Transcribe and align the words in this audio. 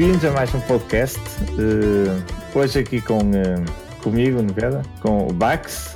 Bem-vindos 0.00 0.24
a 0.24 0.30
mais 0.30 0.54
um 0.54 0.60
podcast. 0.62 1.20
Uh, 1.58 2.58
hoje 2.58 2.78
aqui 2.78 3.02
com 3.02 3.18
uh, 3.18 4.02
comigo, 4.02 4.40
Nevada, 4.40 4.80
com 5.02 5.28
o 5.28 5.30
Bax, 5.30 5.94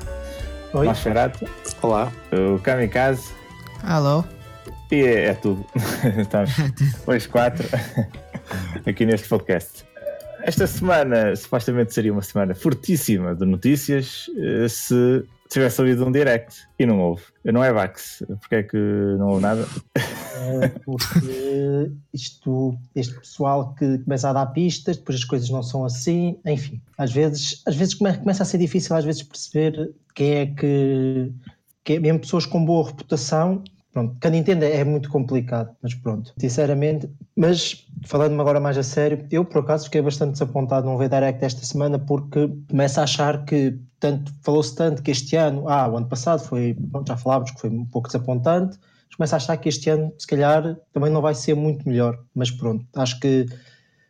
Oi. 0.74 0.80
o 0.80 0.84
Nosferatu, 0.90 1.48
Olá. 1.80 2.12
o 2.30 2.58
Kamikaze 2.58 3.32
Alô? 3.82 4.22
e 4.92 4.96
é, 4.96 5.28
é 5.28 5.32
tudo. 5.32 5.64
Estamos 6.20 6.52
hoje 7.06 7.26
quatro 7.26 7.66
aqui 8.86 9.06
neste 9.06 9.26
podcast. 9.26 9.86
Esta 10.46 10.66
semana 10.66 11.34
supostamente 11.34 11.94
seria 11.94 12.12
uma 12.12 12.20
semana 12.20 12.54
fortíssima 12.54 13.34
de 13.34 13.46
notícias 13.46 14.26
eh, 14.36 14.68
se 14.68 15.24
tivesse 15.48 15.80
ouvido 15.80 16.04
um 16.06 16.12
direct 16.12 16.66
e 16.78 16.84
não 16.84 17.00
houve. 17.00 17.22
Não 17.44 17.64
é 17.64 17.72
Bax, 17.72 18.22
porque 18.40 18.54
é 18.56 18.62
que 18.62 18.76
não 19.18 19.28
houve 19.28 19.42
nada? 19.42 19.66
É, 19.94 20.68
porque 20.84 21.90
isto, 22.12 22.76
este 22.94 23.14
pessoal 23.14 23.74
que 23.74 23.98
começa 23.98 24.28
a 24.28 24.32
dar 24.34 24.46
pistas, 24.46 24.98
depois 24.98 25.16
as 25.18 25.24
coisas 25.24 25.48
não 25.48 25.62
são 25.62 25.82
assim, 25.84 26.36
enfim, 26.44 26.78
às 26.98 27.10
vezes, 27.10 27.62
às 27.64 27.74
vezes 27.74 27.94
come- 27.94 28.16
começa 28.18 28.42
a 28.42 28.46
ser 28.46 28.58
difícil 28.58 28.94
às 28.94 29.04
vezes 29.04 29.22
perceber 29.22 29.92
quem 30.14 30.34
é 30.34 30.46
que, 30.46 31.32
que 31.82 31.94
é, 31.94 32.00
mesmo 32.00 32.18
pessoas 32.20 32.44
com 32.44 32.62
boa 32.62 32.86
reputação, 32.88 33.62
pronto, 33.94 34.16
que 34.20 34.26
a 34.26 34.30
Nintendo 34.30 34.64
é 34.64 34.82
muito 34.82 35.08
complicado, 35.08 35.74
mas 35.80 35.94
pronto, 35.94 36.34
sinceramente, 36.36 37.08
mas 37.36 37.86
falando-me 38.04 38.40
agora 38.40 38.58
mais 38.58 38.76
a 38.76 38.82
sério, 38.82 39.24
eu 39.30 39.44
por 39.44 39.60
acaso 39.60 39.84
fiquei 39.84 40.02
bastante 40.02 40.32
desapontado 40.32 40.82
de 40.82 40.90
não 40.90 40.98
ver 40.98 41.08
Direct 41.08 41.42
esta 41.44 41.64
semana 41.64 41.98
porque 41.98 42.50
começo 42.68 43.00
a 43.00 43.04
achar 43.04 43.44
que 43.44 43.78
tanto, 44.00 44.34
falou-se 44.42 44.74
tanto 44.74 45.00
que 45.00 45.12
este 45.12 45.36
ano, 45.36 45.68
ah, 45.68 45.88
o 45.88 45.96
ano 45.96 46.08
passado 46.08 46.42
foi, 46.42 46.76
pronto, 46.90 47.06
já 47.06 47.16
falávamos 47.16 47.52
que 47.52 47.60
foi 47.60 47.70
um 47.70 47.86
pouco 47.86 48.08
desapontante, 48.08 48.76
mas 49.08 49.16
começo 49.16 49.34
a 49.34 49.36
achar 49.36 49.56
que 49.56 49.68
este 49.68 49.88
ano, 49.88 50.12
se 50.18 50.26
calhar, 50.26 50.76
também 50.92 51.10
não 51.10 51.22
vai 51.22 51.34
ser 51.34 51.54
muito 51.54 51.88
melhor. 51.88 52.18
Mas 52.34 52.50
pronto, 52.50 52.84
acho 52.96 53.18
que 53.20 53.46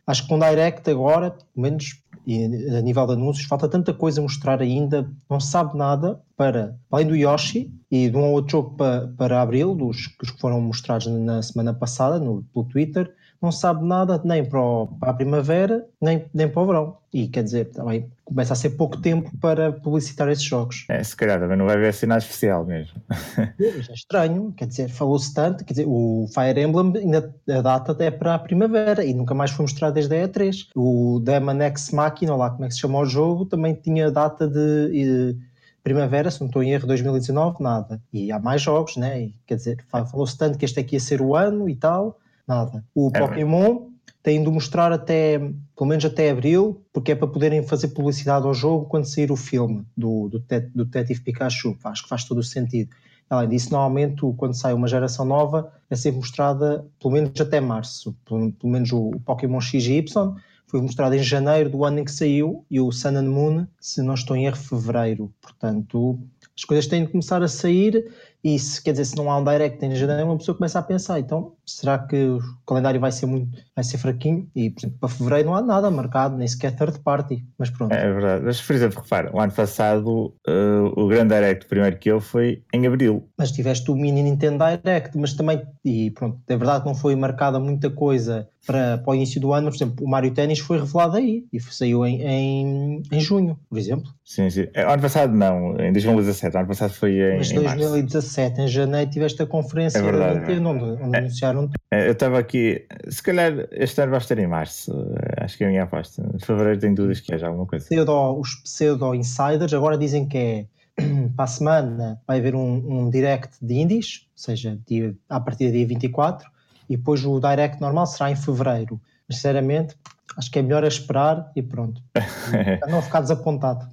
acho 0.07 0.23
que 0.23 0.29
com 0.29 0.39
Direct 0.39 0.91
agora, 0.91 1.31
pelo 1.31 1.47
menos 1.57 2.03
e 2.27 2.45
a 2.77 2.81
nível 2.81 3.07
de 3.07 3.13
anúncios, 3.13 3.47
falta 3.47 3.69
tanta 3.69 3.93
coisa 3.93 4.21
a 4.21 4.23
mostrar 4.23 4.63
ainda, 4.63 5.11
não 5.29 5.39
sabe 5.39 5.77
nada 5.77 6.21
para, 6.37 6.77
além 6.91 7.07
do 7.07 7.17
Yoshi 7.17 7.71
e 7.91 8.09
de 8.09 8.17
um 8.17 8.25
ou 8.25 8.33
outro 8.33 8.53
jogo 8.53 8.77
para, 8.77 9.09
para 9.09 9.43
abril, 9.43 9.75
dos 9.75 10.09
os 10.23 10.31
que 10.31 10.41
foram 10.41 10.61
mostrados 10.61 11.07
na 11.07 11.43
semana 11.43 11.75
passada 11.75 12.19
no, 12.19 12.43
pelo 12.45 12.65
Twitter, 12.67 13.15
não 13.45 13.53
sabe 13.53 13.85
nada 13.87 14.21
nem 14.25 14.45
para, 14.45 14.61
o- 14.61 14.87
para 14.99 15.11
a 15.11 15.15
primavera, 15.15 15.87
nem, 16.01 16.25
nem 16.35 16.49
para 16.49 16.63
o 16.63 16.67
verão. 16.67 16.97
E 17.13 17.29
quer 17.29 17.45
dizer, 17.45 17.67
também 17.71 18.11
começa 18.25 18.53
a 18.55 18.57
ser 18.57 18.71
pouco 18.71 19.01
tempo 19.01 19.31
para 19.39 19.73
publicitar 19.73 20.29
esses 20.29 20.45
jogos. 20.45 20.85
É, 20.89 21.03
se 21.05 21.15
calhar 21.15 21.39
também 21.39 21.57
não 21.57 21.67
vai 21.67 21.77
haver 21.77 21.95
sinal 21.95 22.19
especial 22.19 22.65
mesmo. 22.65 23.01
É 23.61 23.93
estranho, 23.93 24.53
quer 24.57 24.67
dizer, 24.67 24.89
falou-se 24.89 25.33
tanto, 25.33 25.65
quer 25.65 25.75
dizer, 25.75 25.87
o 25.87 26.27
Fire 26.35 26.61
Emblem 26.61 26.93
ainda 26.97 27.35
a 27.49 27.61
data 27.61 27.97
é 28.03 28.11
para 28.11 28.35
a 28.35 28.39
primavera 28.39 29.05
e 29.05 29.15
nunca 29.15 29.35
mais 29.35 29.51
foi 29.53 29.63
mostrado 29.65 29.95
desde 29.95 30.15
a 30.17 30.25
E3. 30.27 30.69
O 30.75 31.21
Demon 31.23 31.61
X 31.63 31.91
Machina, 31.93 32.35
lá 32.35 32.51
como 32.51 32.65
é 32.65 32.69
que 32.69 32.75
se 32.75 32.81
chama 32.81 32.99
o 32.99 33.07
jogo, 33.07 33.47
também 33.47 33.75
tinha 33.75 34.11
data 34.11 34.49
de 34.49 35.33
eh, 35.39 35.45
primavera, 35.83 36.31
se 36.31 36.41
não 36.41 36.49
estou 36.49 36.63
em 36.63 36.73
erro, 36.73 36.87
2019, 36.87 37.63
nada. 37.63 38.01
E 38.13 38.33
há 38.33 38.39
mais 38.39 38.63
jogos, 38.63 38.97
né? 38.97 39.23
E, 39.25 39.35
quer 39.47 39.57
dizer, 39.57 39.85
fa- 39.89 40.05
falou-se 40.07 40.37
tanto 40.37 40.59
que 40.59 40.65
este 40.65 40.81
aqui 40.81 40.97
ia 40.97 41.01
ser 41.01 41.21
o 41.23 41.37
ano 41.37 41.69
e 41.69 41.77
tal, 41.77 42.19
nada. 42.47 42.85
O 42.95 43.11
É 43.13 43.19
Pokémon 43.19 43.89
tem 44.23 44.43
de 44.43 44.51
mostrar 44.51 44.91
até, 44.91 45.39
pelo 45.77 45.89
menos 45.89 46.05
até 46.05 46.31
abril, 46.31 46.83
porque 46.93 47.13
é 47.13 47.15
para 47.15 47.29
poderem 47.29 47.63
fazer 47.63 47.89
publicidade 47.89 48.47
ao 48.47 48.55
jogo 48.55 48.87
quando 48.87 49.05
sair 49.05 49.31
o 49.31 49.37
filme 49.37 49.85
do, 49.97 50.29
do, 50.29 50.43
do 50.75 50.85
Detetive 50.87 51.21
Pikachu. 51.21 51.77
Acho 51.85 52.05
que 52.05 52.09
faz 52.09 52.25
todo 52.25 52.39
o 52.39 52.43
sentido. 52.43 52.91
Além 53.29 53.49
disso, 53.49 53.71
normalmente, 53.71 54.23
quando 54.37 54.55
sai 54.55 54.73
uma 54.73 54.89
geração 54.89 55.25
nova, 55.25 55.73
é 55.91 55.97
sempre 55.97 56.21
mostrada 56.21 56.87
pelo 57.01 57.13
menos 57.13 57.39
até 57.41 57.61
março. 57.61 58.17
Pelo, 58.25 58.53
pelo 58.53 58.73
menos 58.73 58.93
o, 58.93 59.09
o 59.09 59.21
Pokémon 59.21 59.61
X 59.61 59.85
e 59.85 59.93
Y 59.99 60.35
foi 60.67 60.81
mostrado 60.81 61.15
em 61.15 61.23
janeiro 61.23 61.71
do 61.71 61.85
ano 61.85 62.01
em 62.01 62.05
que 62.05 62.11
saiu 62.11 62.65
e 62.71 62.81
o 62.81 62.91
Sun 62.91 63.17
and 63.17 63.31
Moon, 63.31 63.67
se 63.79 64.03
não 64.03 64.15
estou 64.15 64.37
em 64.37 64.47
erro, 64.47 64.57
fevereiro. 64.57 65.33
Portanto, 65.41 66.19
as 66.57 66.65
coisas 66.65 66.87
têm 66.87 67.05
de 67.05 67.13
começar 67.13 67.43
a 67.43 67.49
sair 67.49 68.13
e 68.43 68.59
se 68.59 68.83
quer 68.83 68.93
dizer, 68.93 69.05
se 69.05 69.17
não 69.17 69.31
há 69.31 69.39
um 69.39 69.45
direct 69.45 69.85
em 69.85 69.95
janeiro, 69.95 70.25
uma 70.25 70.37
pessoa 70.39 70.57
começa 70.57 70.79
a 70.79 70.83
pensar, 70.83 71.19
então, 71.19 71.53
será 71.67 71.99
que 71.99 72.17
o 72.17 72.39
calendário 72.67 73.01
vai 73.01 73.13
ser 73.13 73.27
muito, 73.27 73.49
vai 73.75 73.85
ser 73.85 73.99
fraquinho? 73.99 74.49
E, 74.55 74.71
por 74.71 74.81
exemplo, 74.81 74.97
para 75.01 75.09
fevereiro 75.09 75.49
não 75.49 75.57
há 75.57 75.63
nada 75.63 75.91
marcado, 75.91 76.37
nem 76.37 76.47
sequer 76.47 76.75
third 76.77 76.99
party. 77.01 77.45
Mas 77.59 77.71
pronto. 77.71 77.93
É 77.93 78.13
verdade. 78.13 78.45
Mas, 78.45 78.61
por 78.61 78.75
exemplo, 78.77 79.01
repara, 79.03 79.31
o 79.35 79.41
ano 79.41 79.53
passado 79.53 80.35
eh, 80.47 80.79
o 80.97 81.07
grande 81.09 81.35
direct 81.35 81.67
primeiro 81.67 81.97
que 81.99 82.11
eu 82.11 82.21
foi 82.21 82.63
em 82.73 82.87
abril. 82.87 83.29
mas 83.39 83.51
tiveste 83.51 83.91
o 83.91 83.97
mini 83.97 84.23
Nintendo 84.23 84.65
Direct, 84.83 85.17
mas 85.19 85.35
também, 85.35 85.63
e 85.85 86.11
pronto, 86.11 86.39
é 86.49 86.57
verdade 86.57 86.83
que 86.83 86.89
não 86.89 86.95
foi 86.95 87.15
marcada 87.17 87.59
muita 87.61 87.91
coisa 87.91 88.49
para, 88.67 88.97
para 88.99 89.11
o 89.11 89.15
início 89.15 89.39
do 89.41 89.53
ano, 89.53 89.67
mas, 89.67 89.77
por 89.77 89.85
exemplo, 89.85 90.07
o 90.07 90.09
Mario 90.09 90.33
Tennis 90.33 90.59
foi 90.59 90.79
revelado 90.79 91.17
aí 91.19 91.45
e 91.53 91.61
saiu 91.61 92.05
em, 92.07 92.23
em, 92.23 93.03
em 93.13 93.21
junho, 93.21 93.59
por 93.69 93.79
exemplo. 93.79 94.11
Sim, 94.25 94.49
sim. 94.49 94.67
Eh, 94.73 94.83
Ano 94.91 95.03
passado 95.03 95.35
não, 95.35 95.77
em 95.79 95.93
2017. 95.93 96.57
Ano 96.57 96.67
passado 96.69 96.93
foi 96.95 97.13
em, 97.13 97.37
Mas 97.39 97.51
em 97.51 97.59
março. 97.61 97.79
2017, 97.79 98.61
em 98.63 98.69
janeiro, 98.69 99.11
tiveste 99.11 99.43
a 99.43 99.47
conferência 99.47 99.99
É 99.99 100.03
verdade, 100.03 100.35
da 100.35 100.41
Nintendo, 100.41 100.69
onde, 100.71 101.03
onde 101.03 101.17
É. 101.17 101.19
anunciaram 101.21 101.54
Eh, 101.91 102.09
Eu 102.09 102.13
estava 102.13 102.39
aqui, 102.39 102.85
se 103.09 103.23
calhar 103.23 103.53
este 103.73 104.01
ano 104.01 104.11
vai 104.11 104.21
estar 104.21 104.39
em 104.39 104.47
março. 104.47 104.93
eh, 104.93 105.45
Acho 105.45 105.57
que 105.59 105.65
é 105.65 105.67
a 105.67 105.71
minha 105.71 105.83
aposta. 105.85 106.23
Em 106.35 106.39
fevereiro 106.39 106.81
tenho 106.81 106.95
dúvidas 106.95 107.21
que 107.21 107.35
haja 107.35 107.47
alguma 107.47 107.67
coisa. 107.67 107.85
pseudo, 107.87 108.39
os 108.39 108.55
pseudo 108.63 109.15
insiders 109.15 109.73
agora 109.75 109.97
dizem 109.99 110.27
que 110.27 110.39
é 110.39 110.67
para 111.37 111.45
a 111.45 111.49
semana 111.49 112.21
vai 112.27 112.39
haver 112.39 112.55
um, 112.55 112.83
um 113.07 113.11
direct 113.11 113.57
de 113.61 113.75
indies, 113.75 114.27
ou 114.33 114.39
seja, 114.39 114.79
dia, 114.87 115.15
a 115.29 115.41
partir 115.41 115.67
do 115.67 115.73
dia 115.73 115.87
24, 115.87 116.49
e 116.89 116.97
depois 116.97 117.25
o 117.25 117.41
direct 117.41 117.81
normal 117.81 118.07
será 118.07 118.31
em 118.31 118.37
fevereiro. 118.37 119.01
Mas, 119.29 119.37
sinceramente, 119.39 119.97
acho 120.37 120.51
que 120.51 120.59
é 120.59 120.63
melhor 120.63 120.85
é 120.85 120.89
esperar 120.89 121.51
e 121.57 121.63
pronto. 121.63 122.01
Para 122.81 122.91
não 122.91 123.01
ficar 123.03 123.21
desapontado. 123.23 123.89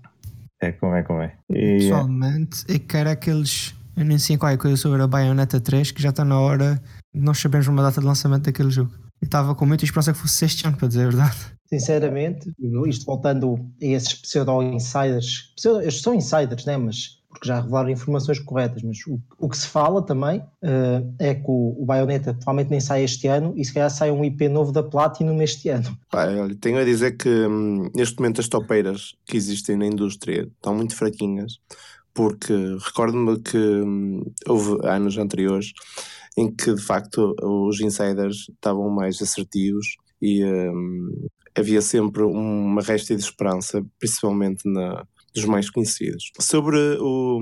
É 0.59 0.72
como 0.73 0.93
é, 0.95 1.01
como 1.01 1.22
é. 1.22 1.33
E, 1.49 1.79
Pessoalmente, 1.79 2.63
eu 2.67 2.79
quero 2.81 3.09
é 3.09 3.16
que 3.16 3.29
eles 3.31 3.73
anunciem 3.97 4.38
qualquer 4.38 4.57
coisa 4.57 4.78
sobre 4.78 5.01
a 5.01 5.07
Bayonetta 5.07 5.59
3, 5.59 5.89
que 5.91 6.01
já 6.01 6.09
está 6.09 6.23
na 6.23 6.39
hora 6.39 6.79
nós 7.13 7.39
sabermos 7.39 7.67
uma 7.67 7.83
data 7.83 7.99
de 7.99 8.07
lançamento 8.07 8.44
daquele 8.44 8.72
jogo. 8.72 8.91
Eu 9.22 9.25
estava 9.25 9.53
com 9.53 9.66
muita 9.66 9.85
esperança 9.85 10.13
que 10.13 10.19
fosse 10.19 10.45
este 10.45 10.66
ano, 10.66 10.77
para 10.77 10.88
dizer 10.88 11.01
a 11.01 11.09
verdade. 11.09 11.38
Sinceramente, 11.67 12.51
isto 12.88 13.05
voltando 13.05 13.55
a 13.81 13.85
esses 13.85 14.13
pseudo-insiders, 14.16 15.53
pseudo, 15.55 15.81
estes 15.81 16.01
são 16.01 16.13
insiders, 16.13 16.66
né? 16.66 16.75
mas 16.75 17.22
porque 17.31 17.47
já 17.47 17.61
revelaram 17.61 17.89
informações 17.89 18.39
corretas, 18.39 18.83
mas 18.83 18.97
o, 19.07 19.19
o 19.39 19.47
que 19.47 19.57
se 19.57 19.66
fala 19.66 20.01
também 20.01 20.44
eh, 20.61 21.03
é 21.17 21.33
que 21.33 21.45
o, 21.47 21.81
o 21.81 21.85
Bayonetta 21.85 22.33
provavelmente 22.33 22.69
nem 22.69 22.79
sai 22.81 23.03
este 23.03 23.25
ano 23.28 23.53
e 23.55 23.63
se 23.63 23.73
calhar 23.73 23.89
sai 23.89 24.11
um 24.11 24.23
IP 24.23 24.49
novo 24.49 24.72
da 24.72 24.83
Platinum 24.83 25.41
este 25.41 25.69
ano. 25.69 25.97
Pá, 26.11 26.28
olha, 26.28 26.55
tenho 26.55 26.78
a 26.78 26.83
dizer 26.83 27.16
que 27.16 27.29
hum, 27.29 27.89
neste 27.95 28.19
momento 28.19 28.41
as 28.41 28.49
topeiras 28.49 29.16
que 29.25 29.38
existem 29.38 29.78
na 29.78 29.85
indústria 29.85 30.49
estão 30.53 30.75
muito 30.75 30.93
fraquinhas, 30.93 31.53
porque 32.13 32.53
recordo-me 32.85 33.39
que 33.39 33.57
hum, 33.57 34.23
houve 34.45 34.85
anos 34.85 35.17
anteriores 35.17 35.72
em 36.37 36.53
que 36.53 36.73
de 36.73 36.81
facto 36.81 37.35
os 37.41 37.81
insiders 37.81 38.47
estavam 38.49 38.89
mais 38.89 39.22
assertivos 39.22 39.95
e 40.22 40.45
hum, 40.45 41.28
havia 41.55 41.81
sempre 41.81 42.23
uma 42.23 42.81
resta 42.81 43.16
de 43.16 43.22
esperança, 43.22 43.83
principalmente 43.99 44.61
na, 44.66 45.05
dos 45.33 45.45
mais 45.45 45.69
conhecidos. 45.69 46.31
Sobre, 46.39 46.78
o, 46.99 47.39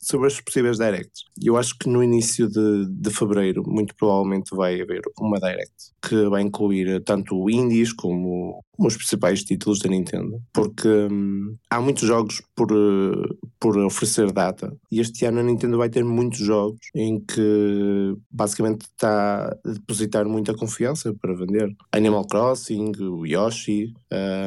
sobre 0.00 0.26
as 0.26 0.40
possíveis 0.40 0.78
directs, 0.78 1.24
eu 1.42 1.56
acho 1.56 1.76
que 1.78 1.88
no 1.88 2.02
início 2.02 2.48
de, 2.48 2.86
de 2.88 3.10
fevereiro, 3.10 3.62
muito 3.66 3.94
provavelmente 3.94 4.54
vai 4.54 4.80
haver 4.80 5.02
uma 5.18 5.38
direct 5.38 5.72
que 6.02 6.28
vai 6.28 6.42
incluir 6.42 7.02
tanto 7.04 7.48
indies 7.48 7.92
como 7.92 8.64
os 8.86 8.96
principais 8.96 9.42
títulos 9.42 9.78
da 9.78 9.88
Nintendo, 9.88 10.40
porque 10.52 10.88
hum, 10.88 11.56
há 11.68 11.80
muitos 11.80 12.06
jogos 12.06 12.42
por, 12.54 12.70
eh, 12.72 13.34
por 13.58 13.76
oferecer 13.78 14.32
data 14.32 14.74
e 14.90 15.00
este 15.00 15.24
ano 15.24 15.40
a 15.40 15.42
Nintendo 15.42 15.78
vai 15.78 15.88
ter 15.88 16.04
muitos 16.04 16.38
jogos 16.38 16.80
em 16.94 17.20
que 17.20 18.14
basicamente 18.30 18.82
está 18.82 19.48
a 19.48 19.70
depositar 19.70 20.26
muita 20.26 20.54
confiança 20.54 21.14
para 21.20 21.34
vender. 21.34 21.74
Animal 21.92 22.26
Crossing, 22.26 22.92
o 23.00 23.26
Yoshi. 23.26 23.92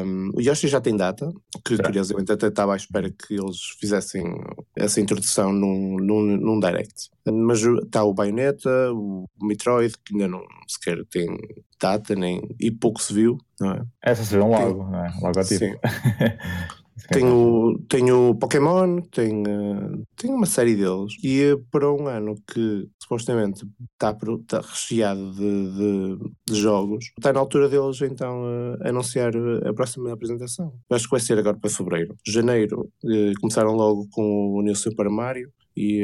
hum, 0.05 0.31
o 0.35 0.41
Yoshi 0.41 0.67
já 0.67 0.81
tem 0.81 0.95
data, 0.95 1.31
que 1.65 1.77
curiosamente 1.77 2.31
até 2.31 2.47
estava 2.47 2.73
à 2.73 2.77
espera 2.77 3.09
que 3.09 3.35
eles 3.35 3.59
fizessem 3.79 4.23
essa 4.75 4.99
introdução 4.99 5.51
num, 5.51 5.97
num, 5.97 6.37
num 6.37 6.59
direct. 6.59 7.09
Mas 7.25 7.61
está 7.61 8.03
o 8.03 8.13
Bayonetta, 8.13 8.91
o 8.93 9.25
Metroid, 9.41 9.93
que 10.03 10.13
ainda 10.13 10.27
não 10.27 10.43
sequer 10.67 11.03
tem 11.05 11.27
data 11.79 12.15
nem, 12.15 12.41
e 12.59 12.71
pouco 12.71 13.01
se 13.01 13.13
viu, 13.13 13.37
não 13.59 13.71
é? 13.71 13.83
essa 14.01 14.23
se 14.23 14.35
vê 14.35 14.41
um 14.41 14.49
logo, 14.49 14.83
não 14.83 15.05
é? 15.05 15.13
Logo 15.21 15.43
Sim. 15.43 15.57
tipo. 15.57 15.79
Tem 17.11 17.25
o, 17.25 17.79
tem 17.89 18.11
o 18.11 18.35
Pokémon, 18.35 19.01
tem, 19.01 19.43
eh, 19.45 20.03
tem 20.15 20.31
uma 20.31 20.45
série 20.45 20.75
deles. 20.75 21.13
E 21.23 21.41
eh, 21.41 21.55
para 21.71 21.91
um 21.91 22.07
ano 22.07 22.35
que 22.47 22.87
supostamente 23.01 23.65
está, 23.93 24.15
está 24.41 24.61
recheado 24.61 25.33
de, 25.33 25.71
de, 25.71 26.17
de 26.47 26.55
jogos, 26.55 27.05
está 27.17 27.33
na 27.33 27.39
altura 27.39 27.67
deles 27.67 28.01
então 28.01 28.45
eh, 28.47 28.89
anunciar 28.89 29.33
eh, 29.35 29.69
a 29.69 29.73
próxima 29.73 30.13
apresentação. 30.13 30.73
Acho 30.89 31.05
que 31.05 31.11
vai 31.11 31.19
ser 31.19 31.37
agora 31.37 31.57
para 31.57 31.69
fevereiro. 31.69 32.15
Janeiro 32.25 32.89
eh, 33.05 33.33
começaram 33.41 33.73
logo 33.73 34.07
com 34.11 34.53
o 34.53 34.61
New 34.61 34.75
Super 34.75 35.09
Mario. 35.09 35.51
E 35.75 36.03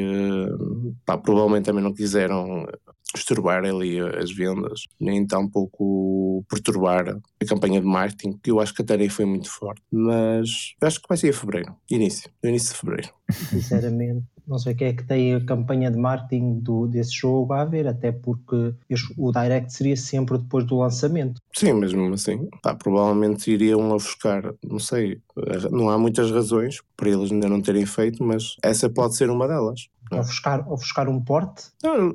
pá, 1.06 1.16
provavelmente 1.16 1.66
também 1.66 1.84
não 1.84 1.94
quiseram 1.94 2.66
disturbar 3.14 3.64
ali 3.66 4.00
as 4.00 4.32
vendas, 4.32 4.86
nem 5.00 5.26
tampouco 5.26 6.44
perturbar 6.50 7.10
a 7.10 7.46
campanha 7.46 7.80
de 7.80 7.88
marketing, 7.88 8.40
que 8.42 8.52
eu 8.52 8.60
acho 8.60 8.74
que 8.74 8.82
até 8.82 8.98
nem 8.98 9.10
foi 9.10 9.26
muito 9.26 9.50
forte. 9.50 9.82
Mas 9.92 10.76
acho 10.82 11.02
que 11.02 11.08
vai 11.08 11.18
ser 11.18 11.30
em 11.30 11.34
fevereiro, 11.34 11.76
início, 11.90 12.30
início 12.44 12.74
de 12.74 12.80
fevereiro. 12.80 13.10
Sinceramente, 13.30 14.26
não 14.50 14.58
sei 14.58 14.74
quem 14.74 14.88
é 14.88 14.94
que 14.94 15.06
tem 15.06 15.36
a 15.36 15.46
campanha 15.46 15.92
de 15.92 15.98
marketing 15.98 16.60
do, 16.60 16.88
desse 16.88 17.14
jogo 17.14 17.54
a 17.54 17.64
ver, 17.64 17.88
até 17.88 18.12
porque 18.12 18.74
o 19.16 19.32
Direct 19.32 19.72
seria 19.72 19.96
sempre 19.96 20.40
depois 20.40 20.66
do 20.66 20.80
lançamento. 20.80 21.40
Sim, 21.54 21.74
mesmo 21.74 22.12
assim, 22.14 22.50
pá, 22.64 22.74
provavelmente 22.74 23.52
iriam 23.52 23.92
ofuscar, 23.92 24.54
não 24.64 24.80
sei, 24.80 25.22
não 25.70 25.90
há 25.90 25.98
muitas 26.00 26.32
razões 26.32 26.82
para 26.98 27.10
eles 27.10 27.32
ainda 27.32 27.48
não 27.48 27.62
terem 27.62 27.86
feito, 27.86 28.24
mas 28.24 28.56
essa 28.64 28.90
pode 28.90 29.16
ser 29.16 29.30
uma 29.30 29.48
delas. 29.48 29.88
Ofuscar, 30.12 30.72
ofuscar 30.72 31.10
um 31.10 31.24
porte? 31.24 31.66
Não, 31.84 32.14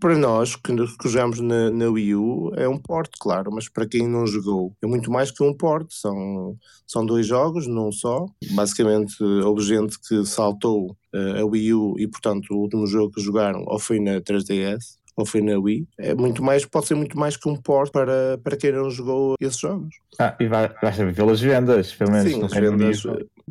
para 0.00 0.16
nós 0.16 0.56
que, 0.56 0.74
que 0.74 1.08
jogamos 1.08 1.40
na, 1.40 1.70
na 1.70 1.88
Wii 1.88 2.14
U 2.14 2.52
é 2.56 2.68
um 2.68 2.78
porte, 2.78 3.18
claro, 3.20 3.50
mas 3.52 3.68
para 3.68 3.86
quem 3.86 4.08
não 4.08 4.26
jogou 4.26 4.74
é 4.82 4.86
muito 4.86 5.10
mais 5.10 5.30
que 5.30 5.42
um 5.42 5.54
porte. 5.54 5.94
São, 5.94 6.56
são 6.86 7.04
dois 7.04 7.26
jogos, 7.26 7.66
não 7.66 7.90
só. 7.90 8.26
Basicamente, 8.52 9.22
houve 9.22 9.62
gente 9.62 9.98
que 10.00 10.24
saltou 10.24 10.96
uh, 11.14 11.40
a 11.40 11.44
Wii 11.44 11.74
U 11.74 11.94
e, 11.98 12.06
portanto, 12.06 12.52
o 12.52 12.58
último 12.58 12.86
jogo 12.86 13.12
que 13.12 13.20
jogaram 13.20 13.64
ou 13.66 13.78
foi 13.78 13.98
na 14.00 14.20
3DS 14.20 15.02
ou 15.16 15.26
foi 15.26 15.42
na 15.42 15.58
Wii, 15.58 15.86
é 15.98 16.14
muito 16.14 16.42
mais, 16.42 16.64
pode 16.64 16.86
ser 16.86 16.94
muito 16.94 17.18
mais 17.18 17.36
que 17.36 17.48
um 17.48 17.56
port 17.56 17.92
para, 17.92 18.38
para 18.42 18.56
quem 18.56 18.72
não 18.72 18.90
jogou 18.90 19.34
esses 19.40 19.58
jogos. 19.58 19.94
Ah, 20.18 20.34
e 20.40 20.46
vai, 20.46 20.68
vai 20.80 20.92
ser 20.92 21.14
pelas 21.14 21.40
vendas, 21.40 21.92
pelo 21.92 22.12
menos 22.12 22.32
Sim, 22.32 22.42
as 22.42 22.52
vendas 22.52 23.02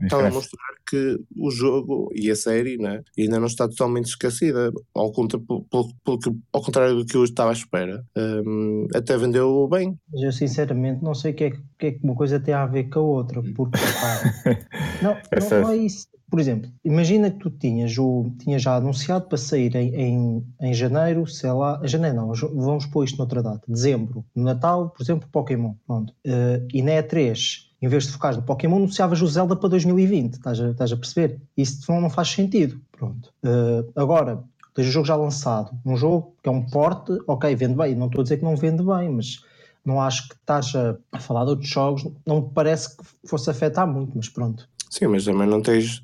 estão 0.01 0.19
a 0.19 0.29
mostrar 0.29 0.73
que 0.88 1.19
o 1.38 1.49
jogo 1.49 2.11
e 2.13 2.29
a 2.29 2.35
série 2.35 2.77
né, 2.77 3.01
ainda 3.17 3.39
não 3.39 3.47
está 3.47 3.67
totalmente 3.67 4.07
esquecida, 4.07 4.71
ao, 4.93 5.11
pelo, 5.11 5.63
pelo, 5.63 6.38
ao 6.51 6.61
contrário 6.61 6.95
do 6.95 7.05
que 7.05 7.15
eu 7.15 7.23
estava 7.23 7.49
à 7.49 7.53
espera, 7.53 8.03
um, 8.45 8.88
até 8.93 9.17
vendeu 9.17 9.67
bem. 9.67 9.97
Mas 10.11 10.23
eu 10.23 10.31
sinceramente 10.31 11.03
não 11.03 11.13
sei 11.13 11.31
o 11.31 11.35
que, 11.35 11.43
é, 11.45 11.51
que 11.79 11.85
é 11.88 11.91
que 11.91 12.03
uma 12.03 12.15
coisa 12.15 12.39
tem 12.39 12.53
a 12.53 12.65
ver 12.65 12.89
com 12.89 12.99
a 12.99 13.03
outra, 13.03 13.41
porque 13.55 13.77
pá, 13.77 14.57
não, 15.01 15.13
não, 15.13 15.61
não 15.61 15.71
é 15.71 15.77
isso. 15.77 16.07
Por 16.31 16.39
exemplo, 16.39 16.71
imagina 16.85 17.29
que 17.29 17.39
tu 17.39 17.49
tinhas, 17.49 17.97
o, 17.97 18.31
tinhas 18.39 18.61
já 18.61 18.77
anunciado 18.77 19.27
para 19.27 19.38
sair 19.38 19.75
em, 19.75 19.93
em, 19.93 20.45
em 20.61 20.73
janeiro, 20.73 21.27
sei 21.27 21.51
lá, 21.51 21.81
janeiro 21.83 22.15
não, 22.15 22.33
vamos 22.33 22.85
pôr 22.85 23.03
isto 23.03 23.17
noutra 23.17 23.43
data, 23.43 23.61
dezembro, 23.67 24.23
no 24.33 24.45
Natal, 24.45 24.91
por 24.91 25.03
exemplo, 25.03 25.27
Pokémon, 25.29 25.73
pronto. 25.85 26.13
Uh, 26.25 26.65
e 26.73 26.81
na 26.81 26.91
E3, 26.91 27.70
em 27.81 27.88
vez 27.88 28.06
de 28.06 28.12
focar 28.12 28.36
no 28.36 28.44
Pokémon, 28.44 28.78
anunciavas 28.78 29.22
o 29.22 29.28
Zelda 29.28 29.56
para 29.56 29.69
2020, 29.69 30.33
estás 30.33 30.60
a, 30.60 30.69
estás 30.69 30.92
a 30.92 30.98
perceber? 30.98 31.42
Isso 31.57 31.92
não, 31.92 32.10
faz 32.10 32.30
sentido, 32.30 32.80
pronto. 32.92 33.33
Uh, 33.44 33.92
agora, 33.95 34.44
tens 34.74 34.88
o 34.88 34.92
jogo 34.92 35.07
já 35.07 35.16
lançado, 35.16 35.72
um 35.86 35.98
jogo 35.98 36.36
que 36.44 36.50
é 36.50 36.51
um 36.51 36.66
porte, 36.66 37.18
ok, 37.28 37.56
vende 37.56 37.75
bem, 37.75 37.95
não 37.95 38.07
estou 38.07 38.22
a 38.22 38.24
dizer 38.24 38.38
que 38.38 38.44
não 38.44 38.56
vende 38.56 38.83
bem, 38.83 39.10
mas 39.10 39.44
não 39.83 40.00
acho 40.00 40.30
que 40.30 40.36
estás 40.36 40.74
a 41.12 41.19
falar 41.19 41.45
de 41.45 41.51
outros 41.51 41.69
jogos, 41.69 42.07
não 42.25 42.42
me 42.42 42.50
parece 42.54 42.95
que 42.95 43.04
fosse 43.25 43.50
afetar 43.50 43.88
muito, 43.88 44.12
mas 44.16 44.30
pronto. 44.30 44.69
Sim, 44.91 45.07
mas 45.07 45.23
também 45.23 45.47
não 45.47 45.61
tens. 45.61 46.01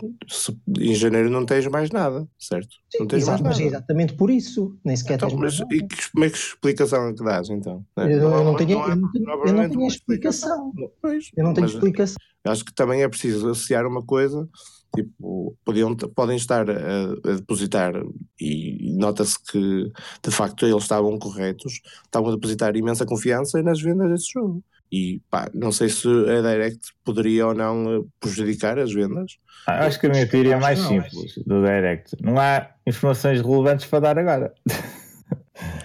Em 0.80 0.96
janeiro 0.96 1.30
não 1.30 1.46
tens 1.46 1.68
mais 1.68 1.92
nada, 1.92 2.26
certo? 2.40 2.70
Sim, 2.90 3.00
não 3.00 3.08
tens 3.08 3.24
exato, 3.24 3.44
mais 3.44 3.58
nada. 3.58 3.70
exatamente 3.70 4.14
por 4.14 4.32
isso. 4.32 4.80
Nem 4.84 4.96
sequer 4.96 5.16
então, 5.16 5.28
tens 5.28 5.38
mas, 5.38 5.60
mais 5.60 5.72
E 5.74 5.86
que, 5.86 6.12
como 6.12 6.24
é 6.24 6.30
que 6.30 6.38
explicação 6.38 7.10
é 7.10 7.14
que 7.14 7.22
dás 7.22 7.50
então? 7.50 7.86
Eu, 7.98 8.08
eu, 8.08 8.44
não, 8.46 8.56
tenho, 8.56 8.72
eu 8.72 8.96
não 8.96 9.12
tenho, 9.12 9.30
eu 9.46 9.54
não 9.54 9.70
tenho 9.70 9.88
explicação. 9.88 10.74
Pois, 11.02 11.30
eu 11.36 11.44
não 11.44 11.54
tenho 11.54 11.68
explicação. 11.68 12.16
Acho 12.46 12.64
que 12.64 12.74
também 12.74 13.04
é 13.04 13.10
preciso 13.10 13.50
associar 13.50 13.86
uma 13.86 14.02
coisa 14.02 14.48
tipo, 14.96 15.56
podiam, 15.66 15.96
podem 15.96 16.38
estar 16.38 16.70
a, 16.70 17.12
a 17.12 17.34
depositar 17.36 17.94
e 18.40 18.96
nota-se 18.98 19.38
que 19.44 19.92
de 20.24 20.32
facto 20.32 20.66
eles 20.66 20.84
estavam 20.84 21.20
corretos, 21.20 21.82
estavam 22.06 22.30
a 22.30 22.36
depositar 22.36 22.76
imensa 22.76 23.06
confiança 23.06 23.62
nas 23.62 23.82
vendas 23.82 24.10
desse 24.10 24.32
jogo. 24.34 24.64
E 24.92 25.22
pá, 25.30 25.50
não 25.54 25.72
sei 25.72 25.90
se 25.90 26.08
a 26.08 26.42
Direct 26.42 26.94
poderia 27.04 27.48
ou 27.48 27.54
não 27.54 27.96
eh, 27.96 28.06
prejudicar 28.20 28.80
as 28.80 28.94
vendas. 28.94 29.38
Ah, 29.68 29.86
acho 29.86 30.00
que 30.00 30.08
a 30.08 30.10
minha 30.10 30.28
teoria 30.28 30.54
é 30.54 30.60
mais 30.60 30.80
simples 30.80 31.36
do 31.46 31.62
Direct. 31.62 32.16
Não 32.22 32.40
há 32.40 32.70
informações 32.86 33.42
relevantes 33.42 33.86
para 33.86 34.00
dar 34.00 34.18
agora. 34.18 34.54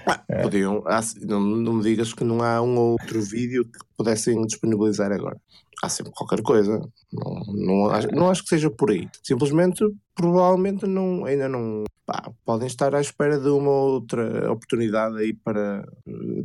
Ah, 0.06 0.22
é. 0.28 0.42
podiam, 0.42 0.84
não, 1.22 1.40
não 1.40 1.72
me 1.74 1.82
digas 1.82 2.12
que 2.12 2.22
não 2.22 2.42
há 2.42 2.62
um 2.62 2.76
ou 2.76 2.92
outro 2.92 3.20
vídeo 3.20 3.64
que 3.64 3.78
pudessem 3.96 4.40
disponibilizar 4.46 5.10
agora 5.10 5.36
há 5.82 5.88
sempre 5.88 6.12
qualquer 6.12 6.40
coisa. 6.42 6.80
Não, 7.12 7.40
não, 7.52 7.86
acho, 7.90 8.08
não 8.12 8.30
acho 8.30 8.42
que 8.44 8.48
seja 8.48 8.70
por 8.70 8.90
aí. 8.90 9.08
Simplesmente, 9.22 9.84
provavelmente, 10.14 10.86
não, 10.86 11.24
ainda 11.24 11.48
não. 11.48 11.84
Pá, 12.04 12.32
podem 12.44 12.66
estar 12.66 12.94
à 12.94 13.00
espera 13.00 13.38
de 13.38 13.48
uma 13.48 13.70
outra 13.70 14.50
oportunidade 14.50 15.18
aí 15.18 15.32
para. 15.32 15.86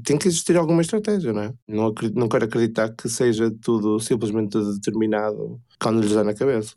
Tem 0.04 0.18
que 0.18 0.28
existir 0.28 0.56
alguma 0.58 0.82
estratégia, 0.82 1.34
não 1.34 1.42
é? 1.42 1.54
Não, 1.68 1.88
acredito, 1.88 2.20
não 2.20 2.30
quero 2.30 2.46
acreditar 2.46 2.90
que 2.90 3.10
seja 3.10 3.52
tudo 3.62 4.00
simplesmente 4.00 4.58
determinado 4.76 5.60
quando 5.80 6.02
lhes 6.02 6.14
dá 6.14 6.24
na 6.24 6.34
cabeça. 6.34 6.76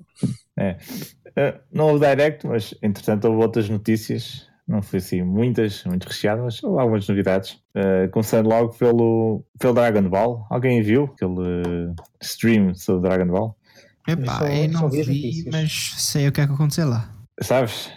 É. 0.58 0.76
Uh, 1.30 1.60
não 1.72 1.88
houve 1.88 2.06
direct, 2.06 2.46
mas 2.46 2.74
entretanto 2.82 3.26
houve 3.26 3.42
outras 3.42 3.68
notícias 3.68 4.50
não 4.70 4.80
foi 4.80 4.98
assim 4.98 5.22
muitas, 5.22 5.82
muito 5.84 6.06
recheadas, 6.06 6.60
mas 6.62 6.64
algumas 6.64 7.08
novidades. 7.08 7.60
Uh, 7.74 8.08
começando 8.12 8.46
logo 8.46 8.72
pelo, 8.78 9.44
pelo 9.58 9.74
Dragon 9.74 10.08
Ball. 10.08 10.46
Alguém 10.48 10.80
viu 10.80 11.04
aquele 11.04 11.92
stream 12.22 12.72
sobre 12.74 13.08
Dragon 13.08 13.26
Ball? 13.26 13.56
Epá, 14.06 14.40
eu, 14.42 14.64
eu 14.64 14.68
não 14.70 14.88
vi, 14.88 15.48
mas 15.52 15.94
sei 15.98 16.28
o 16.28 16.32
que 16.32 16.40
é 16.40 16.46
que 16.46 16.52
aconteceu 16.52 16.88
lá. 16.88 17.14
Sabes? 17.42 17.90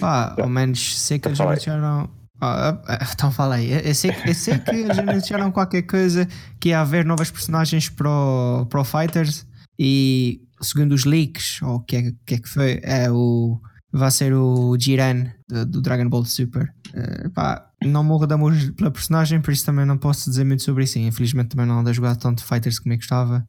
Pá, 0.00 0.34
ao 0.38 0.48
menos 0.48 0.98
sei 1.00 1.18
que 1.18 1.28
eles 1.28 1.40
anunciaram. 1.40 2.10
Ah, 2.40 2.78
então 3.12 3.32
falei, 3.32 3.72
eu 3.84 3.94
sei, 3.94 4.12
eu 4.24 4.34
sei 4.34 4.58
que 4.58 4.70
eles 4.70 4.98
anunciaram 4.98 5.50
qualquer 5.50 5.82
coisa 5.82 6.28
que 6.60 6.68
ia 6.68 6.80
haver 6.80 7.04
novas 7.04 7.30
personagens 7.30 7.88
para 7.88 8.08
o, 8.08 8.66
para 8.66 8.80
o 8.80 8.84
Fighters 8.84 9.44
e 9.76 10.40
segundo 10.60 10.92
os 10.92 11.04
leaks, 11.04 11.60
ou 11.62 11.76
o 11.76 11.80
que 11.80 11.96
é 11.96 12.02
que, 12.24 12.34
é 12.34 12.38
que 12.38 12.48
foi, 12.48 12.80
é 12.84 13.10
o 13.10 13.60
vai 13.92 14.10
ser 14.10 14.34
o 14.34 14.76
Jiren 14.78 15.32
do, 15.48 15.66
do 15.66 15.82
Dragon 15.82 16.08
Ball 16.08 16.24
Super. 16.24 16.72
Uh, 16.94 17.30
pá, 17.30 17.70
não 17.82 18.04
morro 18.04 18.26
de 18.26 18.34
amor 18.34 18.54
pela 18.76 18.90
personagem, 18.90 19.40
por 19.40 19.52
isso 19.52 19.64
também 19.64 19.84
não 19.84 19.98
posso 19.98 20.28
dizer 20.28 20.44
muito 20.44 20.62
sobre 20.62 20.84
isso. 20.84 20.98
Infelizmente 20.98 21.50
também 21.50 21.66
não 21.66 21.80
ando 21.80 21.90
a 21.90 21.92
jogar 21.92 22.16
tanto 22.16 22.44
Fighters 22.44 22.78
como 22.78 22.92
eu 22.92 22.98
gostava. 22.98 23.46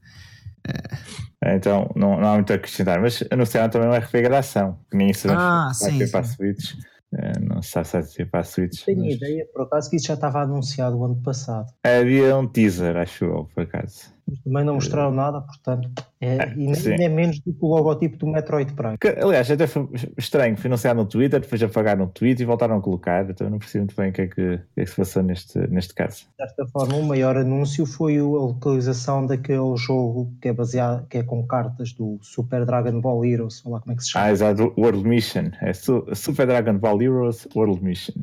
Uh... 0.68 1.29
Então 1.44 1.90
não, 1.96 2.20
não 2.20 2.30
há 2.30 2.34
muito 2.36 2.52
a 2.52 2.56
acrescentar, 2.56 3.02
mas 3.02 3.24
anunciaram 3.32 3.70
também 3.70 3.90
um 3.90 3.94
RPG 3.94 4.30
da 4.30 4.40
ação, 4.40 4.80
que 4.90 4.98
nem 4.98 5.10
isso 5.10 5.28
ah, 5.32 5.72
vai 5.82 5.98
ter 5.98 6.06
sim. 6.06 6.12
para 6.12 6.20
a 6.20 6.24
Switch. 6.24 6.74
Uh, 7.12 7.40
não 7.42 7.62
se 7.62 7.74
vai 7.74 8.04
ser 8.04 8.30
para 8.30 8.40
a 8.42 8.44
Switch. 8.44 8.84
Tenho 8.86 9.06
mas... 9.06 9.16
ideia, 9.16 9.48
por 9.52 9.64
acaso, 9.64 9.90
que 9.90 9.96
isso 9.96 10.08
já 10.08 10.14
estava 10.14 10.42
anunciado 10.42 10.98
o 10.98 11.06
ano 11.06 11.22
passado. 11.24 11.66
Havia 11.84 12.38
um 12.38 12.48
teaser, 12.48 12.96
acho 12.98 13.26
eu, 13.26 13.50
por 13.56 13.64
acaso 13.64 14.19
também 14.44 14.64
não 14.64 14.76
mostraram 14.76 15.12
nada, 15.12 15.42
portanto, 15.42 15.90
é, 16.22 16.38
ah, 16.42 16.54
e 16.56 16.68
nem, 16.68 17.06
é 17.06 17.10
menos 17.10 17.40
do 17.40 17.54
que 17.54 17.60
o 17.62 17.68
logotipo 17.68 18.18
do 18.18 18.28
Metroid 18.28 18.74
Prime. 18.74 18.98
Que, 18.98 19.08
aliás, 19.08 19.50
até 19.50 19.68
foi 19.68 19.88
estranho, 20.18 20.58
foi 20.58 20.68
anunciado 20.68 21.00
no 21.00 21.06
Twitter, 21.06 21.40
depois 21.40 21.62
apagaram 21.64 22.06
no 22.06 22.12
tweet 22.12 22.42
e 22.42 22.46
voltaram 22.46 22.78
a 22.78 22.82
colocar, 22.82 23.30
então 23.30 23.48
eu 23.48 23.52
não 23.52 23.60
percebo 23.60 23.86
muito 23.86 23.96
bem 23.96 24.10
o 24.10 24.14
que 24.14 24.22
é 24.22 24.28
que, 24.28 24.36
que, 24.36 24.82
é 24.82 24.84
que 24.84 24.90
se 24.90 24.96
passou 24.96 25.24
neste, 25.24 25.58
neste 25.70 25.94
caso. 25.94 26.26
De 26.40 26.46
certa 26.46 26.68
forma, 26.68 26.96
o 26.96 27.04
maior 27.04 27.38
anúncio 27.38 27.86
foi 27.86 28.18
a 28.18 28.24
localização 28.24 29.26
daquele 29.26 29.76
jogo 29.78 30.32
que 30.42 30.50
é 30.50 30.54
baseado, 30.54 31.08
que 31.08 31.20
é 31.20 31.24
com 31.24 31.46
cartas 31.46 31.94
do 31.94 32.20
Super 32.22 32.66
Dragon 32.66 33.00
Ball 33.00 33.24
Heroes, 33.24 33.60
sei 33.60 33.72
lá 33.72 33.80
como 33.80 33.94
é 33.94 33.96
que 33.96 34.04
se 34.04 34.12
chama. 34.12 34.26
Ah, 34.26 34.32
exato, 34.32 34.74
World 34.78 35.08
Mission, 35.08 35.52
é 35.62 35.72
Super 35.74 36.48
Dragon 36.48 36.78
Ball 36.78 37.02
Heroes 37.02 37.48
World 37.56 37.84
Mission. 37.84 38.14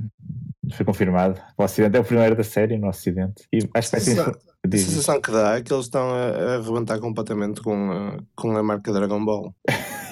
Foi 0.73 0.85
confirmado. 0.85 1.41
O 1.57 1.63
Ocidente 1.63 1.97
é 1.97 2.01
o 2.01 2.05
primeiro 2.05 2.35
da 2.35 2.43
série 2.43 2.77
no 2.77 2.89
Ocidente. 2.89 3.47
E 3.53 3.59
acho 3.73 3.91
que 3.91 3.97
vai 3.97 4.01
ser 4.01 4.37
a 4.73 4.79
sensação 4.79 5.21
que 5.21 5.31
dá 5.31 5.57
é 5.57 5.63
que 5.63 5.73
eles 5.73 5.87
estão 5.87 6.11
a, 6.11 6.27
a 6.29 6.55
arrebentar 6.57 6.99
completamente 6.99 7.61
com 7.61 7.93
a, 7.93 8.19
com 8.35 8.57
a 8.57 8.63
marca 8.63 8.93
Dragon 8.93 9.25
Ball. 9.25 9.55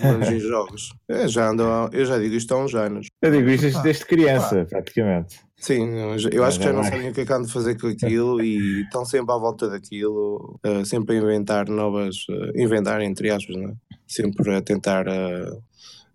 em 0.03 0.39
jogos. 0.41 0.95
Eu 1.09 1.29
já, 1.29 1.51
ando, 1.51 1.63
eu 1.93 2.05
já 2.05 2.19
digo 2.19 2.35
isto 2.35 2.55
há 2.55 2.65
uns 2.65 2.75
anos. 2.75 3.09
Eu 3.23 3.31
digo 3.31 3.49
isto 3.49 3.83
desde 3.83 4.05
criança, 4.07 4.67
praticamente. 4.69 5.41
Sim, 5.57 5.89
eu 6.31 6.45
acho 6.45 6.59
que 6.59 6.65
já 6.65 6.73
não 6.75 6.85
sabem 6.85 7.09
o 7.09 7.13
que 7.15 7.23
é 7.23 7.25
que 7.25 7.33
ando 7.33 7.47
a 7.47 7.51
fazer 7.51 7.81
com 7.81 7.87
aquilo 7.87 8.43
e 8.43 8.83
estão 8.83 9.05
sempre 9.05 9.35
à 9.35 9.39
volta 9.39 9.69
daquilo, 9.69 10.61
uh, 10.67 10.85
sempre 10.85 11.17
a 11.17 11.19
inventar 11.19 11.69
novas, 11.69 12.17
uh, 12.29 12.53
inventar 12.61 13.01
entre 13.01 13.31
aspas, 13.31 13.57
né? 13.57 13.73
sempre 14.07 14.55
a 14.55 14.61
tentar 14.61 15.07
uh, 15.09 15.63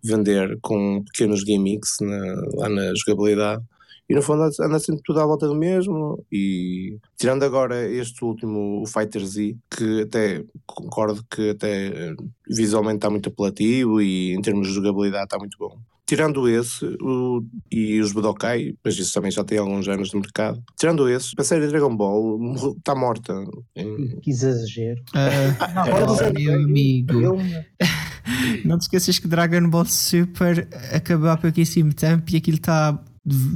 vender 0.03 0.59
com 0.61 1.03
pequenos 1.03 1.41
gimmicks 1.41 1.97
na, 1.99 2.41
lá 2.53 2.69
na 2.69 2.93
jogabilidade 2.93 3.63
e 4.09 4.15
no 4.15 4.23
fundo 4.23 4.49
anda 4.59 4.79
sempre 4.79 5.03
tudo 5.05 5.19
à 5.19 5.25
volta 5.25 5.47
do 5.47 5.53
mesmo. 5.53 6.25
E 6.31 6.97
tirando 7.15 7.43
agora 7.43 7.87
este 7.87 8.25
último, 8.25 8.81
o 8.81 8.87
Fighter 8.87 9.23
Z, 9.23 9.55
que 9.69 10.01
até 10.01 10.43
concordo 10.65 11.23
que 11.29 11.51
até 11.51 12.15
visualmente 12.49 12.97
está 12.97 13.09
muito 13.09 13.29
apelativo 13.29 14.01
e 14.01 14.33
em 14.33 14.41
termos 14.41 14.67
de 14.67 14.73
jogabilidade 14.73 15.25
está 15.25 15.37
muito 15.37 15.55
bom. 15.59 15.77
Tirando 16.07 16.49
esse 16.49 16.83
o, 16.99 17.43
e 17.71 18.01
os 18.01 18.11
Budokai, 18.11 18.73
mas 18.83 18.97
isso 18.97 19.13
também 19.13 19.29
já 19.29 19.43
tem 19.43 19.59
alguns 19.59 19.87
anos 19.87 20.11
no 20.11 20.21
mercado. 20.21 20.59
Tirando 20.75 21.07
esse, 21.07 21.35
a 21.37 21.43
série 21.43 21.67
Dragon 21.67 21.95
Ball 21.95 22.55
está 22.77 22.95
morta. 22.95 23.45
Que 23.75 24.31
exagero. 24.31 25.03
Uh, 25.13 26.29
oh, 26.29 26.39
meu 26.39 26.55
amigo. 26.55 27.37
Não 28.65 28.77
te 28.77 28.83
esqueças 28.83 29.19
que 29.19 29.27
Dragon 29.27 29.69
Ball 29.69 29.85
Super 29.85 30.67
acabou 30.91 31.29
há 31.29 31.37
pouquíssimo 31.37 31.93
tempo 31.93 32.25
e 32.31 32.37
aquilo 32.37 32.57
está 32.57 32.99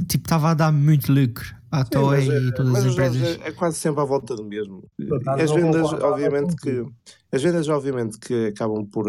tipo, 0.08 0.24
estava 0.24 0.50
a 0.50 0.54
dar 0.54 0.72
muito 0.72 1.12
lucro 1.12 1.54
à 1.70 1.84
Toei 1.84 2.28
e 2.28 2.52
todas 2.54 2.74
as 2.76 2.92
empresas. 2.92 3.40
É, 3.40 3.48
é, 3.48 3.52
quase 3.52 3.78
sempre 3.78 4.00
à 4.00 4.04
volta 4.04 4.36
do 4.36 4.44
mesmo. 4.44 4.84
As 5.26 5.50
vendas, 5.50 5.92
obviamente 5.92 6.54
que 6.56 6.84
as 7.34 7.42
vendas, 7.42 7.68
obviamente, 7.68 8.16
que 8.16 8.46
acabam 8.46 8.86
por 8.86 9.06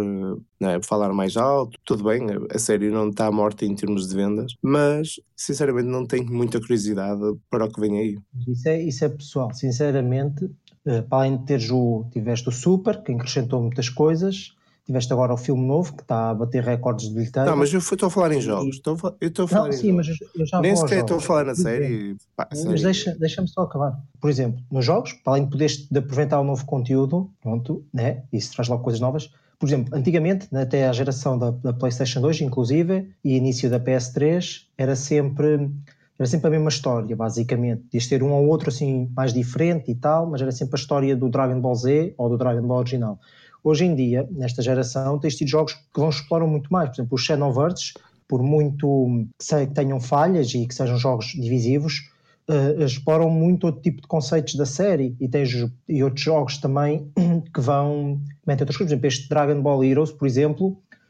é, 0.59 0.81
falar 0.81 1.13
mais 1.13 1.37
alto, 1.37 1.77
tudo 1.85 2.05
bem, 2.05 2.25
a 2.49 2.57
série 2.57 2.89
não 2.89 3.09
está 3.09 3.31
morta 3.31 3.65
em 3.65 3.75
termos 3.75 4.07
de 4.07 4.15
vendas, 4.15 4.55
mas 4.63 5.19
sinceramente 5.35 5.87
não 5.87 6.07
tenho 6.07 6.25
muita 6.33 6.59
curiosidade 6.59 7.21
para 7.51 7.65
o 7.65 7.71
que 7.71 7.79
vem 7.79 7.99
aí. 7.99 8.17
Isso 8.47 8.67
é, 8.67 8.81
isso 8.81 9.05
é 9.05 9.09
pessoal, 9.09 9.53
sinceramente, 9.53 10.49
eh, 10.87 11.03
para 11.03 11.19
além 11.19 11.37
de 11.37 11.45
teres 11.45 11.69
o, 11.69 12.07
tiveste 12.11 12.49
o 12.49 12.51
Super, 12.51 13.03
que 13.03 13.11
acrescentou 13.11 13.61
muitas 13.61 13.89
coisas, 13.89 14.54
tiveste 14.85 15.11
agora 15.11 15.33
o 15.33 15.37
filme 15.37 15.65
novo 15.65 15.93
que 15.95 16.03
está 16.03 16.29
a 16.29 16.33
bater 16.33 16.63
recordes 16.63 17.07
de 17.07 17.13
bilheteira. 17.13 17.49
Não, 17.49 17.57
mas 17.57 17.73
eu 17.73 17.79
estou 17.79 18.07
a 18.07 18.09
falar 18.09 18.31
em 18.31 18.39
jogos. 18.39 18.75
Estou, 18.75 18.97
eu 19.19 19.27
estou 19.27 19.45
a 19.45 19.47
falar 19.47 19.65
não, 19.65 19.73
sim, 19.73 19.91
mas 19.91 20.07
eu 20.07 20.45
já 20.45 20.61
Nem 20.61 20.75
sequer 20.75 20.99
estou 20.99 21.17
a 21.17 21.21
falar 21.21 21.45
na 21.45 21.55
série. 21.55 22.15
Pá, 22.35 22.47
mas 22.51 22.81
deixa, 22.81 23.15
deixa-me 23.15 23.47
só 23.47 23.61
acabar. 23.61 23.99
Por 24.21 24.29
exemplo, 24.29 24.63
nos 24.71 24.85
jogos, 24.85 25.13
para 25.13 25.33
além 25.33 25.45
de 25.45 25.51
poderes 25.51 25.87
de 25.89 25.99
aproveitar 25.99 26.39
o 26.39 26.43
novo 26.43 26.65
conteúdo, 26.65 27.31
pronto, 27.41 27.83
né? 27.93 28.23
Isso 28.31 28.53
traz 28.53 28.67
logo 28.67 28.83
coisas 28.83 28.99
novas. 28.99 29.31
Por 29.57 29.67
exemplo, 29.67 29.95
antigamente, 29.95 30.47
até 30.55 30.87
a 30.87 30.93
geração 30.93 31.39
da, 31.39 31.49
da 31.49 31.73
PlayStation 31.73 32.21
2, 32.21 32.41
inclusive, 32.41 33.09
e 33.23 33.35
início 33.35 33.69
da 33.69 33.79
PS3, 33.79 34.65
era 34.77 34.95
sempre 34.95 35.71
era 36.17 36.27
sempre 36.27 36.47
a 36.47 36.51
mesma 36.51 36.69
história, 36.69 37.13
basicamente. 37.15 37.83
Podias 37.83 38.07
ter 38.07 38.23
um 38.23 38.31
ou 38.31 38.47
outro 38.47 38.69
assim 38.69 39.11
mais 39.15 39.33
diferente 39.33 39.91
e 39.91 39.95
tal, 39.95 40.27
mas 40.27 40.41
era 40.41 40.51
sempre 40.51 40.75
a 40.75 40.79
história 40.79 41.15
do 41.15 41.29
Dragon 41.29 41.59
Ball 41.59 41.75
Z 41.75 42.13
ou 42.17 42.29
do 42.29 42.37
Dragon 42.37 42.65
Ball 42.65 42.79
original. 42.79 43.19
Hoje 43.65 43.83
em 43.83 43.95
dia, 43.95 44.29
nesta 44.29 44.61
geração, 44.61 45.17
tens 45.17 45.35
tido 45.35 45.47
jogos 45.47 45.73
que 45.73 45.99
vão 45.99 46.09
explorar 46.09 46.45
muito 46.45 46.71
mais. 46.71 46.89
Por 46.89 46.95
exemplo, 46.97 47.15
os 47.15 47.21
Xenoverse, 47.23 47.93
por 48.27 48.43
muito 48.43 49.25
que 49.39 49.73
tenham 49.73 49.99
falhas 49.99 50.53
e 50.53 50.67
que 50.67 50.75
sejam 50.75 50.99
jogos 50.99 51.29
divisivos, 51.33 52.11
uh, 52.47 52.83
exploram 52.83 53.27
muito 53.27 53.65
outro 53.65 53.81
tipo 53.81 54.03
de 54.03 54.07
conceitos 54.07 54.53
da 54.53 54.67
série 54.67 55.15
e 55.19 55.27
tens 55.27 55.49
e 55.89 56.03
outros 56.03 56.23
jogos 56.23 56.59
também 56.59 57.11
que 57.51 57.59
vão 57.59 58.21
metem 58.45 58.61
outras 58.61 58.77
coisas. 58.77 58.91
Por 58.91 59.07
exemplo, 59.07 59.07
este 59.07 59.29
Dragon 59.29 59.59
Ball 59.59 59.83
Heroes, 59.83 60.11
por 60.11 60.27
exemplo, 60.27 60.67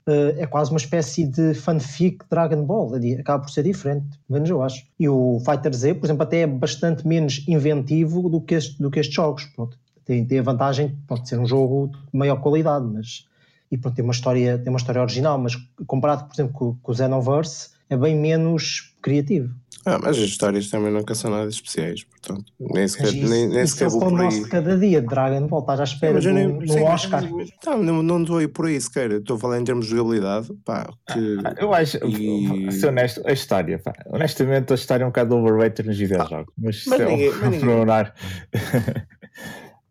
uh, 0.07 0.37
é 0.37 0.47
quase 0.47 0.71
uma 0.71 0.79
espécie 0.79 1.25
de 1.25 1.53
fanfic 1.55 2.23
Dragon 2.29 2.63
Ball, 2.63 2.93
acaba 3.19 3.43
por 3.43 3.51
ser 3.51 3.63
diferente, 3.63 4.17
menos 4.29 4.49
eu 4.49 4.63
acho. 4.63 4.81
E 4.97 5.09
o 5.09 5.41
Fighter 5.43 5.75
Z, 5.75 5.95
por 5.95 6.05
exemplo, 6.05 6.23
até 6.23 6.39
é 6.39 6.47
bastante 6.47 7.05
menos 7.05 7.43
inventivo 7.49 8.29
do 8.29 8.39
que, 8.39 8.55
este, 8.55 8.81
do 8.81 8.89
que 8.89 9.01
estes 9.01 9.13
jogos. 9.13 9.43
Pronto 9.43 9.77
tem, 10.05 10.23
tem 10.25 10.39
a 10.39 10.43
vantagem 10.43 10.97
pode 11.07 11.27
ser 11.27 11.39
um 11.39 11.45
jogo 11.45 11.87
de 11.87 12.17
maior 12.17 12.37
qualidade, 12.37 12.85
mas 12.85 13.25
e 13.71 13.77
pronto, 13.77 13.95
tem 13.95 14.03
uma 14.03 14.13
história, 14.13 14.57
tem 14.57 14.69
uma 14.69 14.77
história 14.77 15.01
original, 15.01 15.37
mas 15.37 15.55
comparado, 15.87 16.25
por 16.25 16.33
exemplo, 16.33 16.53
com, 16.53 16.75
com 16.75 16.91
o 16.91 16.95
Xenoverse, 16.95 17.71
é 17.89 17.97
bem 17.97 18.15
menos 18.15 18.93
criativo. 19.01 19.53
Ah, 19.87 19.99
mas 20.01 20.17
as 20.17 20.23
histórias 20.23 20.67
também 20.67 20.91
nunca 20.91 21.13
são 21.13 21.29
nada 21.29 21.47
especiais, 21.47 22.03
portanto, 22.03 22.51
nem 22.59 22.87
sequer, 22.87 23.13
isso, 23.13 23.29
nem, 23.29 23.47
nem 23.47 23.67
sequer 23.67 23.87
vou 23.87 24.09
por 24.09 24.19
aí. 24.19 24.41
cada 24.45 24.75
dia 24.75 24.99
de 24.99 25.07
Dragon 25.07 25.45
Ball, 25.45 25.59
estás 25.59 25.79
à 25.79 25.83
espera 25.83 26.19
de 26.19 26.27
um 26.27 26.83
Oscar. 26.85 27.23
Não, 27.67 27.83
não, 27.83 28.01
não 28.01 28.21
estou 28.23 28.37
aí 28.39 28.47
por 28.47 28.65
aí 28.65 28.81
sequer, 28.81 29.11
estou 29.11 29.35
a 29.35 29.39
falar 29.39 29.59
em 29.59 29.63
termos 29.63 29.85
de 29.85 29.91
jogabilidade, 29.91 30.51
pá, 30.65 30.91
que... 31.13 31.37
Ah, 31.43 31.53
eu 31.59 31.71
acho, 31.71 31.97
e... 32.03 32.71
ser 32.71 32.87
honesto, 32.87 33.21
a 33.27 33.31
história, 33.31 33.77
pá, 33.77 33.93
honestamente 34.07 34.73
a 34.73 34.75
história 34.75 35.03
é 35.03 35.05
um 35.05 35.09
bocado 35.09 35.37
overrated 35.37 35.87
nos 35.87 35.99
videojogos, 35.99 36.51
mas, 36.57 36.83
mas, 36.87 36.99
é 36.99 37.05
ninguém, 37.05 37.29
mas 37.29 37.51
ninguém... 37.61 37.75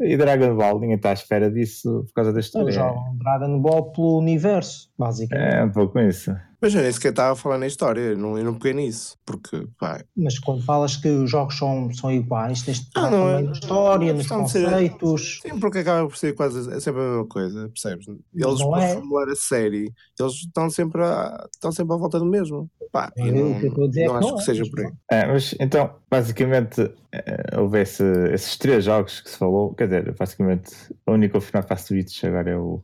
E 0.01 0.17
Dragon 0.17 0.57
Ball, 0.57 0.81
ninguém 0.81 0.97
está 0.97 1.11
à 1.11 1.13
espera 1.13 1.51
disso 1.51 2.05
por 2.07 2.15
causa 2.15 2.33
da 2.33 2.41
história. 2.41 2.67
Eles 2.67 2.75
jogam 2.75 3.17
Dragon 3.17 3.61
Ball 3.61 3.93
pelo 3.93 4.19
universo, 4.19 4.91
basicamente. 4.99 5.55
É, 5.55 5.65
um 5.65 5.71
pouco 5.71 5.99
isso. 6.01 6.35
Mas 6.64 6.75
eu 6.75 6.80
nem 6.80 6.90
sequer 6.90 7.11
estava 7.11 7.33
a 7.35 7.37
falar 7.37 7.59
na 7.59 7.66
história, 7.66 8.00
eu 8.00 8.16
não, 8.16 8.38
eu 8.38 8.44
não 8.44 8.54
peguei 8.54 8.73
nisso, 8.73 9.18
porque, 9.26 9.68
pá... 9.78 10.02
Mas 10.16 10.38
quando 10.38 10.64
falas 10.64 10.97
que 10.97 11.06
os 11.11 11.30
jogos 11.30 11.59
são, 11.59 11.92
são 11.92 12.11
iguais, 12.11 12.62
tens 12.62 12.80
de 12.80 12.90
falar 12.90 13.09
ah, 13.09 13.11
também 13.11 13.35
é, 13.35 13.42
na 13.42 13.52
história, 13.52 14.14
nos 14.14 14.26
conceitos... 14.26 15.40
Ser, 15.42 15.50
sim, 15.50 15.61
porque 15.61 15.80
acaba 15.80 16.09
por 16.09 16.16
ser 16.16 16.35
quase 16.35 16.73
é 16.73 16.80
sempre 16.80 17.02
a 17.02 17.04
mesma 17.04 17.26
coisa, 17.26 17.68
percebes? 17.68 18.06
Eles, 18.35 18.61
não 18.61 18.71
para 18.71 18.83
é. 18.83 18.94
formular 18.94 19.28
a 19.28 19.37
série, 19.37 19.92
eles 20.18 20.33
estão 20.33 20.71
sempre, 20.71 21.02
a, 21.02 21.47
estão 21.54 21.71
sempre 21.71 21.92
à 21.92 21.99
volta 21.99 22.18
do 22.18 22.25
mesmo. 22.25 22.71
Pá, 22.90 23.12
não, 23.14 23.26
não, 23.26 23.90
é 23.94 24.06
não, 24.06 24.16
acho 24.16 24.37
que 24.37 24.42
seja 24.44 24.64
por 24.71 24.80
aí. 24.80 24.92
É, 25.11 25.26
mas 25.26 25.54
então, 25.61 25.97
basicamente, 26.11 26.80
eh, 27.12 27.59
houve 27.59 27.83
esse, 27.83 28.04
esses 28.33 28.56
três 28.56 28.85
jogos 28.85 29.21
que 29.21 29.28
se 29.28 29.37
falou, 29.37 29.75
quer 29.75 29.85
dizer, 29.88 30.14
basicamente, 30.18 30.73
o 31.06 31.12
único 31.12 31.38
final 31.42 31.62
que 31.62 31.68
faz 31.68 31.83
Switch 31.83 32.25
agora 32.25 32.52
é 32.52 32.56
o, 32.56 32.83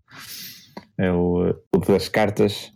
é 0.98 1.10
o, 1.10 1.54
o 1.74 1.78
das 1.78 2.10
cartas 2.10 2.70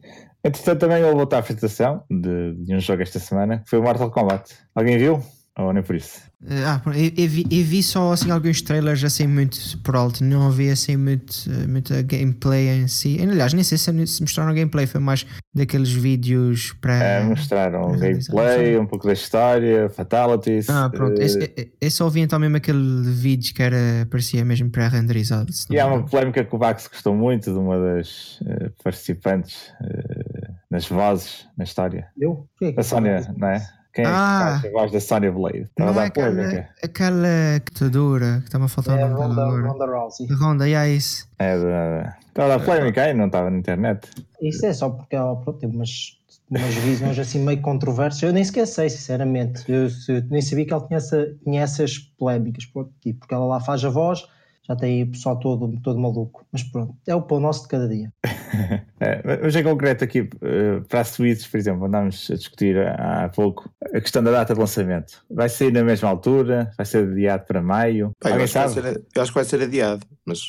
Entretanto, 0.44 0.80
também 0.80 1.02
houve 1.02 1.20
outra 1.20 1.38
apresentação 1.38 2.04
de, 2.10 2.54
de 2.54 2.74
um 2.74 2.80
jogo 2.80 3.02
esta 3.02 3.18
semana, 3.18 3.58
que 3.58 3.70
foi 3.70 3.78
o 3.78 3.82
Mortal 3.82 4.10
Kombat. 4.10 4.54
Alguém 4.74 4.98
viu? 4.98 5.22
Ou 5.56 5.72
nem 5.72 5.82
por 5.82 5.94
isso? 5.94 6.20
Eh, 6.46 6.64
ah, 6.66 6.82
eu, 6.86 7.12
eu, 7.16 7.28
vi, 7.28 7.46
eu, 7.48 7.64
vi, 7.64 7.82
só 7.82 8.12
assim, 8.12 8.30
alguns 8.30 8.60
trailers 8.60 9.04
assim 9.04 9.26
muito 9.26 9.56
por 9.84 9.94
alto, 9.94 10.22
não 10.22 10.48
havia 10.48 10.72
assim 10.72 10.96
muito, 10.96 11.32
eh, 11.48 11.66
muita 11.66 12.02
gameplay 12.02 12.68
em 12.68 12.88
si. 12.88 13.18
Aliás, 13.22 13.54
nem 13.54 13.62
sei 13.62 13.78
se, 13.78 14.20
mostraram 14.20 14.52
gameplay, 14.52 14.86
foi 14.86 15.00
mais 15.00 15.24
daqueles 15.54 15.92
vídeos 15.92 16.74
para. 16.80 16.94
É, 16.94 17.22
mostraram 17.22 17.92
gameplay, 17.96 18.76
um 18.76 18.84
pouco 18.84 19.06
da 19.06 19.12
história, 19.12 19.88
fatalities. 19.88 20.68
Ah, 20.68 20.90
pronto. 20.90 21.18
Uh... 21.18 21.22
Esse, 21.22 21.72
eu 21.80 21.90
só 21.90 22.08
vi 22.08 22.20
então 22.20 22.38
mesmo 22.38 22.56
aquele 22.56 23.02
vídeo 23.12 23.54
que 23.54 23.62
era, 23.62 24.06
parecia 24.10 24.44
mesmo 24.44 24.68
pré-renderizado. 24.70 25.52
E 25.70 25.78
há 25.78 25.86
uma 25.86 26.04
polémica 26.04 26.44
que 26.44 26.54
o 26.54 26.58
Vax 26.58 26.88
gostou 26.88 27.14
muito 27.14 27.52
de 27.52 27.58
uma 27.58 27.78
das 27.78 28.40
uh, 28.40 28.72
participantes 28.82 29.68
uh, 29.80 30.34
nas 30.71 30.87
vozes 30.87 31.47
na 31.56 31.64
história. 31.64 32.09
Eu? 32.18 32.49
A 32.76 32.83
Sónia, 32.83 33.33
não 33.37 33.49
é? 33.49 33.66
Quem 33.94 34.04
ah, 34.04 34.59
é 34.59 34.66
que 34.66 34.73
faz 34.73 34.90
a 34.90 34.92
da 34.92 35.00
Sonya 35.00 35.30
Blade? 35.30 35.62
Estava 35.62 35.92
não 35.92 36.00
é 36.00 36.06
aquela, 36.06 36.68
aquela 36.83 37.54
lutadora 37.54 38.38
que 38.40 38.47
estava 38.47 38.64
a 38.64 38.68
faltar 38.68 38.99
é, 38.99 39.04
Ronda, 39.04 39.44
Ronda 39.44 39.87
Rousey. 39.87 40.26
Ronda, 40.33 40.68
e 40.68 40.75
é 40.75 40.88
isso. 40.88 41.28
É 41.38 41.56
da. 41.56 42.16
Estava 42.26 42.56
a 42.56 42.59
polémica 42.59 43.04
aí, 43.04 43.14
não 43.14 43.26
estava 43.26 43.50
na 43.50 43.59
internet. 43.59 44.11
Isso 44.42 44.66
é 44.66 44.73
só 44.73 44.90
porque 44.90 45.14
ela 45.14 45.37
pronto, 45.37 45.61
tem 45.61 45.71
umas, 45.71 46.18
umas 46.50 46.75
visões 46.75 47.16
assim 47.21 47.38
meio 47.38 47.61
controversas. 47.62 48.21
Eu 48.25 48.33
nem 48.33 48.42
sequer 48.42 48.66
sei, 48.66 48.90
sinceramente. 48.90 49.64
Eu, 49.71 49.87
eu, 50.09 50.25
nem 50.28 50.42
sabia 50.42 50.66
que 50.66 50.73
ela 50.73 50.85
tinha, 50.85 50.97
essa, 50.97 51.33
tinha 51.44 51.62
essas 51.62 51.97
polémicas. 51.97 52.64
Tipo, 52.64 52.90
porque 53.21 53.33
ela 53.33 53.47
lá 53.47 53.61
faz 53.61 53.85
a 53.85 53.90
voz 53.90 54.26
já 54.66 54.75
tem 54.75 54.94
aí 54.94 55.02
o 55.02 55.11
pessoal 55.11 55.38
todo, 55.38 55.78
todo 55.83 55.99
maluco. 55.99 56.44
Mas 56.50 56.62
pronto, 56.62 56.94
é 57.06 57.14
o 57.14 57.23
pão 57.23 57.38
nosso 57.38 57.62
de 57.62 57.68
cada 57.68 57.88
dia. 57.88 58.12
é, 58.99 59.40
mas 59.42 59.54
em 59.54 59.62
concreto 59.62 60.04
aqui, 60.04 60.28
eh, 60.40 60.80
para 60.88 61.00
a 61.00 61.04
Switch, 61.04 61.50
por 61.50 61.59
exemplo, 61.59 61.85
andámos 61.85 62.30
a 62.30 62.35
discutir 62.35 62.78
há 62.78 63.28
pouco 63.35 63.71
a 63.94 64.00
questão 64.00 64.23
da 64.23 64.30
data 64.30 64.54
de 64.54 64.61
lançamento. 64.61 65.23
Vai 65.30 65.49
sair 65.49 65.73
na 65.73 65.85
mesma 65.85 66.09
altura? 66.09 66.71
Vai 66.76 66.87
ser 66.87 67.06
adiado 67.09 67.44
para 67.47 67.61
maio? 67.61 68.12
Pá, 68.18 68.30
eu, 68.30 68.42
acho 68.42 68.68
ser, 68.71 69.04
eu, 69.14 69.23
acho 69.23 69.30
que 69.30 69.38
vai 69.38 69.44
ser 69.44 69.62
adiado, 69.62 70.06
mas 70.25 70.40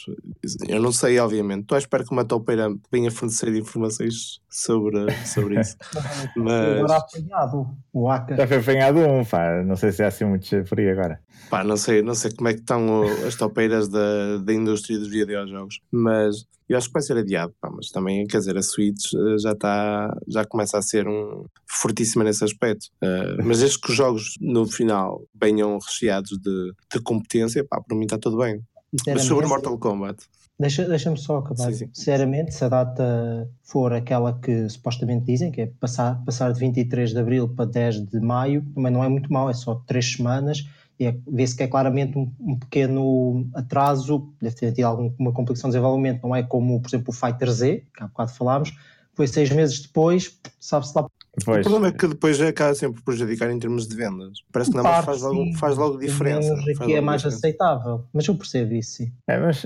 eu 0.68 0.82
não 0.82 0.94
sei, 0.94 1.20
obviamente. 1.20 1.64
Estou 1.64 1.76
à 1.76 1.80
espera 1.80 2.06
que 2.06 2.12
uma 2.12 2.24
topeira 2.24 2.74
venha 2.90 3.12
fornecer 3.12 3.54
informações 3.54 4.40
sobre, 4.50 5.12
sobre 5.26 5.60
isso. 5.60 5.76
mas... 6.38 6.78
Agora 6.78 6.98
apanhado 6.98 7.78
o 7.92 8.10
ACA. 8.10 8.38
Já 8.38 8.48
foi 8.48 8.58
apanhado 8.58 9.00
um, 9.00 9.26
pá. 9.26 9.62
não 9.64 9.76
sei 9.76 9.92
se 9.92 10.04
é 10.04 10.06
assim 10.06 10.24
muito 10.24 10.66
frio 10.66 10.92
agora. 10.92 11.20
Pá, 11.50 11.64
não 11.64 11.78
sei, 11.78 12.02
não 12.02 12.16
sei 12.16 12.32
como 12.32 12.50
é 12.50 12.54
que 12.54 12.62
estão 12.62 13.04
as 13.28 13.36
topeiras 13.36 13.88
da, 13.90 14.05
da 14.44 14.54
indústria 14.54 14.98
dos 14.98 15.08
videojogos, 15.08 15.80
mas 15.92 16.46
eu 16.68 16.78
acho 16.78 16.88
que 16.88 16.94
vai 16.94 17.02
ser 17.02 17.18
adiado, 17.18 17.54
pá, 17.62 17.70
mas 17.72 17.90
também, 17.90 18.26
quer 18.26 18.40
dizer, 18.40 18.58
a 18.58 18.62
Switch 18.62 19.14
eh, 19.14 19.38
já 19.38 19.52
está, 19.52 20.18
já 20.28 20.44
começa 20.44 20.78
a 20.78 20.82
ser 20.82 21.08
um 21.08 21.46
fortíssima 21.68 22.24
nesse 22.24 22.44
aspecto. 22.44 22.88
Uh, 23.04 23.44
mas 23.46 23.60
desde 23.60 23.80
que 23.80 23.92
os 23.92 23.96
jogos 23.96 24.34
no 24.42 24.66
final 24.66 25.24
venham 25.40 25.78
recheados 25.78 26.32
de, 26.40 26.74
de 26.92 27.02
competência, 27.04 27.64
pá, 27.64 27.80
para 27.80 27.96
mim 27.96 28.06
está 28.06 28.18
tudo 28.18 28.38
bem. 28.38 28.62
Mas 29.08 29.24
sobre 29.24 29.46
Mortal 29.46 29.78
Kombat. 29.78 30.18
Deixa-me 30.58 30.88
deixa 30.88 31.14
só 31.18 31.38
acabar. 31.38 31.72
Sim, 31.72 31.74
sim. 31.74 31.90
Sinceramente, 31.94 32.54
se 32.54 32.64
a 32.64 32.70
data 32.70 33.50
for 33.62 33.92
aquela 33.92 34.34
que 34.40 34.70
supostamente 34.70 35.26
dizem, 35.26 35.52
que 35.52 35.62
é 35.62 35.66
passar, 35.80 36.24
passar 36.26 36.52
de 36.54 36.60
23 36.62 37.12
de 37.12 37.20
abril 37.20 37.50
para 37.50 37.66
10 37.66 38.06
de 38.06 38.20
maio, 38.22 38.66
também 38.74 38.92
não 38.92 39.04
é 39.04 39.10
muito 39.10 39.32
mal, 39.32 39.50
é 39.50 39.54
só 39.54 39.76
3 39.86 40.14
semanas 40.14 40.66
é, 41.00 41.16
vê-se 41.28 41.56
que 41.56 41.64
é 41.64 41.68
claramente 41.68 42.18
um, 42.18 42.32
um, 42.40 42.58
pequeno 42.58 43.50
atraso, 43.54 44.34
deve 44.42 44.56
ter 44.56 44.72
tido 44.72 44.86
alguma 44.86 45.34
complicação 45.34 45.70
de 45.70 45.76
desenvolvimento, 45.76 46.24
não 46.24 46.36
é 46.36 46.44
como, 46.44 46.82
por 46.82 46.90
exemplo, 46.90 47.10
o 47.10 47.14
Fighter 47.14 47.52
Z, 47.52 47.84
que 47.96 48.04
há 48.04 48.08
bocado 48.08 48.32
falámos, 48.34 48.74
foi 49.14 49.28
seis 49.28 49.50
meses 49.50 49.80
depois, 49.82 50.40
sabe-se 50.60 50.94
lá. 50.96 51.08
Pois. 51.44 51.66
O 51.66 51.70
problema 51.70 51.88
é 51.88 51.92
que 51.92 52.08
depois 52.08 52.40
acaba 52.40 52.74
sempre 52.76 53.02
prejudicar 53.02 53.50
em 53.50 53.60
termos 53.60 53.88
de 53.88 53.96
vendas. 53.96 54.40
Parece 54.52 54.72
que 54.72 54.78
não 54.78 54.84
Parte, 54.84 55.06
faz, 55.06 55.22
logo, 55.22 55.54
faz 55.58 55.78
logo 55.78 55.98
diferença. 55.98 56.56
Faz 56.56 56.80
aqui 56.80 56.94
é 56.94 57.02
mais 57.02 57.22
diferença. 57.22 57.38
aceitável, 57.38 58.06
mas 58.14 58.26
eu 58.28 58.36
percebo 58.36 58.74
isso. 58.74 58.98
Sim. 58.98 59.12
É, 59.28 59.38
mas 59.38 59.66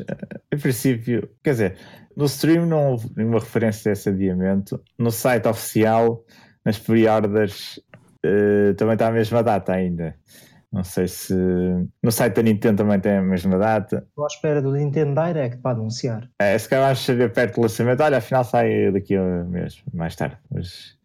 em 0.51 0.57
princípio, 0.57 1.29
quer 1.43 1.51
dizer, 1.51 1.77
no 2.15 2.25
stream 2.25 2.65
não 2.65 2.91
houve 2.91 3.11
nenhuma 3.15 3.39
referência 3.39 3.91
a 3.91 3.93
esse 3.93 4.09
adiamento. 4.09 4.81
No 4.97 5.11
site 5.11 5.47
oficial, 5.47 6.23
nas 6.65 6.79
pre-orders, 6.79 7.79
uh, 8.25 8.73
também 8.75 8.93
está 8.93 9.07
a 9.07 9.11
mesma 9.11 9.43
data 9.43 9.71
ainda. 9.71 10.15
Não 10.71 10.83
sei 10.83 11.07
se. 11.07 11.33
No 12.03 12.11
site 12.11 12.35
da 12.35 12.43
Nintendo 12.43 12.83
também 12.83 12.99
tem 12.99 13.17
a 13.17 13.21
mesma 13.21 13.57
data. 13.57 14.05
Estou 14.07 14.23
à 14.23 14.27
espera 14.27 14.61
do 14.61 14.71
Nintendo 14.71 15.19
Direct 15.19 15.57
para 15.57 15.77
anunciar. 15.77 16.29
É, 16.39 16.57
se 16.57 16.69
calhar 16.69 16.85
vais 16.87 16.99
saber 16.99 17.33
perto 17.33 17.55
do 17.55 17.61
lançamento. 17.61 18.01
Olha, 18.01 18.17
afinal 18.17 18.43
sai 18.43 18.91
daqui 18.91 19.15
a 19.15 19.43
mês, 19.45 19.81
mais 19.93 20.15
tarde. 20.15 20.37
Mas 20.51 20.95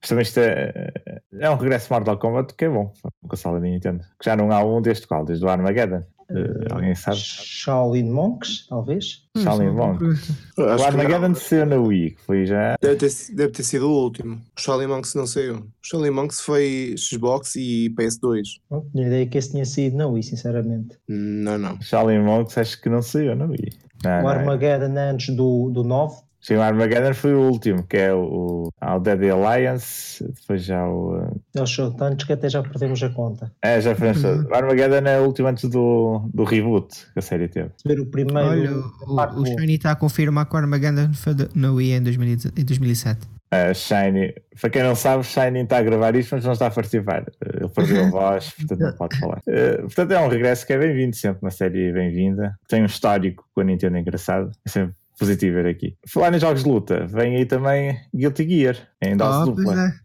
Mas 0.00 0.08
também 0.08 0.22
isto 0.22 0.38
é, 0.38 0.92
é 1.40 1.50
um 1.50 1.56
regresso 1.56 1.92
Mortal 1.92 2.18
Kombat 2.18 2.54
que 2.54 2.66
é 2.66 2.68
bom 2.68 2.92
com 3.02 3.26
a 3.26 3.28
consola 3.30 3.58
da 3.58 3.66
Nintendo. 3.66 4.04
Que 4.20 4.26
já 4.26 4.36
não 4.36 4.52
há 4.52 4.62
um 4.62 4.80
desde 4.82 5.06
qual? 5.06 5.24
Desde 5.24 5.44
o 5.44 5.48
Armageddon. 5.48 6.04
Uh, 6.30 6.74
alguém 6.74 6.94
sabe? 6.94 7.16
Shaolin 7.18 8.10
Monks, 8.10 8.66
talvez? 8.68 9.24
Shaolin 9.36 9.70
Monks. 9.70 10.30
O 10.56 10.62
Armageddon 10.62 11.34
saiu 11.34 11.66
na 11.66 11.76
Wii, 11.76 12.10
que 12.12 12.20
foi 12.22 12.46
já. 12.46 12.76
Deve 12.80 12.96
ter, 12.96 13.10
deve 13.34 13.52
ter 13.52 13.62
sido 13.62 13.88
o 13.88 14.02
último. 14.04 14.40
O 14.56 14.60
Shaolin 14.60 14.86
Monks 14.86 15.14
não 15.14 15.26
saiu. 15.26 15.56
O 15.56 15.66
Shaolin 15.82 16.10
Monks 16.10 16.40
foi 16.40 16.94
Xbox 16.96 17.56
e 17.56 17.92
PS2. 17.98 18.42
Não 18.70 18.84
tinha 18.90 19.06
ideia 19.06 19.26
que 19.26 19.38
esse 19.38 19.50
tinha 19.50 19.64
saído 19.64 19.96
na 19.96 20.06
Wii, 20.06 20.22
sinceramente. 20.22 20.98
Não, 21.08 21.58
não. 21.58 21.80
Shaolin 21.80 22.20
Monks 22.20 22.56
acho 22.58 22.80
que 22.80 22.88
não 22.88 23.02
saiu 23.02 23.34
na 23.36 23.46
Wii. 23.46 23.72
Não, 24.04 24.24
o 24.24 24.28
Armageddon 24.28 24.98
antes 24.98 25.34
do, 25.34 25.70
do 25.70 25.82
9 25.82 26.16
Sim, 26.44 26.56
o 26.56 26.62
Armageddon 26.62 27.14
foi 27.14 27.32
o 27.32 27.40
último, 27.40 27.82
que 27.84 27.96
é 27.96 28.12
o, 28.12 28.68
o 28.68 28.98
Dead 28.98 29.30
Alliance, 29.30 30.22
depois 30.22 30.62
já 30.62 30.86
o. 30.86 31.26
Eles 31.54 31.70
são 31.70 31.90
tantos 31.90 32.26
que 32.26 32.34
até 32.34 32.50
já 32.50 32.62
perdemos 32.62 33.02
a 33.02 33.08
conta. 33.08 33.50
É, 33.62 33.80
já 33.80 33.94
perdemos. 33.94 34.22
Uhum. 34.22 34.50
O 34.50 34.54
Armageddon 34.54 35.08
é 35.08 35.18
o 35.18 35.24
último 35.24 35.48
antes 35.48 35.70
do, 35.70 36.28
do 36.34 36.44
reboot 36.44 37.06
que 37.14 37.18
a 37.18 37.22
série 37.22 37.48
teve. 37.48 37.70
Ver 37.82 37.98
o 37.98 38.04
primeiro. 38.04 38.92
Olha, 39.06 39.36
o, 39.36 39.40
o 39.40 39.46
Shiny 39.46 39.76
está 39.76 39.92
a 39.92 39.96
confirmar 39.96 40.44
que 40.44 40.54
o 40.54 40.58
Armageddon 40.58 41.14
foi 41.14 41.34
na 41.54 41.72
Wii 41.72 41.92
em, 41.92 42.02
2000, 42.02 42.36
em 42.58 42.64
2007. 42.64 43.26
Uh, 43.54 43.74
Shiny, 43.74 44.34
para 44.60 44.68
quem 44.68 44.82
não 44.82 44.94
sabe, 44.94 45.24
Shiny 45.24 45.60
está 45.60 45.78
a 45.78 45.82
gravar 45.82 46.14
isto, 46.14 46.34
mas 46.34 46.44
não 46.44 46.52
está 46.52 46.66
a 46.66 46.70
participar. 46.70 47.24
Ele 47.40 47.68
perdeu 47.70 48.04
a 48.04 48.10
voz, 48.10 48.50
portanto 48.50 48.80
não 48.80 48.92
pode 48.92 49.18
falar. 49.18 49.38
Uh, 49.48 49.80
portanto, 49.88 50.10
é 50.10 50.20
um 50.20 50.28
regresso 50.28 50.66
que 50.66 50.74
é 50.74 50.78
bem-vindo, 50.78 51.16
sempre 51.16 51.38
uma 51.40 51.50
série 51.50 51.90
bem-vinda. 51.90 52.54
Tem 52.68 52.82
um 52.82 52.86
histórico 52.86 53.48
com 53.54 53.62
a 53.62 53.64
Nintendo 53.64 53.96
engraçado. 53.96 54.50
É 54.66 54.68
sempre 54.68 54.94
positivo 55.18 55.54
ver 55.54 55.66
aqui. 55.66 55.96
Falar 56.08 56.34
em 56.34 56.38
jogos 56.38 56.62
de 56.62 56.68
luta, 56.68 57.06
vem 57.06 57.36
aí 57.36 57.46
também 57.46 57.98
Guilty 58.14 58.48
Gear, 58.48 58.76
em 59.02 59.16
dose 59.16 59.38
oh, 59.38 59.44
dupla. 59.52 59.64
Pois 59.64 59.78
é. 59.78 60.04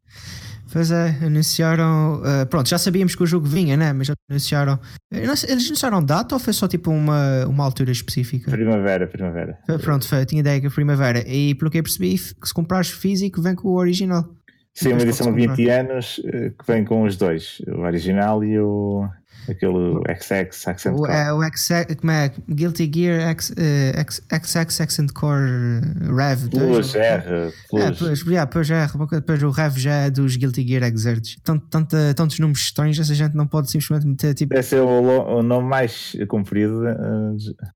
Pois 0.71 0.91
é, 0.91 1.17
anunciaram. 1.23 2.21
Uh, 2.21 2.45
pronto, 2.47 2.69
já 2.69 2.77
sabíamos 2.77 3.15
que 3.15 3.23
o 3.23 3.25
jogo 3.25 3.47
vinha, 3.47 3.75
né? 3.75 3.91
Mas 3.91 4.05
já 4.07 4.13
anunciaram. 4.29 4.79
Eles 5.11 5.43
anunciaram 5.49 6.03
data 6.03 6.35
ou 6.35 6.39
foi 6.39 6.53
só 6.53 6.67
tipo 6.67 6.91
uma, 6.91 7.45
uma 7.47 7.63
altura 7.63 7.91
específica? 7.91 8.51
Primavera, 8.51 9.07
primavera. 9.07 9.57
Pronto, 9.81 10.07
foi, 10.07 10.23
tinha 10.27 10.41
ideia 10.41 10.61
que 10.61 10.67
a 10.67 10.71
primavera. 10.71 11.27
E 11.27 11.55
pelo 11.55 11.71
que 11.71 11.79
eu 11.79 11.83
percebi, 11.83 12.15
que 12.17 12.47
se 12.47 12.53
comprares 12.53 12.91
físico, 12.91 13.41
vem 13.41 13.55
com 13.55 13.69
o 13.69 13.77
original. 13.77 14.29
Sim, 14.75 14.93
uma 14.93 15.01
edição 15.01 15.33
de 15.33 15.47
20 15.47 15.69
anos 15.69 16.21
eh, 16.25 16.51
que 16.57 16.65
vem 16.65 16.85
com 16.85 17.03
os 17.03 17.17
dois, 17.17 17.59
o 17.67 17.81
original 17.81 18.43
e 18.43 18.57
o, 18.59 19.09
Aquele 19.47 20.01
XX 20.21 20.67
Accent 20.67 20.95
Core. 20.95 21.11
É, 21.11 21.33
o 21.33 21.41
XX, 21.41 21.95
como 21.99 22.11
é? 22.11 22.31
Guilty 22.49 22.91
Gear 22.93 23.29
X, 23.29 23.53
X, 23.95 24.21
XX 24.31 24.81
Accent 24.81 25.11
Core 25.13 25.81
Rev. 26.15 26.49
Plus 26.49 26.95
R. 26.95 27.51
Plus. 27.69 27.83
É, 27.83 27.91
plus, 27.91 28.21
yeah, 28.23 28.47
plus 28.47 28.69
R. 28.69 28.91
Depois 29.11 29.43
o 29.43 29.49
Rev 29.49 29.77
já 29.77 29.93
é 29.93 30.09
dos 30.09 30.35
Guilty 30.35 30.67
Gear 30.67 30.83
Exerts. 30.83 31.37
Tanto, 31.43 31.65
tanto, 31.69 31.95
tantos 32.15 32.39
números 32.39 32.61
estranhos, 32.61 32.99
essa 32.99 33.13
gente 33.13 33.35
não 33.35 33.47
pode 33.47 33.71
simplesmente 33.71 34.07
meter 34.07 34.33
tipo. 34.33 34.55
Esse 34.57 34.75
é 34.75 34.81
o, 34.81 35.37
o 35.37 35.43
nome 35.43 35.67
mais 35.67 36.15
comprido 36.27 36.81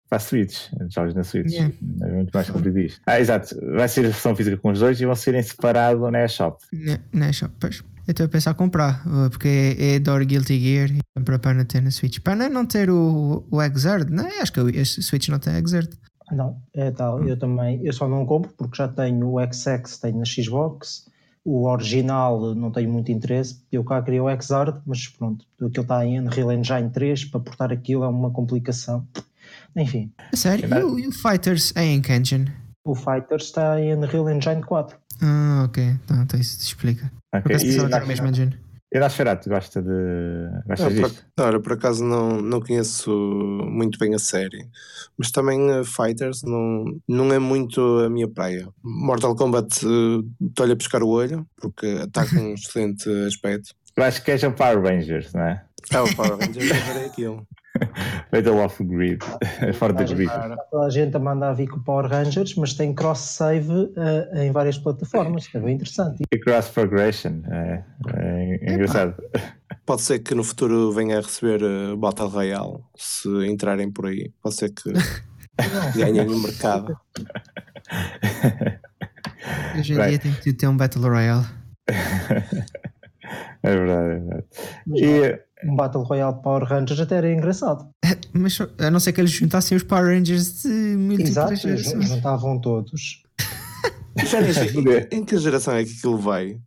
para 0.10 0.20
Switch. 0.20 0.70
Jogos 0.90 1.14
na 1.14 1.24
Switch. 1.24 1.52
Yeah. 1.52 1.74
É 2.02 2.12
muito 2.12 2.32
mais 2.34 2.50
comprido 2.50 2.80
isto. 2.80 3.02
Ah, 3.06 3.20
exato. 3.20 3.56
Vai 3.76 3.88
ser 3.88 4.02
a 4.02 4.10
versão 4.10 4.36
física 4.36 4.58
com 4.58 4.72
os 4.72 4.80
dois 4.80 5.00
e 5.00 5.06
vão 5.06 5.16
ser 5.16 5.36
em 5.36 5.44
separado 5.44 6.10
na 6.12 6.26
eShop. 6.26 6.64
Na, 6.72 7.00
na 7.12 7.30
eShop, 7.30 7.54
pois. 7.60 7.84
Eu 8.06 8.12
estou 8.12 8.26
a 8.26 8.30
pensar 8.30 8.52
a 8.52 8.54
comprar, 8.54 9.02
uh, 9.08 9.30
porque 9.30 9.78
é, 9.80 9.96
adoro 9.96 10.26
Guilty 10.26 10.60
Gear 10.60 10.90
e 10.92 11.22
para 11.22 11.38
a 11.38 11.40
pena 11.40 11.64
ter 11.64 11.82
na 11.82 11.90
Switch. 11.90 12.20
Pena 12.20 12.50
não 12.50 12.66
ter 12.66 12.90
o, 12.90 13.46
o 13.50 13.62
Exert, 13.62 14.10
não 14.10 14.28
é? 14.28 14.42
Acho 14.42 14.52
que 14.52 14.60
a 14.60 14.86
Switch 14.86 15.30
não 15.30 15.40
tem 15.40 15.56
Exert. 15.56 15.90
Não, 16.32 16.58
é 16.74 16.92
tal, 16.92 17.24
eu 17.24 17.38
também, 17.38 17.80
eu 17.84 17.94
só 17.94 18.08
não 18.08 18.26
compro 18.26 18.52
porque 18.58 18.78
já 18.78 18.88
tenho 18.88 19.26
o 19.28 19.40
XX, 19.40 19.98
tenho 20.00 20.18
na 20.18 20.26
Xbox, 20.26 21.08
o 21.46 21.68
original 21.68 22.56
não 22.56 22.72
tenho 22.72 22.92
muito 22.92 23.12
interesse, 23.12 23.62
eu 23.72 23.84
cá 23.84 24.02
queria 24.02 24.24
o 24.24 24.30
Exert, 24.30 24.78
mas 24.86 25.08
pronto, 25.08 25.46
aquilo 25.62 25.84
está 25.84 26.06
em 26.06 26.20
Unreal 26.20 26.52
Engine 26.52 26.90
3, 26.90 27.26
para 27.26 27.40
portar 27.40 27.72
aquilo 27.72 28.04
é 28.04 28.08
uma 28.08 28.32
complicação. 28.32 29.08
Enfim. 29.76 30.12
Sério? 30.34 30.68
E 30.74 30.84
o, 30.84 31.00
e 31.00 31.08
o 31.08 31.12
Fighters 31.12 31.74
é 31.76 31.86
em 31.86 32.02
engine? 32.10 32.52
O 32.86 32.96
Fighters 32.96 33.46
está 33.46 33.80
em 33.80 33.96
Unreal 33.96 34.30
Engine 34.30 34.62
4. 34.62 34.98
Ah, 35.22 35.64
ok, 35.66 35.84
então, 35.84 36.22
então 36.22 36.40
isso 36.40 36.58
te 36.60 36.66
explica. 36.66 37.12
Okay. 37.34 37.56
E, 37.56 37.78
na, 37.90 38.06
mesmo 38.06 38.28
engine. 38.28 38.56
e 38.92 39.00
Nosferatu 39.00 39.50
gosta 39.50 39.82
de. 39.82 39.90
Gosta 40.68 40.90
não, 40.90 40.94
disto? 40.94 41.26
Por, 41.36 41.52
não, 41.52 41.62
por 41.62 41.74
acaso 41.74 42.04
não, 42.04 42.42
não 42.42 42.62
conheço 42.62 43.10
muito 43.12 43.98
bem 43.98 44.14
a 44.14 44.20
série, 44.20 44.70
mas 45.18 45.32
também 45.32 45.60
uh, 45.72 45.84
Fighters 45.84 46.44
não, 46.44 46.86
não 47.08 47.34
é 47.34 47.40
muito 47.40 47.82
a 48.00 48.10
minha 48.10 48.28
praia. 48.28 48.68
Mortal 48.84 49.36
Kombat 49.36 49.86
uh, 49.86 50.24
estou-lhe 50.48 50.74
a 50.74 50.78
pescar 50.78 51.02
o 51.02 51.10
olho, 51.10 51.48
porque 51.58 51.88
está 51.88 52.28
com 52.28 52.36
um 52.36 52.54
excelente 52.56 53.10
aspecto. 53.26 53.74
Eu 53.96 54.04
acho 54.04 54.24
que 54.24 54.32
é 54.32 54.48
o 54.48 54.54
Power 54.54 54.82
Rangers, 54.82 55.34
não 55.34 55.42
é? 55.42 55.64
É 55.92 56.00
o 56.00 56.16
Power 56.16 56.38
Rangers, 56.38 56.72
é 56.72 57.06
aquilo. 57.06 57.48
Battle 58.32 58.64
of 58.64 58.84
Grid, 58.84 59.20
fora 59.74 59.94
da 59.94 60.04
grid. 60.04 60.30
Toda 60.70 60.86
a 60.86 60.90
gente 60.90 61.16
a 61.16 61.20
mandar 61.20 61.54
vir 61.54 61.68
com 61.68 61.80
Power 61.80 62.08
Rangers, 62.08 62.56
mas 62.56 62.74
tem 62.74 62.94
cross-save 62.94 63.72
uh, 63.72 64.38
em 64.38 64.52
várias 64.52 64.78
plataformas, 64.78 65.50
é 65.54 65.60
bem 65.60 65.76
interessante. 65.76 66.24
E 66.32 66.38
cross-progression, 66.38 67.42
é, 67.52 67.84
é 68.16 68.74
engraçado. 68.74 69.16
Pode 69.86 70.02
ser 70.02 70.20
que 70.20 70.36
no 70.36 70.44
futuro 70.44 70.92
venha 70.92 71.18
a 71.18 71.22
receber 71.22 71.62
uh, 71.64 71.98
Battle 71.98 72.30
Royale, 72.30 72.78
se 72.96 73.30
entrarem 73.48 73.92
por 73.92 74.06
aí. 74.06 74.32
Pode 74.42 74.56
ser 74.56 74.70
que 74.70 74.94
ganhem 75.98 76.26
no 76.26 76.40
mercado. 76.40 76.96
Hoje 79.78 79.94
em 79.94 80.08
dia 80.08 80.20
tem 80.20 80.34
que 80.34 80.54
ter 80.54 80.68
um 80.68 80.78
Battle 80.78 81.10
Royale. 81.10 81.46
é 83.64 83.76
verdade, 83.76 84.10
é 84.10 84.20
verdade. 84.20 84.46
E, 84.88 85.40
um 85.66 85.76
Battle 85.76 86.04
Royale 86.04 86.36
de 86.36 86.42
Power 86.42 86.64
Rangers 86.64 87.00
até 87.00 87.16
era 87.18 87.32
engraçado. 87.32 87.88
Mas 88.34 88.60
a 88.80 88.92
não 88.92 89.00
ser 89.00 89.14
que 89.14 89.22
eles 89.22 89.32
juntassem 89.32 89.76
os 89.78 89.84
Power 89.84 90.16
Rangers 90.16 90.64
de 90.64 90.98
Exato, 91.22 91.56
juntavam 92.02 92.60
todos. 92.60 93.24
em 95.12 95.26
que 95.26 95.38
geração 95.38 95.76
é 95.76 95.84
que 95.84 95.92
aquilo 95.92 96.18
vai? 96.18 96.58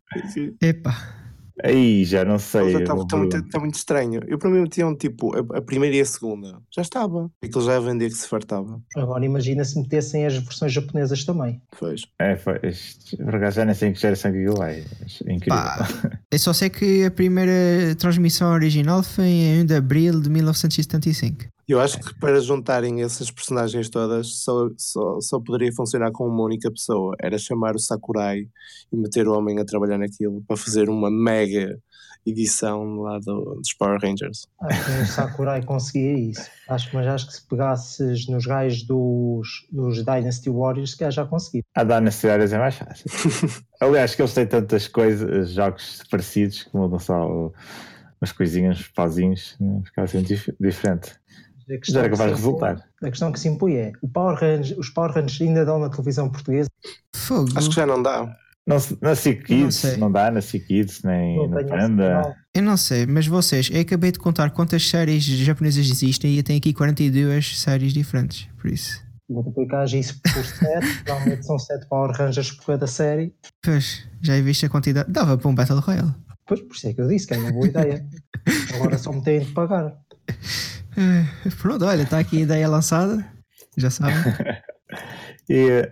Epa. 0.61 0.95
Aí 1.63 2.05
já 2.05 2.25
não 2.25 2.39
sei. 2.39 2.77
Está, 2.77 2.95
está, 2.95 3.17
muito, 3.17 3.37
está 3.37 3.59
muito 3.59 3.75
estranho. 3.75 4.21
Eu 4.27 4.39
para 4.39 4.51
mim 4.51 4.61
metiam 4.61 4.95
tipo 4.95 5.35
a, 5.35 5.59
a, 5.59 5.63
primeira 5.63 5.97
e 5.97 6.01
a 6.01 6.05
segunda. 6.05 6.61
Já 6.75 6.83
estava. 6.83 7.31
Aquilo 7.43 7.65
já 7.65 7.77
a 7.77 7.81
vender 7.81 8.09
que 8.09 8.17
se 8.17 8.29
fartava. 8.29 8.81
Agora 8.97 9.25
imagina 9.25 9.65
se 9.65 9.79
metessem 9.81 10.27
as 10.27 10.37
versões 10.37 10.73
japonesas 10.73 11.25
também. 11.25 11.61
Pois. 11.79 12.03
É, 12.19 12.37
foi. 12.37 12.59
Por 12.59 13.35
acaso 13.37 13.57
já 13.57 13.65
nem 13.65 13.75
sei 13.75 13.89
em 13.89 13.93
que 13.93 14.01
geração 14.01 14.33
que 14.33 14.39
aquilo 14.39 14.63
é. 14.63 14.85
Incrível. 15.29 15.57
Pá, 15.57 15.89
eu 16.31 16.39
só 16.39 16.53
sei 16.53 16.69
que 16.69 17.05
a 17.05 17.11
primeira 17.11 17.95
transmissão 17.99 18.53
original 18.53 19.03
foi 19.03 19.27
em 19.27 19.63
1 19.63 19.67
de 19.67 19.75
abril 19.75 20.21
de 20.21 20.29
1975. 20.29 21.56
Eu 21.69 21.81
acho 21.81 21.99
que 21.99 22.15
para 22.21 22.41
juntarem 22.41 23.03
essas 23.03 23.29
personagens 23.29 23.91
todas 23.91 24.41
só, 24.43 24.69
só, 24.77 25.21
só 25.21 25.41
poderia 25.41 25.73
funcionar 25.73 26.13
com 26.13 26.29
uma 26.29 26.45
única 26.45 26.71
pessoa. 26.71 27.17
Era 27.21 27.39
chamar 27.39 27.75
o 27.75 27.79
Sakurai 27.79 28.49
e 28.93 28.97
meter 28.97 29.27
o 29.27 29.37
homem 29.37 29.59
a 29.59 29.65
trabalhar 29.65 29.99
naquilo 29.99 30.43
para 30.47 30.57
fazer 30.57 30.89
uma 30.89 31.11
mega 31.11 31.77
edição 32.25 33.01
lá 33.01 33.19
do, 33.19 33.57
dos 33.57 33.73
Power 33.75 33.99
Rangers. 34.01 34.47
Acho 34.61 34.85
que 34.85 34.91
o 34.91 35.07
Sakurai 35.07 35.63
conseguia 35.65 36.31
isso. 36.31 36.49
Acho, 36.69 36.95
mas 36.95 37.07
acho 37.07 37.27
que 37.27 37.35
se 37.35 37.47
pegasses 37.49 38.29
nos 38.29 38.47
gajos 38.47 38.85
dos, 38.85 39.67
dos 39.71 40.05
Dynasty 40.05 40.51
Warriors, 40.51 40.95
que 40.95 41.11
já 41.11 41.25
conseguia. 41.25 41.63
A 41.75 41.85
Dynasty 41.85 42.27
Warriors 42.27 42.53
é 42.53 42.59
mais 42.59 42.75
fácil. 42.77 43.11
Aliás, 43.81 44.15
que 44.15 44.23
eles 44.23 44.35
têm 44.35 44.47
tantas 44.47 44.89
coisas, 44.89 45.51
jogos 45.51 46.03
parecidos, 46.11 46.65
que 46.65 46.77
mudam 46.77 46.99
só 46.99 47.53
umas 48.21 48.33
coisinhas, 48.33 48.81
uns 48.81 48.89
pauzinhos, 48.89 49.57
ficava 49.85 50.07
assim 50.07 50.23
diferente. 50.61 51.13
A 51.69 51.79
questão, 51.79 52.03
capaz 52.03 52.31
de 52.31 52.37
resultar. 52.37 52.89
a 53.03 53.11
questão 53.11 53.33
que 53.33 53.41
se 53.41 53.49
impõe 53.49 53.75
é: 53.75 53.93
o 54.01 54.09
Power 54.09 54.39
Rangers, 54.39 54.79
os 54.79 54.89
Power 54.89 55.13
Rangers 55.13 55.41
ainda 55.41 55.65
dão 55.65 55.79
na 55.79 55.89
televisão 55.89 56.31
portuguesa? 56.31 56.69
Fogo. 57.15 57.51
Acho 57.57 57.69
que 57.69 57.75
já 57.75 57.87
não 57.87 58.03
dá. 58.03 58.37
Não, 58.67 58.79
na 59.01 59.15
Kids, 59.15 59.83
não, 59.93 59.99
não, 59.99 60.13
dá 60.13 60.29
na 60.29 60.43
Kids, 60.43 61.03
nem 61.05 61.37
não 61.37 61.49
no 61.49 61.67
Panda. 61.67 62.37
Eu 62.53 62.63
não 62.63 62.77
sei, 62.77 63.07
mas 63.07 63.25
vocês, 63.25 63.71
eu 63.73 63.81
acabei 63.81 64.11
de 64.11 64.19
contar 64.19 64.51
quantas 64.51 64.89
séries 64.89 65.23
japonesas 65.23 65.89
existem 65.89 66.33
e 66.33 66.39
eu 66.39 66.43
tenho 66.43 66.59
aqui 66.59 66.73
42 66.73 67.61
séries 67.61 67.93
diferentes, 67.93 68.49
por 68.61 68.69
isso. 68.69 69.01
Multiplicar 69.29 69.87
isso 69.87 70.21
por 70.21 70.45
7, 70.45 71.05
normalmente 71.07 71.47
são 71.47 71.59
7 71.59 71.87
Power 71.89 72.11
Rangers 72.17 72.51
por 72.53 72.67
cada 72.67 72.89
série. 72.89 73.33
Pois, 73.63 74.05
já 74.21 74.41
viste 74.41 74.67
a 74.67 74.69
quantidade. 74.69 75.13
Dava 75.13 75.39
para 75.39 75.49
um 75.49 75.55
Battle 75.55 75.79
Royale. 75.79 76.15
Pois, 76.45 76.61
por 76.61 76.75
isso 76.75 76.89
é 76.89 76.93
que 76.93 77.01
eu 77.01 77.09
disse 77.09 77.27
que 77.27 77.35
é 77.35 77.39
uma 77.39 77.53
boa 77.53 77.67
ideia. 77.67 78.05
Agora 78.75 78.99
só 78.99 79.13
me 79.13 79.23
têm 79.23 79.41
de 79.41 79.53
pagar. 79.53 79.97
É, 80.97 81.51
pronto, 81.61 81.85
olha, 81.85 82.03
está 82.03 82.19
aqui 82.19 82.39
a 82.39 82.43
ideia 82.43 82.69
lançada, 82.69 83.25
já 83.77 83.91
sabem. 83.91 84.17
e, 85.49 85.83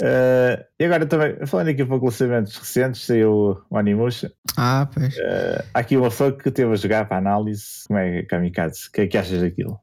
uh, 0.00 0.64
e 0.78 0.84
agora 0.84 1.04
também, 1.06 1.46
falando 1.46 1.68
aqui 1.68 1.84
de 1.84 1.90
lançamentos 1.90 2.56
recentes, 2.56 3.04
saiu 3.04 3.58
o 3.68 3.76
Animush. 3.76 4.30
Ah, 4.56 4.88
pois. 4.92 5.14
Uh, 5.16 5.64
há 5.74 5.80
aqui 5.80 5.96
uma 5.96 6.10
pessoa 6.10 6.32
que 6.32 6.50
teve 6.50 6.72
a 6.72 6.76
jogar 6.76 7.06
para 7.06 7.16
a 7.16 7.18
análise. 7.18 7.64
Como 7.88 7.98
é, 7.98 8.22
Kamikaze? 8.22 8.88
O 8.88 8.92
que 8.92 9.00
é 9.02 9.06
que 9.08 9.18
achas 9.18 9.40
daquilo? 9.40 9.80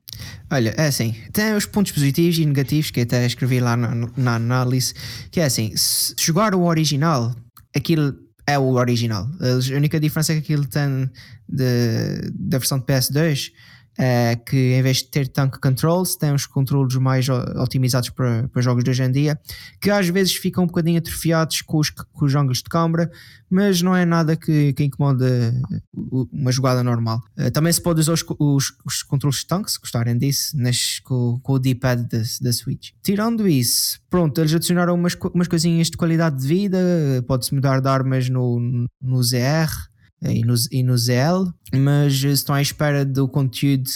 Olha, 0.52 0.74
é 0.78 0.88
assim, 0.88 1.16
tem 1.34 1.54
os 1.56 1.66
pontos 1.66 1.92
positivos 1.92 2.38
e 2.38 2.46
negativos 2.46 2.92
que 2.92 3.02
até 3.02 3.26
escrevi 3.26 3.60
lá 3.60 3.76
na, 3.76 3.94
na 4.16 4.36
análise, 4.36 4.94
que 5.32 5.42
é 5.42 5.46
assim, 5.46 5.76
se 5.76 6.16
jogar 6.20 6.56
o 6.56 6.64
original, 6.64 7.36
aquilo 7.76 8.16
é 8.48 8.58
o 8.58 8.74
original. 8.74 9.28
A 9.42 9.76
única 9.76 10.00
diferença 10.00 10.34
que 10.34 10.40
aquilo 10.40 10.66
tem 10.66 11.10
de, 11.48 12.32
da 12.34 12.58
versão 12.58 12.80
de 12.80 12.86
PS2 12.86 13.52
é 13.98 14.36
que 14.36 14.74
em 14.74 14.82
vez 14.82 14.98
de 14.98 15.06
ter 15.06 15.28
tank 15.28 15.58
controls, 15.60 16.16
tem 16.16 16.34
os 16.34 16.46
controles 16.46 16.96
mais 16.96 17.28
otimizados 17.30 18.10
para, 18.10 18.48
para 18.48 18.62
jogos 18.62 18.84
de 18.84 18.90
hoje 18.90 19.04
em 19.04 19.12
dia, 19.12 19.40
que 19.80 19.92
às 19.92 20.08
vezes 20.08 20.36
ficam 20.36 20.64
um 20.64 20.68
bocadinho 20.68 20.98
atrofiados 20.98 21.62
com 21.62 21.78
os, 21.78 21.90
com 21.90 22.26
os 22.26 22.36
ângulos 22.36 22.60
de 22.60 22.66
câmara, 22.66 23.12
mas 23.50 23.82
não 23.82 23.96
é 23.96 24.04
nada 24.04 24.36
que, 24.36 24.74
que 24.74 24.84
incomode 24.84 25.24
uma 26.32 26.52
jogada 26.52 26.84
normal. 26.84 27.22
Uh, 27.38 27.52
também 27.52 27.72
se 27.72 27.82
pode 27.82 28.00
usar 28.00 28.14
os, 28.14 28.26
os, 28.40 28.74
os 28.84 29.04
controles 29.04 29.40
de 29.40 29.48
tanque, 29.48 29.72
se 29.72 29.80
gostarem 29.80 30.18
disso, 30.18 30.58
nas, 30.58 31.00
com, 31.00 31.40
com 31.44 31.54
o 31.54 31.60
D-pad 31.60 32.08
da 32.42 32.54
Switch. 32.54 32.92
Tirando 33.04 33.48
isso, 33.48 34.00
pronto, 34.10 34.42
eles 34.42 34.54
adicionaram 34.54 34.96
umas, 34.96 35.16
umas 35.34 35.48
coisinhas 35.48 35.92
de 35.92 35.98
qualidade 35.98 36.42
de 36.42 36.48
vida, 36.48 36.80
pode-se 37.28 37.54
mudar 37.54 37.80
de 37.80 37.88
armas 37.88 38.28
no, 38.28 38.88
no 39.00 39.24
ZR, 39.24 39.93
e 40.26 40.42
no, 40.42 40.56
e 40.72 40.84
no 40.84 40.98
ZL, 40.98 41.52
mas 41.74 42.14
estão 42.24 42.56
à 42.56 42.62
espera 42.62 43.06
do 43.06 43.28
conteúdo 43.28 43.90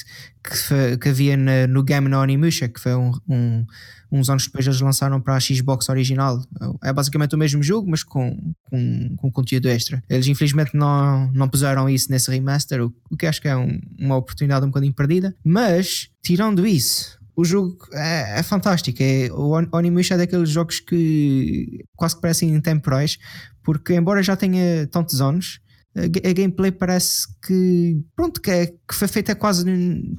que, 0.44 0.58
foi, 0.58 0.98
que 0.98 1.10
havia 1.10 1.38
na, 1.38 1.68
no 1.68 1.84
Game 1.84 2.08
no 2.08 2.20
Onimusha, 2.20 2.68
que 2.68 2.80
foi 2.80 2.96
um, 2.96 3.12
um, 3.28 3.66
uns 4.12 4.30
anos 4.30 4.46
depois 4.46 4.66
eles 4.66 4.82
lançaram 4.82 5.20
para 5.22 5.36
a 5.36 5.40
Xbox 5.40 5.90
original. 5.90 6.42
É 6.84 6.92
basicamente 6.92 7.36
o 7.36 7.38
mesmo 7.38 7.62
jogo, 7.62 7.90
mas 7.90 8.04
com, 8.04 8.54
com, 8.64 9.16
com 9.18 9.32
conteúdo 9.32 9.68
extra. 9.68 10.04
Eles 10.10 10.28
infelizmente 10.28 10.72
não, 10.74 11.32
não 11.34 11.50
puseram 11.50 11.90
isso 11.90 12.12
nesse 12.12 12.32
remaster, 12.32 12.84
o, 12.84 12.94
o 13.10 13.18
que 13.18 13.26
acho 13.26 13.42
que 13.42 13.48
é 13.48 13.56
um, 13.56 13.80
uma 14.00 14.16
oportunidade 14.16 14.66
um 14.66 14.70
bocadinho 14.70 14.94
perdida, 14.94 15.36
mas 15.44 16.10
tirando 16.24 16.66
isso, 16.66 17.18
o 17.36 17.46
jogo 17.46 17.78
é, 17.94 18.40
é 18.40 18.44
fantástico. 18.44 18.98
É, 19.02 19.30
o 19.32 19.54
Onimusha 19.72 20.16
é 20.16 20.18
daqueles 20.18 20.50
jogos 20.50 20.80
que 20.80 21.86
quase 21.96 22.16
que 22.16 22.22
parecem 22.22 22.54
intemporais, 22.54 23.20
porque 23.64 23.94
embora 23.94 24.24
já 24.24 24.36
tenha 24.36 24.88
tantos 24.88 25.22
anos, 25.22 25.60
a, 25.98 26.34
gameplay 26.34 26.72
parece 26.72 27.28
que 27.46 28.00
pronto, 28.16 28.40
que, 28.42 28.52
é, 28.52 28.68
que 28.68 28.94
foi 28.94 29.08
feita 29.08 29.36
quase 29.36 29.66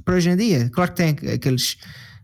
para 0.04 0.16
hoje 0.16 0.30
em 0.30 0.36
dia. 0.36 0.68
Claro 0.70 0.92
que 0.92 0.96
tem 0.96 1.10
aqueles, 1.34 1.76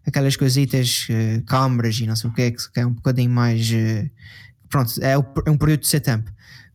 aquelas 0.07 0.37
coisitas, 0.37 1.07
uh, 1.09 1.45
câmaras 1.45 1.99
e 1.99 2.07
não 2.07 2.17
sei 2.17 2.31
o 2.31 2.33
que, 2.33 2.51
que 2.51 2.81
é 2.81 2.87
um 2.87 2.93
bocadinho 2.93 3.31
mais. 3.31 3.71
Uh, 3.71 4.11
pronto, 4.69 4.93
é, 5.01 5.17
o, 5.17 5.25
é 5.47 5.51
um 5.51 5.57
período 5.57 5.81
de 5.81 5.89
setup 5.89 6.25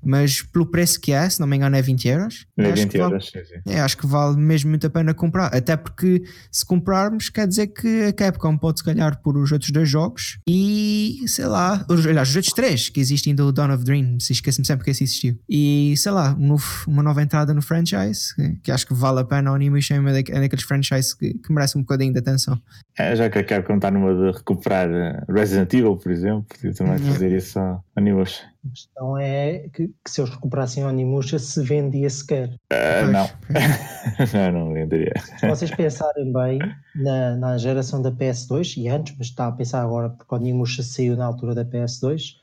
mas 0.03 0.41
pelo 0.41 0.65
preço 0.65 0.99
que 0.99 1.11
é, 1.11 1.29
se 1.29 1.39
não 1.39 1.47
me 1.47 1.55
engano, 1.55 1.75
é 1.75 1.81
20 1.81 2.07
euros. 2.07 2.45
É 2.57 2.71
20 2.71 2.95
euros, 2.97 3.31
vale, 3.31 3.45
sim, 3.45 3.53
sim. 3.53 3.61
É, 3.71 3.79
acho 3.79 3.97
que 3.97 4.07
vale 4.07 4.37
mesmo 4.37 4.69
muito 4.69 4.87
a 4.87 4.89
pena 4.89 5.13
comprar. 5.13 5.53
Até 5.53 5.75
porque 5.75 6.23
se 6.51 6.65
comprarmos, 6.65 7.29
quer 7.29 7.47
dizer 7.47 7.67
que 7.67 8.05
a 8.05 8.13
Capcom 8.13 8.57
pode 8.57 8.79
se 8.79 8.85
calhar 8.85 9.21
por 9.21 9.37
os 9.37 9.51
outros 9.51 9.71
dois 9.71 9.89
jogos 9.89 10.39
e 10.47 11.23
sei 11.27 11.45
lá, 11.45 11.85
os, 11.89 12.05
aliás, 12.05 12.29
os 12.29 12.35
outros 12.35 12.53
três 12.53 12.89
que 12.89 12.99
existem 12.99 13.35
do 13.35 13.51
Dawn 13.51 13.73
of 13.73 13.83
Dream, 13.83 14.19
se 14.19 14.33
esquece-me 14.33 14.65
sempre 14.65 14.85
que 14.85 14.91
esse 14.91 15.03
existiu. 15.03 15.37
E 15.49 15.93
sei 15.97 16.11
lá, 16.11 16.35
um 16.39 16.47
novo, 16.47 16.65
uma 16.87 17.03
nova 17.03 17.21
entrada 17.21 17.53
no 17.53 17.61
franchise 17.61 18.33
que 18.63 18.71
acho 18.71 18.85
que 18.85 18.93
vale 18.93 19.19
a 19.19 19.23
pena. 19.23 19.51
O 19.51 19.53
Onimusha 19.55 19.95
é 19.95 19.99
um 19.99 20.05
daqueles 20.05 20.63
franchises 20.63 21.13
que, 21.13 21.33
que 21.33 21.53
merece 21.53 21.77
um 21.77 21.81
bocadinho 21.81 22.13
de 22.13 22.19
atenção. 22.19 22.59
É, 22.97 23.15
já 23.15 23.29
que 23.29 23.39
a 23.39 23.43
Capcom 23.43 23.75
está 23.75 23.89
numa 23.89 24.13
de 24.13 24.37
recuperar 24.37 24.89
eh, 24.89 25.23
Resident 25.29 25.73
Evil, 25.73 25.95
por 25.95 26.11
exemplo, 26.11 26.45
podia 26.49 26.73
também 26.73 26.95
uhum. 26.95 27.13
fazer 27.13 27.31
isso 27.31 27.59
ao 27.99 28.01
Onimusha. 28.01 28.43
A 28.65 28.69
questão 28.69 29.17
é 29.17 29.69
que, 29.73 29.87
que, 29.87 30.11
se 30.11 30.21
eles 30.21 30.33
recuperassem 30.33 30.83
o 30.83 30.87
Onimusha, 30.87 31.37
se 31.37 31.61
vendia 31.61 32.09
sequer. 32.09 32.49
Uh, 32.71 33.11
não. 33.11 33.29
não, 34.51 34.65
não 34.65 34.73
venderia. 34.73 35.13
Se 35.37 35.47
vocês 35.47 35.71
pensarem 35.71 36.31
bem 36.31 36.59
na, 36.95 37.35
na 37.35 37.57
geração 37.57 38.01
da 38.01 38.11
PS2 38.11 38.77
e 38.77 38.87
antes, 38.89 39.15
mas 39.17 39.27
está 39.27 39.47
a 39.47 39.51
pensar 39.51 39.81
agora 39.81 40.09
porque 40.09 40.33
o 40.33 40.37
Onimusha 40.37 40.81
saiu 40.81 41.15
na 41.15 41.25
altura 41.25 41.53
da 41.53 41.65
PS2, 41.65 42.35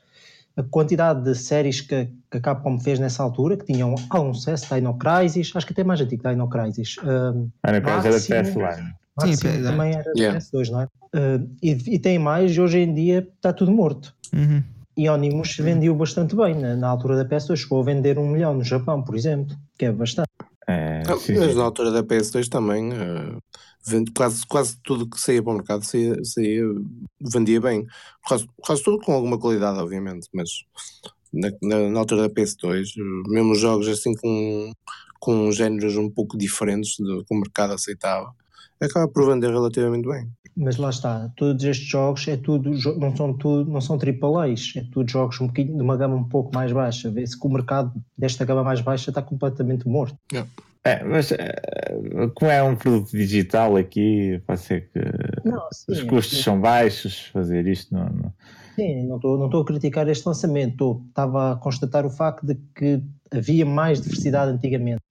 a 0.55 0.63
quantidade 0.63 1.23
de 1.23 1.35
séries 1.35 1.81
que, 1.81 2.09
que 2.31 2.37
a 2.37 2.39
Capcom 2.39 2.79
fez 2.79 2.99
nessa 2.99 3.21
altura, 3.21 3.57
que 3.57 3.65
tinham 3.65 3.93
algum 4.09 4.33
sucesso, 4.33 4.73
Dino 4.73 4.97
Crisis, 4.97 5.51
acho 5.55 5.65
que 5.65 5.73
até 5.73 5.83
mais 5.83 6.01
antigo 6.01 6.27
Dino 6.27 6.49
Crisis. 6.49 6.95
Um, 7.03 7.49
Dino 7.65 7.81
Crisis 7.81 8.29
era 8.31 8.47
PS1. 8.47 8.93
Sim, 9.19 9.63
também 9.63 9.93
era 9.93 10.11
yeah. 10.15 10.39
PS2, 10.39 10.69
não 10.69 10.81
é? 10.81 10.85
Uh, 10.85 11.49
e, 11.61 11.95
e, 11.95 11.99
tem 11.99 12.19
mais, 12.19 12.55
e 12.55 12.61
hoje 12.61 12.79
em 12.79 12.93
dia 12.93 13.27
está 13.35 13.51
tudo 13.51 13.71
morto. 13.71 14.15
Uhum. 14.33 14.63
E 14.97 15.07
Onimus 15.07 15.55
vendeu 15.57 15.93
bastante 15.93 16.35
bem 16.35 16.55
na, 16.55 16.75
na, 16.75 16.87
altura 16.89 17.23
da 17.23 17.25
PS2, 17.25 17.55
chegou 17.55 17.81
a 17.81 17.85
vender 17.85 18.17
um 18.17 18.27
milhão 18.27 18.55
no 18.55 18.63
Japão, 18.63 19.03
por 19.03 19.15
exemplo, 19.15 19.55
que 19.77 19.85
é 19.85 19.91
bastante. 19.91 20.27
É, 20.67 21.03
ah, 21.07 21.17
sim, 21.17 21.37
mas 21.37 21.51
sim. 21.51 21.57
na 21.57 21.63
altura 21.63 21.91
da 21.91 22.03
PS2 22.03 22.49
também 22.49 22.91
uh, 22.91 23.37
vende 23.85 24.11
quase, 24.11 24.45
quase 24.47 24.75
tudo 24.83 25.07
que 25.07 25.21
saía 25.21 25.41
para 25.43 25.53
o 25.53 25.55
mercado 25.55 25.85
saía, 25.85 26.15
saía, 26.23 26.63
vendia 27.21 27.61
bem. 27.61 27.85
Quase, 28.27 28.47
quase 28.57 28.83
tudo 28.83 28.97
com 28.99 29.13
alguma 29.13 29.39
qualidade, 29.39 29.77
obviamente, 29.77 30.27
mas 30.33 30.49
na, 31.31 31.51
na, 31.61 31.89
na 31.89 31.99
altura 31.99 32.23
da 32.23 32.33
PS2, 32.33 32.87
mesmo 33.27 33.53
jogos 33.53 33.87
assim 33.87 34.15
com, 34.15 34.73
com 35.19 35.51
géneros 35.51 35.95
um 35.95 36.09
pouco 36.09 36.35
diferentes 36.35 36.97
do 36.97 37.23
que 37.23 37.35
o 37.35 37.39
mercado 37.39 37.73
aceitava, 37.73 38.33
acaba 38.81 39.07
por 39.07 39.25
vender 39.27 39.49
relativamente 39.49 40.07
bem. 40.07 40.29
Mas 40.55 40.77
lá 40.77 40.89
está, 40.89 41.29
todos 41.35 41.63
estes 41.63 41.87
jogos 41.87 42.27
é 42.27 42.35
tudo, 42.35 42.71
não 42.97 43.15
são 43.15 43.31
tudo, 43.31 43.69
não 43.69 43.79
são 43.79 43.95
AAAs, 43.95 44.73
é 44.75 44.83
tudo 44.91 45.09
jogos 45.09 45.39
um 45.39 45.47
de 45.47 45.71
uma 45.71 45.95
gama 45.95 46.15
um 46.15 46.23
pouco 46.23 46.53
mais 46.53 46.71
baixa. 46.71 47.11
Vê-se 47.11 47.39
que 47.39 47.45
o 47.45 47.49
mercado 47.49 47.93
desta 48.17 48.43
gama 48.43 48.63
mais 48.63 48.81
baixa 48.81 49.11
está 49.11 49.21
completamente 49.21 49.87
morto. 49.87 50.17
Yeah. 50.31 50.49
É, 50.83 51.03
mas 51.03 51.31
eh, 51.33 51.53
como 52.33 52.49
é 52.49 52.63
um 52.63 52.75
produto 52.75 53.11
digital 53.11 53.75
aqui, 53.75 54.41
pode 54.47 54.61
ser 54.61 54.89
que 54.89 54.99
não, 55.43 55.61
sim, 55.71 55.91
os 55.91 56.01
custos 56.03 56.37
sim. 56.37 56.43
são 56.43 56.61
baixos, 56.61 57.25
fazer 57.33 57.67
isto 57.67 57.93
não. 57.93 58.05
não... 58.05 58.33
Sim, 58.75 59.05
não 59.05 59.17
estou, 59.17 59.37
não 59.37 59.45
estou 59.47 59.61
a 59.61 59.65
criticar 59.65 60.07
este 60.07 60.25
lançamento, 60.25 60.71
estou, 60.71 61.03
estava 61.09 61.51
a 61.51 61.55
constatar 61.57 62.05
o 62.05 62.09
facto 62.09 62.45
de 62.45 62.55
que 62.73 63.03
havia 63.31 63.65
mais 63.65 63.99
diversidade 63.99 64.51
antigamente. 64.51 65.01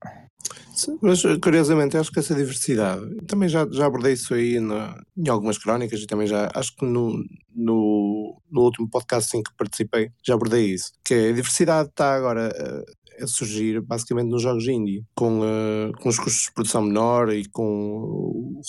Mas 1.00 1.22
curiosamente 1.42 1.96
acho 1.96 2.12
que 2.12 2.18
essa 2.18 2.34
diversidade, 2.34 3.02
também 3.26 3.48
já, 3.48 3.66
já 3.70 3.86
abordei 3.86 4.12
isso 4.12 4.34
aí 4.34 4.56
em 4.56 5.28
algumas 5.28 5.58
crónicas 5.58 6.00
e 6.00 6.06
também 6.06 6.26
já 6.26 6.50
acho 6.54 6.74
que 6.76 6.84
no, 6.84 7.24
no, 7.54 8.40
no 8.50 8.60
último 8.60 8.88
podcast 8.88 9.36
em 9.36 9.42
que 9.42 9.50
participei 9.56 10.10
já 10.24 10.34
abordei 10.34 10.66
isso, 10.66 10.92
que 11.04 11.14
a 11.14 11.32
diversidade 11.32 11.88
está 11.88 12.14
agora 12.14 12.52
a, 13.20 13.26
surgir 13.26 13.80
basicamente 13.80 14.28
nos 14.28 14.42
jogos 14.42 14.66
indie, 14.66 15.04
com, 15.14 15.40
uh, 15.40 15.92
com 16.00 16.08
os 16.08 16.18
custos 16.18 16.44
de 16.44 16.52
produção 16.52 16.82
menor 16.82 17.32
e 17.32 17.44
com 17.48 18.60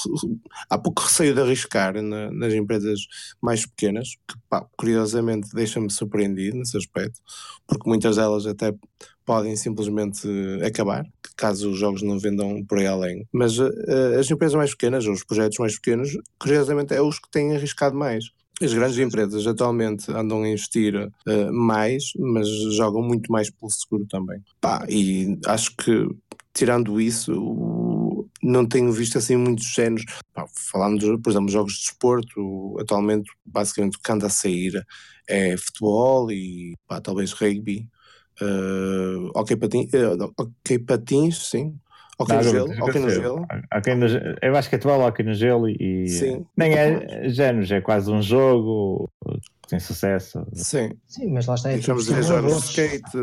há 0.69 0.77
pouco 0.77 1.01
receio 1.03 1.33
de 1.33 1.41
arriscar 1.41 2.01
na, 2.01 2.31
nas 2.31 2.53
empresas 2.53 2.99
mais 3.41 3.65
pequenas, 3.65 4.09
que 4.27 4.35
pá, 4.49 4.65
curiosamente 4.77 5.49
deixa-me 5.53 5.91
surpreendido 5.91 6.57
nesse 6.57 6.77
aspecto, 6.77 7.19
porque 7.67 7.87
muitas 7.89 8.15
delas 8.15 8.45
até 8.45 8.73
podem 9.25 9.55
simplesmente 9.57 10.27
acabar, 10.65 11.05
caso 11.35 11.69
os 11.69 11.77
jogos 11.77 12.01
não 12.01 12.17
vendam 12.17 12.63
por 12.65 12.79
aí 12.79 12.87
além. 12.87 13.27
Mas 13.31 13.59
uh, 13.59 13.69
as 14.19 14.31
empresas 14.31 14.55
mais 14.55 14.71
pequenas, 14.71 15.05
ou 15.05 15.13
os 15.13 15.23
projetos 15.23 15.57
mais 15.59 15.75
pequenos, 15.75 16.17
curiosamente 16.39 16.93
é 16.93 17.01
os 17.01 17.19
que 17.19 17.29
têm 17.29 17.55
arriscado 17.55 17.95
mais. 17.95 18.25
As 18.59 18.73
grandes 18.73 18.97
empresas 18.97 19.45
atualmente 19.45 20.11
andam 20.11 20.41
a 20.41 20.49
investir 20.49 20.95
uh, 20.95 21.53
mais, 21.53 22.05
mas 22.17 22.47
jogam 22.75 23.03
muito 23.03 23.31
mais 23.31 23.51
pelo 23.51 23.69
seguro 23.69 24.05
também. 24.07 24.41
Pá, 24.59 24.83
e 24.89 25.37
acho 25.45 25.75
que, 25.77 26.07
tirando 26.53 26.99
isso, 26.99 28.27
não 28.41 28.65
tenho 28.65 28.91
visto 28.91 29.17
assim 29.19 29.35
muitos 29.35 29.65
géneros. 29.65 30.05
Falando, 30.71 31.19
por 31.19 31.29
exemplo, 31.29 31.49
jogos 31.49 31.73
de 31.73 31.79
desporto, 31.81 32.77
atualmente, 32.79 33.29
basicamente, 33.45 33.97
o 33.97 34.01
que 34.01 34.11
anda 34.11 34.25
a 34.25 34.29
sair 34.29 34.83
é 35.27 35.55
futebol 35.55 36.31
e 36.31 36.75
pá, 36.87 36.99
talvez 36.99 37.33
rugby. 37.33 37.87
Uh, 38.41 39.29
ok, 39.35 39.55
patins, 39.57 39.91
uh, 39.93 40.33
ok, 40.37 40.79
patins, 40.79 41.49
sim. 41.49 41.75
Ok 42.19 42.35
no 42.35 42.43
gelo, 42.43 42.67
no 42.67 43.09
gelo. 43.09 43.47
Okay 43.77 43.95
no, 43.95 44.07
eu 44.41 44.55
acho 44.55 44.69
que 44.69 44.75
é 44.75 44.79
atual 44.79 45.01
ok 45.01 45.23
no 45.23 45.33
gelo 45.35 45.69
e 45.69 46.07
sim. 46.07 46.45
nem 46.57 46.73
é 46.73 47.29
géneros, 47.29 47.71
é 47.71 47.79
quase 47.79 48.11
um 48.11 48.21
jogo 48.23 49.07
que 49.61 49.69
tem 49.69 49.79
sucesso. 49.79 50.43
Sim. 50.53 50.91
Sim, 51.05 51.27
mas 51.31 51.45
lá 51.45 51.53
está. 51.53 51.69
Deixamos 51.69 52.07
de 52.07 52.23
jogos 52.23 52.53
de 52.53 52.69
skate, 52.69 53.17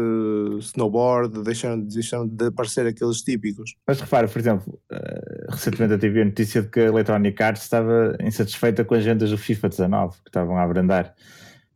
snowboard, 0.60 1.42
deixam 1.42 2.26
de 2.26 2.46
aparecer 2.46 2.86
aqueles 2.86 3.22
típicos. 3.22 3.74
Mas 3.84 4.00
repara, 4.00 4.28
por 4.28 4.38
exemplo, 4.38 4.78
uh, 4.92 5.50
recentemente 5.50 5.94
eu 5.94 5.98
tive 5.98 6.22
a 6.22 6.24
notícia 6.24 6.62
de 6.62 6.68
que 6.68 6.80
a 6.80 6.84
Electronic 6.84 7.42
Arts 7.42 7.62
estava 7.62 8.16
insatisfeita 8.20 8.84
com 8.84 8.94
as 8.94 9.00
agendas 9.00 9.30
do 9.30 9.38
FIFA 9.38 9.70
19 9.70 10.12
que 10.22 10.28
estavam 10.28 10.56
a 10.56 10.62
abrandar 10.62 11.14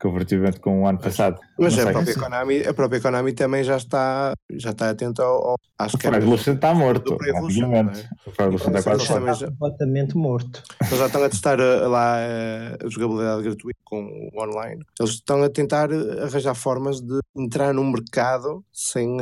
comparativamente 0.01 0.61
com 0.61 0.83
o 0.83 0.87
ano 0.87 0.99
passado. 0.99 1.39
Mas 1.59 1.79
a 1.79 1.91
própria, 1.91 2.15
Konami, 2.15 2.63
a 2.63 2.73
própria 2.73 3.01
Konami 3.01 3.33
também 3.33 3.65
já 3.65 3.77
está, 3.77 4.33
já 4.53 4.71
está 4.71 4.91
atenta 4.91 5.23
ao. 5.23 5.51
ao 5.51 5.57
acho 5.79 5.97
o 5.97 5.99
que 5.99 6.07
Evolution 6.07 6.55
está 6.55 6.73
morto, 6.73 7.17
obviamente. 7.35 8.01
É? 8.01 8.31
O 8.31 8.43
Evolution 8.43 8.69
está 8.69 8.83
quase 8.83 9.11
morto. 9.11 9.31
Está 9.33 9.47
completamente 9.49 10.17
morto. 10.17 10.63
Eles 10.87 10.99
já 10.99 11.07
estão 11.07 11.25
a 11.25 11.29
testar 11.29 11.61
uh, 11.61 11.89
lá 11.89 12.17
uh, 12.17 12.87
a 12.87 12.89
jogabilidade 12.89 13.43
gratuita 13.43 13.81
com 13.85 14.31
o 14.33 14.43
online. 14.43 14.83
Eles 14.99 15.13
estão 15.13 15.43
a 15.43 15.49
tentar 15.49 15.91
uh, 15.91 16.23
arranjar 16.23 16.55
formas 16.55 17.01
de 17.01 17.19
entrar 17.37 17.75
no 17.75 17.85
mercado 17.85 18.65
sem, 18.73 19.17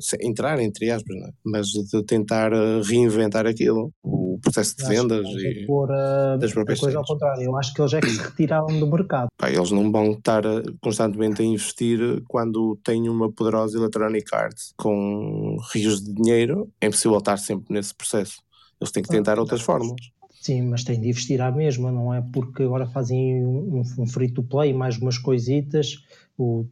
sem 0.00 0.18
entrar, 0.22 0.58
entre 0.60 0.90
aspas, 0.90 1.16
é? 1.16 1.30
mas 1.44 1.66
de 1.68 2.02
tentar 2.04 2.50
reinventar 2.82 3.46
aquilo. 3.46 3.92
O 4.38 4.40
processo 4.40 4.76
de 4.76 4.84
vendas 4.84 5.26
e 5.28 5.66
pôr 5.66 5.90
a, 5.92 6.36
das 6.36 6.50
a 6.50 6.54
próprias 6.54 6.80
coisa 6.80 6.98
ao 6.98 7.04
contrário. 7.04 7.42
Eu 7.42 7.56
acho 7.56 7.74
que 7.74 7.80
eles 7.82 7.92
é 7.92 8.00
que 8.00 8.08
se 8.08 8.22
retiraram 8.22 8.78
do 8.78 8.86
mercado. 8.86 9.28
Pá, 9.36 9.50
eles 9.50 9.70
não 9.70 9.90
vão 9.92 10.12
estar 10.12 10.42
constantemente 10.80 11.42
a 11.42 11.44
investir 11.44 11.98
quando 12.28 12.78
têm 12.84 13.08
uma 13.08 13.30
poderosa 13.30 13.76
Electronic 13.78 14.34
Arts 14.34 14.72
com 14.76 15.56
rios 15.72 16.02
de 16.02 16.12
dinheiro. 16.14 16.68
É 16.80 16.86
impossível 16.86 17.18
estar 17.18 17.36
sempre 17.36 17.74
nesse 17.74 17.94
processo. 17.94 18.40
Eles 18.80 18.92
têm 18.92 19.02
que 19.02 19.08
tentar 19.08 19.38
outras 19.38 19.60
fórmulas. 19.60 20.00
Sim, 20.40 20.62
mas 20.62 20.84
tem 20.84 21.00
de 21.00 21.08
investir 21.08 21.40
à 21.40 21.50
mesma, 21.50 21.90
não 21.90 22.14
é 22.14 22.22
porque 22.32 22.62
agora 22.62 22.86
fazem 22.86 23.44
um, 23.44 23.82
um 23.98 24.06
free 24.06 24.30
to 24.30 24.42
play, 24.42 24.72
mais 24.72 24.96
umas 24.96 25.18
coisitas. 25.18 26.04
O, 26.38 26.64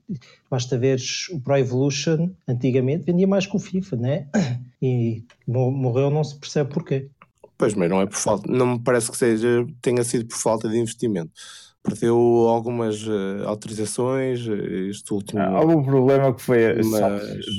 basta 0.49 0.79
ver 0.79 1.01
o 1.33 1.41
Pro 1.41 1.57
Evolution, 1.59 2.31
antigamente 2.47 3.05
vendia 3.05 3.27
mais 3.27 3.45
que 3.45 3.57
o 3.57 3.59
FIFA, 3.59 3.97
né? 3.97 4.29
E 4.81 5.25
mo- 5.49 5.71
morreu, 5.71 6.11
não 6.11 6.23
se 6.23 6.37
percebe 6.39 6.71
porquê. 6.73 7.09
Pois, 7.59 7.75
mas 7.75 7.89
não 7.89 8.01
é 8.01 8.07
por 8.07 8.17
falta, 8.17 8.51
não 8.51 8.67
me 8.75 8.79
parece 8.81 9.11
que 9.11 9.17
seja, 9.17 9.67
tenha 9.81 10.05
sido 10.05 10.27
por 10.27 10.37
falta 10.37 10.69
de 10.69 10.79
investimento. 10.79 11.31
Perdeu 11.83 12.17
algumas 12.49 13.07
eh, 13.07 13.45
autorizações, 13.47 14.41
eh, 14.49 14.89
este 14.91 15.15
último. 15.15 15.41
Ah, 15.41 15.51
Algum 15.59 15.85
problema 15.85 16.35
que 16.35 16.43
foi 16.43 16.75
Mas- 16.83 16.89
só 16.99 17.09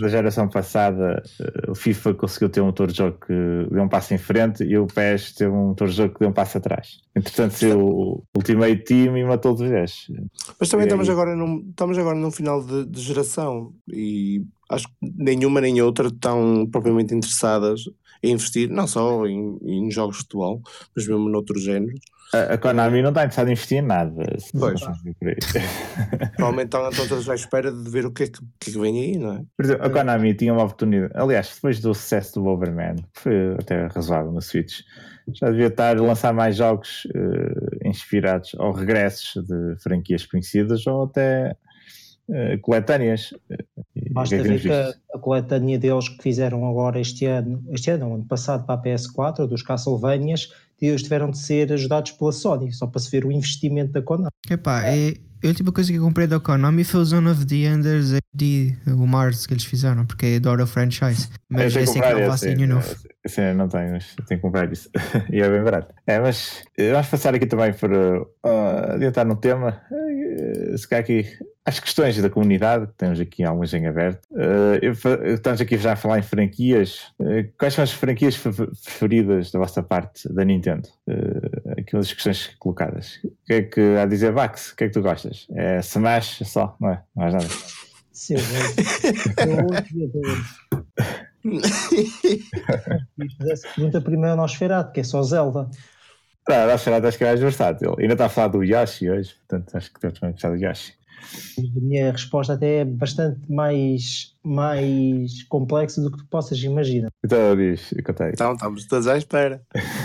da 0.02 0.08
geração 0.10 0.50
passada, 0.50 1.24
eh, 1.40 1.72
o 1.72 1.74
FIFA 1.74 2.14
conseguiu 2.14 2.50
ter 2.50 2.60
um 2.60 2.66
motor 2.66 2.92
de 2.92 2.98
jogo 2.98 3.18
que 3.26 3.34
deu 3.72 3.82
um 3.82 3.88
passo 3.88 4.14
em 4.14 4.18
frente 4.18 4.66
e 4.66 4.78
o 4.78 4.86
PES 4.86 5.32
teve 5.34 5.50
um 5.52 5.70
motor 5.70 5.88
de 5.88 5.96
jogo 5.96 6.14
que 6.14 6.20
deu 6.20 6.30
um 6.30 6.34
passo 6.34 6.58
atrás. 6.58 7.00
Entretanto, 7.16 7.54
saiu 7.54 7.80
o 7.80 8.24
Ultimate 8.36 8.84
Team 8.84 9.18
e 9.18 9.24
matou 9.24 9.54
os 9.54 9.62
gajos. 9.62 10.12
Mas 10.60 10.68
também 10.68 10.84
E 10.84 10.88
estamos 10.88 11.08
aí? 11.08 11.14
agora, 11.14 11.34
num, 11.34 11.66
estamos 11.70 11.98
agora 11.98 12.18
num 12.20 12.30
final 12.32 12.62
de, 12.62 12.86
de 12.86 13.00
geração 13.02 13.72
e 13.88 14.44
acho 14.70 14.88
que 14.90 14.94
nenhuma 15.16 15.62
nem 15.62 15.82
outra 15.82 16.10
estão 16.10 16.68
propriamente 16.70 17.16
interessadas 17.16 17.84
em 18.24 18.32
investir, 18.32 18.70
não 18.70 18.88
só 18.88 19.26
em, 19.26 19.58
em 19.64 19.92
jogos 19.92 20.18
de 20.18 20.24
futebol, 20.24 20.62
mas 20.96 21.08
mesmo 21.08 21.30
noutros 21.30 21.64
géneros. 21.64 22.00
A, 22.34 22.54
a 22.54 22.58
Konami 22.58 23.02
não 23.02 23.10
está 23.10 23.22
interessada 23.22 23.50
em 23.50 23.54
investir 23.54 23.78
em 23.78 23.82
nada. 23.82 24.26
Pois. 24.60 24.82
Provavelmente 26.36 26.76
estão, 26.76 27.08
todos 27.08 27.30
à 27.30 27.36
espera 27.36 27.72
de 27.72 27.90
ver 27.90 28.06
o 28.06 28.12
que 28.12 28.24
é 28.24 28.28
que, 28.28 28.40
que, 28.60 28.70
é 28.70 28.74
que 28.74 28.80
vem 28.80 29.00
aí, 29.00 29.18
não 29.18 29.34
é? 29.34 29.42
Por 29.56 29.66
exemplo, 29.66 29.86
a 29.86 29.90
Konami 29.90 30.34
tinha 30.34 30.54
uma 30.54 30.64
oportunidade. 30.64 31.14
Aliás, 31.16 31.54
depois 31.56 31.80
do 31.80 31.94
sucesso 31.94 32.36
do 32.36 32.46
Overman, 32.48 32.98
que 33.14 33.22
foi 33.22 33.54
até 33.54 33.88
razoável 33.88 34.32
no 34.32 34.42
Switch, 34.42 34.82
já 35.34 35.50
devia 35.50 35.68
estar 35.68 35.98
a 35.98 36.02
lançar 36.02 36.34
mais 36.34 36.58
jogos 36.58 37.08
eh, 37.14 37.88
inspirados 37.88 38.54
ou 38.56 38.72
regressos 38.72 39.44
de 39.46 39.76
franquias 39.82 40.26
conhecidas 40.26 40.86
ou 40.88 41.04
até 41.04 41.56
eh, 42.30 42.58
coletâneas. 42.58 43.34
E 43.96 44.10
Basta 44.10 44.36
é 44.36 44.42
ver 44.42 44.62
que 44.62 44.72
a, 44.72 44.94
a 45.14 45.20
coletânea 45.20 45.80
deles 45.80 46.10
que 46.10 46.22
fizeram 46.22 46.68
agora 46.70 47.00
este 47.00 47.26
ano, 47.26 47.64
este 47.70 47.92
ano, 47.92 48.14
ano 48.14 48.26
passado 48.26 48.66
para 48.66 48.76
a 48.76 48.84
PS4, 48.84 49.48
dos 49.48 49.62
Castlevanias, 49.62 50.50
eles 50.82 51.04
tiveram 51.04 51.32
de 51.32 51.38
ser 51.38 51.72
ajudados 51.72 52.12
pela 52.12 52.32
Sony, 52.32 52.72
só 52.74 52.86
para 52.86 53.00
se 53.00 53.10
ver 53.10 53.26
o 53.26 53.32
investimento 53.32 53.94
da 53.94 54.02
Konami. 54.02 54.30
Epá, 54.50 54.84
é, 54.86 55.14
a 55.44 55.48
última 55.48 55.72
coisa 55.72 55.92
que 55.92 55.98
eu 55.98 56.04
comprei 56.04 56.28
da 56.28 56.40
Konami 56.40 56.84
foi 56.84 57.00
o 57.00 57.06
Zone 57.06 57.30
of 57.30 57.46
the 57.46 57.56
Enders 57.56 58.12
HD, 58.12 58.76
o 58.88 59.06
Mars 59.08 59.46
que 59.46 59.54
eles 59.54 59.64
fizeram, 59.64 60.06
porque 60.06 60.36
adoro 60.38 60.64
o 60.64 60.68
franchise. 60.68 61.30
Mas 61.50 61.76
Eu 61.76 61.84
esse 61.84 61.94
que 61.94 62.00
é 62.00 62.14
que 62.14 62.28
não 62.28 62.56
nenhum 62.56 62.76
novo. 62.76 62.96
eu 63.38 63.56
não 63.56 63.68
tenho, 63.68 63.92
mas 63.92 64.16
tenho 64.28 64.28
que 64.28 64.38
comprar 64.40 64.72
isso. 64.72 64.90
e 65.32 65.40
é 65.42 65.50
bem 65.50 65.64
barato. 65.64 65.94
É, 66.06 66.20
mas 66.20 66.64
eh, 66.78 66.92
vamos 66.92 67.08
passar 67.08 67.36
aqui 67.36 67.46
também 67.46 67.72
por 67.74 67.92
uh, 67.92 68.94
adiantar 68.94 69.26
no 69.26 69.36
tema. 69.36 69.82
eh, 69.92 70.78
se 70.78 70.88
calhar 70.88 71.04
aqui 71.04 71.26
as 71.68 71.82
questões 71.82 72.22
da 72.22 72.30
comunidade, 72.30 72.88
que 72.88 72.94
temos 72.94 73.20
aqui 73.20 73.44
algumas 73.44 73.74
em 73.74 73.86
aberto. 73.86 74.26
Eh, 74.38 74.94
fa- 74.96 75.20
estamos 75.26 75.60
aqui 75.60 75.78
já 75.78 75.92
a 75.92 75.96
falar 75.98 76.18
em 76.18 76.22
franquias. 76.22 77.12
Eh, 77.20 77.50
quais 77.60 77.74
são 77.74 77.84
as 77.84 77.92
franquias 77.92 78.38
preferidas 78.38 79.52
da 79.52 79.60
vossa 79.60 79.84
parte 79.84 80.32
da 80.34 80.46
Nintendo? 80.46 80.88
Eh, 81.06 81.82
aqui 81.82 81.94
umas 81.94 82.14
questões 82.14 82.56
colocadas. 82.58 83.20
O 83.22 83.32
que 83.46 83.54
é 83.54 83.62
que 83.64 83.82
há 83.98 84.04
a 84.04 84.06
dizer, 84.06 84.32
Vax? 84.32 84.72
O 84.72 84.78
que 84.78 84.86
é 84.86 84.88
que 84.88 84.94
tu 84.94 85.02
gostas? 85.02 85.46
É 85.52 85.80
Smash 85.80 86.42
só, 86.46 86.78
não 86.80 86.90
é? 86.90 87.04
Não 87.14 87.24
mais 87.24 87.34
nada. 87.34 87.48
Sim, 88.14 88.36
eu 88.36 89.62
adoro 89.76 90.04
adoro. 90.06 90.46
Fizesse 93.38 93.68
pergunta 93.76 94.00
primeiro 94.00 94.32
ao 94.32 94.38
Nosferatu, 94.38 94.94
que 94.94 95.02
é 95.02 95.04
só 95.04 95.22
Zelda. 95.22 95.70
Tá, 96.46 96.66
que 97.02 97.08
acho 97.10 97.18
que 97.18 97.26
é 97.26 97.28
mais 97.28 97.42
versátil. 97.42 97.94
Ainda 98.00 98.14
está 98.14 98.28
a 98.28 98.30
falar 98.30 98.48
do 98.48 98.64
Yoshi 98.64 99.10
hoje, 99.10 99.36
portanto 99.36 99.76
acho 99.76 99.94
que 99.94 100.00
temos 100.00 100.18
também 100.18 100.32
gostar 100.32 100.50
do 100.50 100.56
Yoshi. 100.56 100.94
A 101.58 101.80
minha 101.80 102.12
resposta 102.12 102.54
até 102.54 102.80
é 102.80 102.86
bastante 102.86 103.40
mais, 103.52 104.34
mais 104.44 105.44
complexa 105.44 106.02
do 106.02 106.12
que 106.12 106.18
tu 106.20 106.26
possas 106.28 106.60
imaginar. 106.64 107.10
Então 107.24 107.56
diz, 107.56 107.94
contei. 108.06 108.30
Então, 108.30 108.54
estamos 108.54 108.86
todos 108.88 109.08
à 109.08 109.18
espera. 109.18 109.62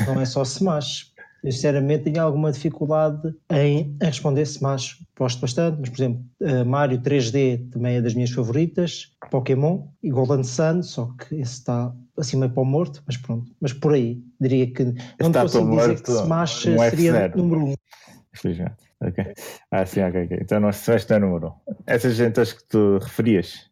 Não 0.07 0.20
é 0.20 0.25
só 0.25 0.42
Smash. 0.42 1.12
Eu 1.44 1.51
sinceramente 1.51 2.05
tenho 2.05 2.22
alguma 2.22 2.53
dificuldade 2.53 3.35
em, 3.51 3.96
em 4.01 4.05
responder 4.05 4.42
Smash. 4.42 5.03
Gosto 5.18 5.40
bastante, 5.40 5.79
mas 5.81 5.90
por 5.90 5.96
exemplo, 5.96 6.25
eh, 6.40 6.62
Mario 6.62 7.01
3D 7.01 7.68
também 7.70 7.96
é 7.96 8.01
das 8.01 8.14
minhas 8.14 8.31
favoritas. 8.31 9.11
Pokémon 9.29 9.88
e 10.03 10.11
Golden 10.11 10.44
Sun, 10.44 10.83
só 10.85 11.07
que 11.18 11.35
esse 11.35 11.55
está 11.55 11.92
assim 12.16 12.37
meio 12.37 12.53
para 12.53 12.62
o 12.62 12.64
morto, 12.66 13.03
mas 13.07 13.16
pronto. 13.16 13.51
Mas 13.61 13.72
por 13.72 13.92
aí, 13.94 14.22
diria 14.40 14.70
que 14.72 14.85
não 14.85 14.94
Está 15.29 15.42
consigo 15.42 15.64
para 15.64 15.75
o 15.75 15.94
dizer 15.94 16.03
que 16.03 16.11
Smash 16.12 16.66
um 16.66 16.79
seria 16.79 17.12
F0. 17.31 17.35
número 17.37 17.64
um. 17.66 17.75
Infelizmente. 18.35 18.77
Ok. 19.05 19.35
Ah, 19.71 19.85
sim, 19.85 20.01
ok, 20.03 20.25
ok. 20.25 20.38
Então 20.41 20.61
não 20.61 20.71
se 20.73 21.11
não 21.11 21.17
é 21.17 21.19
número 21.21 21.49
um. 21.49 21.73
Essas 21.87 22.15
gente 22.15 22.41
acho 22.41 22.57
que 22.57 22.65
tu 22.69 22.99
referias. 22.99 23.71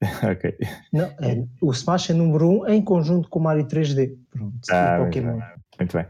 ok. 0.24 0.56
Não, 0.92 1.04
é, 1.20 1.44
o 1.60 1.70
Smash 1.72 2.10
é 2.10 2.14
número 2.14 2.48
um 2.48 2.66
em 2.68 2.82
conjunto 2.82 3.28
com 3.28 3.38
o 3.38 3.42
Mario 3.42 3.66
3D. 3.66 4.16
Pronto, 4.30 4.54
Ah, 4.70 4.96
e 4.96 5.00
muito 5.00 5.06
Pokémon. 5.14 5.38
bem. 5.38 5.48
Muito 5.78 5.96
bem. 5.96 6.06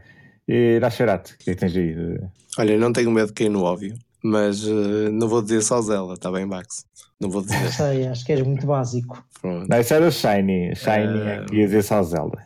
E 0.47 0.79
Nascerato, 0.79 1.33
o 1.33 1.37
que 1.37 1.51
é 1.51 1.53
que 1.53 1.59
tens 1.59 1.75
aí? 1.75 1.93
de- 1.93 2.19
Olha, 2.57 2.77
não 2.77 2.91
tenho 2.93 3.11
medo 3.11 3.27
de 3.27 3.33
cair 3.33 3.49
no 3.49 3.63
óbvio, 3.63 3.93
mas 4.23 4.65
eh, 4.67 5.09
não 5.11 5.27
vou 5.27 5.41
dizer 5.41 5.61
só 5.61 5.81
Zelda, 5.81 6.13
está 6.13 6.31
bem, 6.31 6.45
Max? 6.45 6.85
Não 7.19 7.29
vou 7.29 7.41
dizer. 7.41 7.59
Não 7.61 7.71
sei, 7.71 8.07
acho 8.07 8.25
que 8.25 8.31
és 8.33 8.41
muito 8.41 8.65
básico. 8.65 9.23
Pronto. 9.41 9.67
Não, 9.69 9.79
isso 9.79 9.93
era 9.93 10.07
o 10.07 10.11
Shiny. 10.11 10.75
Shiny 10.75 11.21
Ah. 11.21 11.29
é 11.41 11.45
que 11.45 11.55
ia 11.57 11.65
dizer 11.65 11.83
só 11.83 12.01
Zelda. 12.03 12.39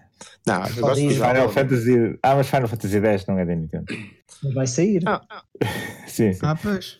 Não, 0.48 0.62
eu 0.64 0.74
Só 0.74 0.82
gosto 0.82 0.96
de 1.02 1.08
diz 1.08 1.18
Final 1.18 1.36
Zelda. 1.36 1.54
Fantasy. 1.54 2.20
Ah, 2.24 2.36
mas 2.36 2.48
Final 2.48 2.68
Fantasy 2.68 2.98
X 2.98 3.26
não 3.28 3.40
é 3.40 3.46
da 3.46 3.56
Nintendo. 3.56 3.86
Mas 4.44 4.54
vai 4.54 4.68
sair. 4.68 5.02
Ah, 5.06 5.22
Sim, 6.08 6.34
sim. 6.34 6.40
Ah, 6.44 6.56
pois. 6.62 7.00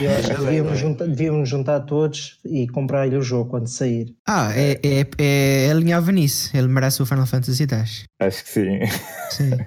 Eu 0.00 0.10
acho 0.16 0.28
que 0.34 0.36
devíamos 0.44 0.78
juntar, 0.78 1.06
devíamos 1.06 1.48
juntar 1.48 1.80
todos 1.80 2.40
e 2.44 2.66
comprar-lhe 2.68 3.16
o 3.16 3.22
jogo 3.22 3.50
quando 3.50 3.66
sair. 3.68 4.14
Ah, 4.26 4.52
é, 4.56 4.72
é, 4.82 5.06
é, 5.18 5.64
ele 5.64 5.70
alinhava 5.72 6.10
nisso. 6.12 6.56
Ele 6.56 6.68
merece 6.68 7.02
o 7.02 7.06
Final 7.06 7.26
Fantasy 7.26 7.64
X. 7.64 8.04
Acho 8.20 8.44
que 8.44 8.50
sim. 8.50 8.80
Sim. 9.30 9.50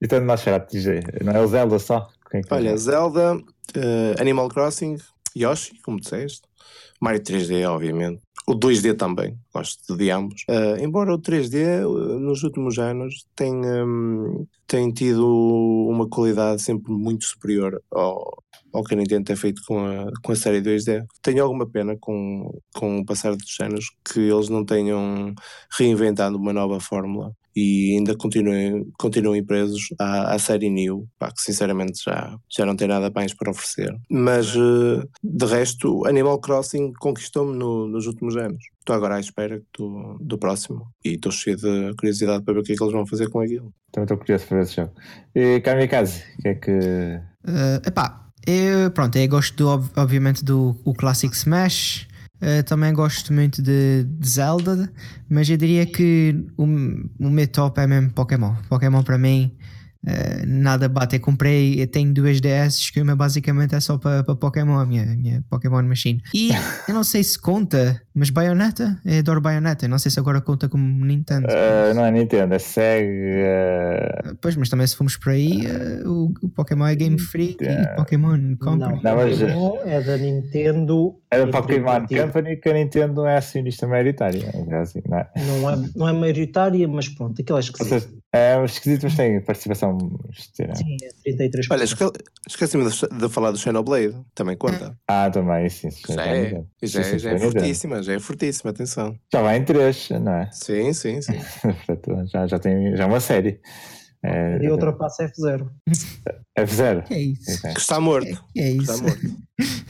então, 0.00 0.20
Nascerato, 0.20 0.72
diz 0.72 0.86
aí. 0.88 1.00
Não 1.22 1.32
é 1.32 1.40
o 1.40 1.46
Zelda 1.46 1.78
só? 1.78 2.08
É 2.32 2.40
que 2.40 2.52
é? 2.52 2.56
Olha, 2.56 2.76
Zelda, 2.76 3.38
eh, 3.74 4.14
Animal 4.18 4.48
Crossing, 4.48 4.96
Yoshi, 5.36 5.80
como 5.82 6.00
disseste, 6.00 6.42
Mario 7.00 7.20
3D, 7.20 7.68
obviamente. 7.68 8.22
O 8.46 8.54
2D 8.54 8.96
também, 8.96 9.38
gosto 9.54 9.96
de 9.96 10.10
ambos. 10.10 10.44
Eh, 10.48 10.84
embora 10.84 11.14
o 11.14 11.18
3D, 11.18 11.56
eh, 11.58 11.84
nos 12.18 12.42
últimos 12.42 12.78
anos, 12.78 13.26
tenha, 13.36 13.84
tem 14.66 14.92
tido 14.92 15.26
uma 15.88 16.08
qualidade 16.08 16.60
sempre 16.62 16.92
muito 16.92 17.24
superior 17.24 17.80
ao, 17.90 18.42
ao 18.72 18.82
que 18.82 18.94
a 18.94 18.96
Nintendo 18.96 19.24
tem 19.24 19.36
feito 19.36 19.62
com 19.66 19.78
a, 19.86 20.10
com 20.22 20.32
a 20.32 20.36
série 20.36 20.60
2D. 20.60 21.06
Tenho 21.22 21.42
alguma 21.44 21.66
pena 21.66 21.96
com, 22.00 22.52
com 22.74 22.98
o 22.98 23.04
passar 23.04 23.36
dos 23.36 23.60
anos 23.60 23.86
que 24.04 24.20
eles 24.20 24.48
não 24.48 24.64
tenham 24.64 25.34
reinventado 25.78 26.36
uma 26.36 26.52
nova 26.52 26.80
fórmula 26.80 27.32
e 27.54 27.96
ainda 27.96 28.16
continuem, 28.16 28.86
continuem 28.98 29.44
presos 29.44 29.88
à, 29.98 30.34
à 30.34 30.38
série 30.38 30.70
New, 30.70 31.06
pá, 31.18 31.30
que 31.30 31.40
sinceramente 31.42 32.02
já, 32.04 32.36
já 32.50 32.64
não 32.66 32.74
tem 32.76 32.88
nada 32.88 33.10
mais 33.14 33.34
para 33.34 33.50
oferecer. 33.50 33.94
Mas 34.10 34.48
eh, 34.56 35.06
de 35.22 35.46
resto, 35.46 36.06
Animal 36.06 36.38
Crossing 36.40 36.92
conquistou-me 36.98 37.56
no- 37.56 37.86
nos 37.88 38.06
últimos 38.06 38.36
anos. 38.36 38.62
Estou 38.78 38.96
agora 38.96 39.16
à 39.16 39.20
espera 39.20 39.62
do, 39.78 40.16
do 40.20 40.38
próximo 40.38 40.86
e 41.04 41.10
estou 41.14 41.30
cheio 41.30 41.56
de 41.56 41.94
curiosidade 41.96 42.42
para 42.44 42.54
ver 42.54 42.60
o 42.60 42.62
que 42.62 42.72
é 42.72 42.76
que 42.76 42.82
eles 42.82 42.92
vão 42.92 43.06
fazer 43.06 43.28
com 43.28 43.40
aquilo. 43.40 43.72
Também 43.92 44.04
estou 44.04 44.18
curioso 44.18 44.46
para 44.46 44.56
ver 44.56 44.62
esse 44.64 44.76
jogo. 44.76 44.92
E 45.34 45.60
Kamikaze, 45.60 46.22
o 46.38 46.42
que 46.42 46.48
é 46.48 46.54
que. 46.54 46.70
Uh, 46.70 47.86
epá, 47.86 48.26
eu, 48.46 48.90
pronto, 48.90 49.16
eu 49.16 49.28
gosto 49.28 49.56
do, 49.56 49.68
ob- 49.68 49.90
obviamente 49.96 50.44
do 50.44 50.76
o 50.84 50.92
Classic 50.94 51.32
Smash. 51.34 52.08
Uh, 52.42 52.62
também 52.64 52.92
gosto 52.92 53.32
muito 53.32 53.62
de, 53.62 54.02
de 54.02 54.28
Zelda, 54.28 54.90
mas 55.30 55.48
eu 55.48 55.56
diria 55.56 55.86
que 55.86 56.44
o, 56.56 56.64
o 56.64 57.30
meu 57.30 57.46
top 57.46 57.80
é 57.80 57.86
mesmo 57.86 58.10
Pokémon. 58.10 58.54
Pokémon 58.68 59.00
para 59.04 59.16
mim 59.16 59.52
Uh, 60.04 60.44
nada 60.46 60.88
bate. 60.88 61.16
Eu 61.16 61.20
comprei, 61.20 61.80
eu 61.80 61.86
tenho 61.86 62.12
duas 62.12 62.40
DS 62.40 62.90
que 62.90 63.00
uma 63.00 63.14
basicamente 63.14 63.74
é 63.74 63.80
só 63.80 63.96
para 63.96 64.24
Pokémon, 64.24 64.78
a 64.78 64.84
minha, 64.84 65.04
minha 65.04 65.44
Pokémon 65.48 65.82
Machine. 65.82 66.20
E 66.34 66.50
eu 66.88 66.94
não 66.94 67.04
sei 67.04 67.22
se 67.22 67.38
conta, 67.38 68.02
mas 68.12 68.28
Bayonetta, 68.28 69.00
eu 69.04 69.20
adoro 69.20 69.40
Bayonetta. 69.40 69.86
Não 69.86 69.98
sei 69.98 70.10
se 70.10 70.18
agora 70.18 70.40
conta 70.40 70.68
como 70.68 71.04
Nintendo. 71.04 71.46
Uh, 71.46 71.94
não 71.94 72.04
é 72.04 72.10
Nintendo, 72.10 72.54
é 72.54 72.58
Sega. 72.58 74.32
Uh... 74.32 74.36
Pois, 74.40 74.56
mas 74.56 74.68
também 74.68 74.86
se 74.88 74.96
formos 74.96 75.16
por 75.16 75.30
aí, 75.30 75.62
o, 76.04 76.32
o, 76.42 76.48
Pokémon 76.48 76.86
é 76.86 76.96
Game 76.96 77.18
Freak 77.18 77.64
e 77.64 77.96
Pokémon 77.96 78.56
Company. 78.56 79.00
Não, 79.02 79.02
não 79.02 79.16
mas... 79.16 79.40
é 79.86 80.00
da 80.00 80.16
Nintendo. 80.16 81.14
É 81.30 81.46
da 81.46 81.46
Pokémon 81.46 82.06
Company 82.08 82.56
que 82.56 82.68
a 82.68 82.72
Nintendo 82.72 83.24
é 83.24 83.36
acionista 83.36 83.86
maioritária. 83.86 84.50
Assim, 84.80 85.00
não, 85.08 85.18
é? 85.18 85.30
Não, 85.36 85.70
é, 85.70 85.88
não 85.94 86.08
é 86.08 86.12
maioritária, 86.12 86.88
mas 86.88 87.08
pronto, 87.08 87.40
aquilo 87.40 87.58
é 87.58 87.60
esquisito. 87.60 88.21
É 88.34 88.64
esquisito, 88.64 89.02
mas 89.02 89.14
tem 89.14 89.42
participação. 89.42 89.98
Sim, 90.54 90.96
é 91.26 91.32
33%. 91.32 91.66
Olha, 91.70 91.84
esqueci-me 92.48 92.88
de, 92.88 93.18
de, 93.18 93.28
falar 93.28 93.50
do 93.50 93.58
Xenoblade, 93.58 94.16
também 94.34 94.56
conta. 94.56 94.96
Ah, 95.06 95.28
também, 95.30 95.68
sim. 95.68 95.90
Já, 96.08 96.26
é, 96.26 96.64
já, 96.82 97.02
sim, 97.02 97.14
é, 97.16 97.18
já 97.18 97.30
é 97.32 97.38
fortíssima, 97.38 98.02
já 98.02 98.12
é 98.14 98.18
fortíssima, 98.18 98.70
atenção. 98.70 99.14
Já 99.30 99.42
vai 99.42 99.58
em 99.58 99.64
3, 99.64 100.10
não 100.22 100.32
é? 100.32 100.50
Sim, 100.50 100.94
sim, 100.94 101.20
sim. 101.20 101.38
já, 102.32 102.46
já 102.46 102.58
tem 102.58 102.96
já 102.96 103.04
é 103.04 103.06
uma 103.06 103.20
série. 103.20 103.60
É, 104.24 104.58
e 104.62 104.70
ultrapassa 104.70 105.24
F0. 105.24 105.68
F0? 106.58 107.02
Que 107.02 107.14
é 107.14 107.20
isso? 107.20 107.62
Que 107.62 107.80
está 107.80 108.00
morto. 108.00 108.44
Que 108.54 108.60
é 108.60 108.70
isso? 108.70 108.92
Está 108.92 109.02
morto. 109.02 109.20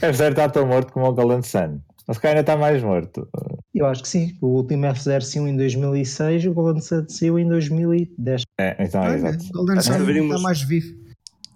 F0 0.01 0.31
está 0.31 0.49
tão 0.49 0.67
morto 0.67 0.91
como 0.91 1.05
o 1.05 1.13
Golden 1.13 1.43
Sun. 1.43 1.79
Mas 2.07 2.17
que 2.17 2.27
ainda 2.27 2.41
está 2.41 2.57
mais 2.57 2.83
morto. 2.83 3.29
Eu 3.73 3.87
acho 3.87 4.03
que 4.03 4.07
sim. 4.07 4.37
O 4.39 4.47
último 4.47 4.85
F0 4.85 5.21
saiu 5.21 5.47
em 5.47 5.57
2006 5.57 6.45
o 6.45 6.53
Golden 6.53 6.81
Sun 6.81 7.05
saiu 7.09 7.39
em 7.39 7.47
2010. 7.47 8.43
É, 8.59 8.75
então 8.79 9.03
é, 9.03 9.15
exato. 9.15 9.45
Golden 9.51 9.81
Sun 9.81 9.91
deveríamos... 9.93 10.31
está 10.31 10.43
mais 10.43 10.61
vivo. 10.61 11.03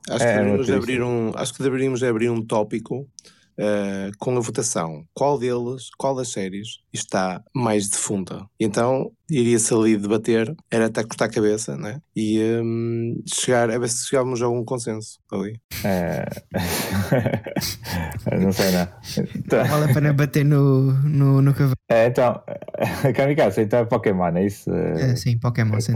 Acho 0.09 0.19
que, 0.19 0.23
é, 0.23 0.37
deveríamos 0.37 0.69
abrir 0.71 1.03
um, 1.03 1.31
acho 1.35 1.53
que 1.53 1.63
deveríamos 1.63 2.03
abrir 2.03 2.29
um 2.29 2.41
tópico 2.43 3.01
uh, 3.01 4.17
com 4.17 4.35
a 4.35 4.39
votação. 4.39 5.05
Qual 5.13 5.37
deles, 5.37 5.89
qual 5.97 6.15
das 6.15 6.29
séries 6.29 6.79
está 6.93 7.43
mais 7.53 7.89
defunta? 7.89 8.45
Então 8.59 9.11
iria-se 9.29 9.73
ali 9.73 9.97
debater, 9.97 10.55
era 10.71 10.85
até 10.87 11.03
cortar 11.03 11.25
a 11.25 11.29
cabeça, 11.29 11.77
né? 11.77 11.99
E 12.15 12.41
um, 12.61 13.21
chegar, 13.25 13.69
a 13.69 13.77
ver 13.77 13.89
se 13.89 14.07
chegávamos 14.07 14.41
a 14.41 14.45
algum 14.45 14.63
consenso 14.63 15.19
ali. 15.31 15.59
É... 15.83 16.25
não 18.41 18.51
sei, 18.51 18.71
não. 18.71 18.87
Então... 19.35 19.65
Vale 19.65 19.91
a 19.91 19.93
pena 19.93 20.13
bater 20.13 20.45
no, 20.45 20.93
no, 21.03 21.41
no 21.41 21.53
cavalo. 21.53 21.75
É, 21.89 22.07
então, 22.07 22.41
Kamikaze, 23.15 23.61
então 23.61 23.79
é 23.79 23.85
Pokémon, 23.85 24.35
é 24.35 24.45
isso? 24.45 24.71
É, 24.73 25.15
sim, 25.15 25.37
Pokémon. 25.37 25.79
Sim, 25.79 25.93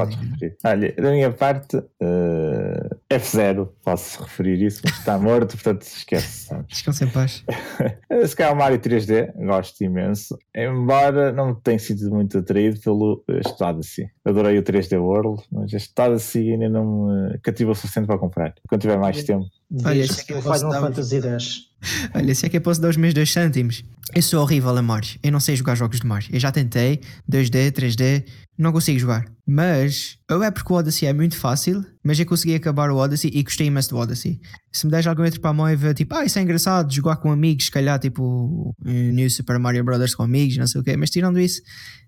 Olha, 0.63 0.93
da 0.93 1.11
minha 1.11 1.31
parte, 1.31 1.77
uh, 1.77 2.95
F0, 3.09 3.69
posso 3.83 4.21
referir 4.23 4.61
isso, 4.61 4.81
mas 4.83 4.97
está 4.97 5.17
morto, 5.17 5.51
portanto 5.51 5.83
esquece. 5.83 6.53
Descansa 6.67 7.05
em 7.05 7.09
paz. 7.09 7.43
Se 8.27 8.35
calhar 8.35 8.53
o 8.53 8.57
Mario 8.57 8.79
3D, 8.79 9.33
gosto 9.45 9.83
imenso, 9.83 10.37
embora 10.55 11.31
não 11.31 11.53
tenha 11.55 11.79
sido 11.79 12.09
muito 12.09 12.37
atraído 12.37 12.79
pelo 12.79 13.20
este 13.27 13.63
Odyssey. 13.63 14.09
Adorei 14.25 14.57
o 14.57 14.63
3D 14.63 14.99
World, 14.99 15.43
mas 15.51 15.73
este 15.73 15.99
Odyssey 16.01 16.53
ainda 16.53 16.69
não 16.69 17.07
me 17.07 17.37
cativou 17.39 17.73
o 17.73 17.75
suficiente 17.75 18.07
para 18.07 18.17
comprar. 18.17 18.53
Quando 18.67 18.81
tiver 18.81 18.97
mais 18.97 19.23
tempo. 19.23 19.45
Olha, 19.85 20.07
que 20.07 20.33
eu 20.33 20.41
Final 20.41 20.71
Fantasy 20.73 21.21
X. 21.21 21.70
Olha, 22.13 22.33
se 22.35 22.45
é 22.45 22.49
que 22.49 22.57
eu 22.57 22.61
posso 22.61 22.81
dar 22.81 22.89
os 22.89 22.97
meus 22.97 23.13
2 23.13 23.31
cêntimos. 23.31 23.83
Eu 24.13 24.21
sou 24.21 24.41
horrível 24.41 24.75
a 24.75 24.81
Mario. 24.81 25.17
Eu 25.23 25.31
não 25.31 25.39
sei 25.39 25.55
jogar 25.55 25.75
jogos 25.75 25.99
de 26.01 26.05
Mario. 26.05 26.29
Eu 26.33 26.39
já 26.39 26.51
tentei 26.51 26.99
2D, 27.31 27.71
3D, 27.71 28.25
não 28.57 28.71
consigo 28.71 28.99
jogar. 28.99 29.25
Mas, 29.47 30.17
ou 30.29 30.43
é 30.43 30.51
porque 30.51 30.71
o 30.71 30.75
Odyssey 30.75 31.07
é 31.07 31.13
muito 31.13 31.37
fácil, 31.37 31.83
mas 32.03 32.19
eu 32.19 32.25
consegui 32.25 32.55
acabar 32.55 32.89
o 32.91 32.97
Odyssey 32.97 33.31
e 33.33 33.41
gostei 33.41 33.67
imenso 33.67 33.89
do 33.89 33.97
Odyssey. 33.97 34.39
Se 34.71 34.85
me 34.85 34.91
deres 34.91 35.07
algum 35.07 35.23
outro 35.23 35.39
para 35.39 35.49
a 35.51 35.53
mão 35.53 35.69
e 35.69 35.75
ver, 35.75 35.93
tipo, 35.93 36.13
ah, 36.15 36.25
isso 36.25 36.37
é 36.39 36.41
engraçado, 36.41 36.93
jogar 36.93 37.17
com 37.17 37.31
amigos, 37.31 37.65
se 37.65 37.71
calhar, 37.71 37.97
tipo, 37.99 38.75
New 38.83 39.29
Super 39.29 39.57
Mario 39.59 39.83
Brothers 39.83 40.13
com 40.13 40.23
amigos, 40.23 40.57
não 40.57 40.67
sei 40.67 40.81
o 40.81 40.83
quê. 40.83 40.97
Mas 40.97 41.09
tirando 41.09 41.39
isso, 41.39 41.61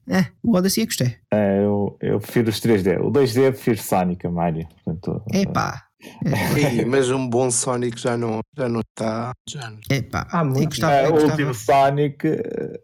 é, 0.09 0.25
o 0.43 0.55
Odyssey 0.55 0.83
eu 0.83 0.88
gostei. 0.88 1.15
É, 1.31 1.59
eu, 1.63 1.97
eu 2.01 2.19
prefiro 2.19 2.49
os 2.49 2.59
3D. 2.59 2.99
O 2.99 3.12
2D 3.12 3.38
eu 3.43 3.53
prefiro 3.53 3.81
Sonic 3.81 4.27
a 4.27 4.29
Mario. 4.29 4.67
Portanto, 4.83 5.23
Epá. 5.33 5.86
É. 6.26 6.86
mas 6.86 7.10
um 7.10 7.28
bom 7.28 7.50
Sonic 7.52 8.00
já 8.00 8.18
não, 8.18 8.42
já 8.58 8.70
não 8.70 8.82
está. 8.82 9.34
Já 9.48 9.70
não. 9.70 9.80
Epá, 9.89 10.28
ah, 10.32 10.44
muito. 10.44 10.70
Gostava, 10.70 10.94
é, 10.94 11.10
o 11.10 11.30
último 11.30 11.54
Sonic 11.54 12.28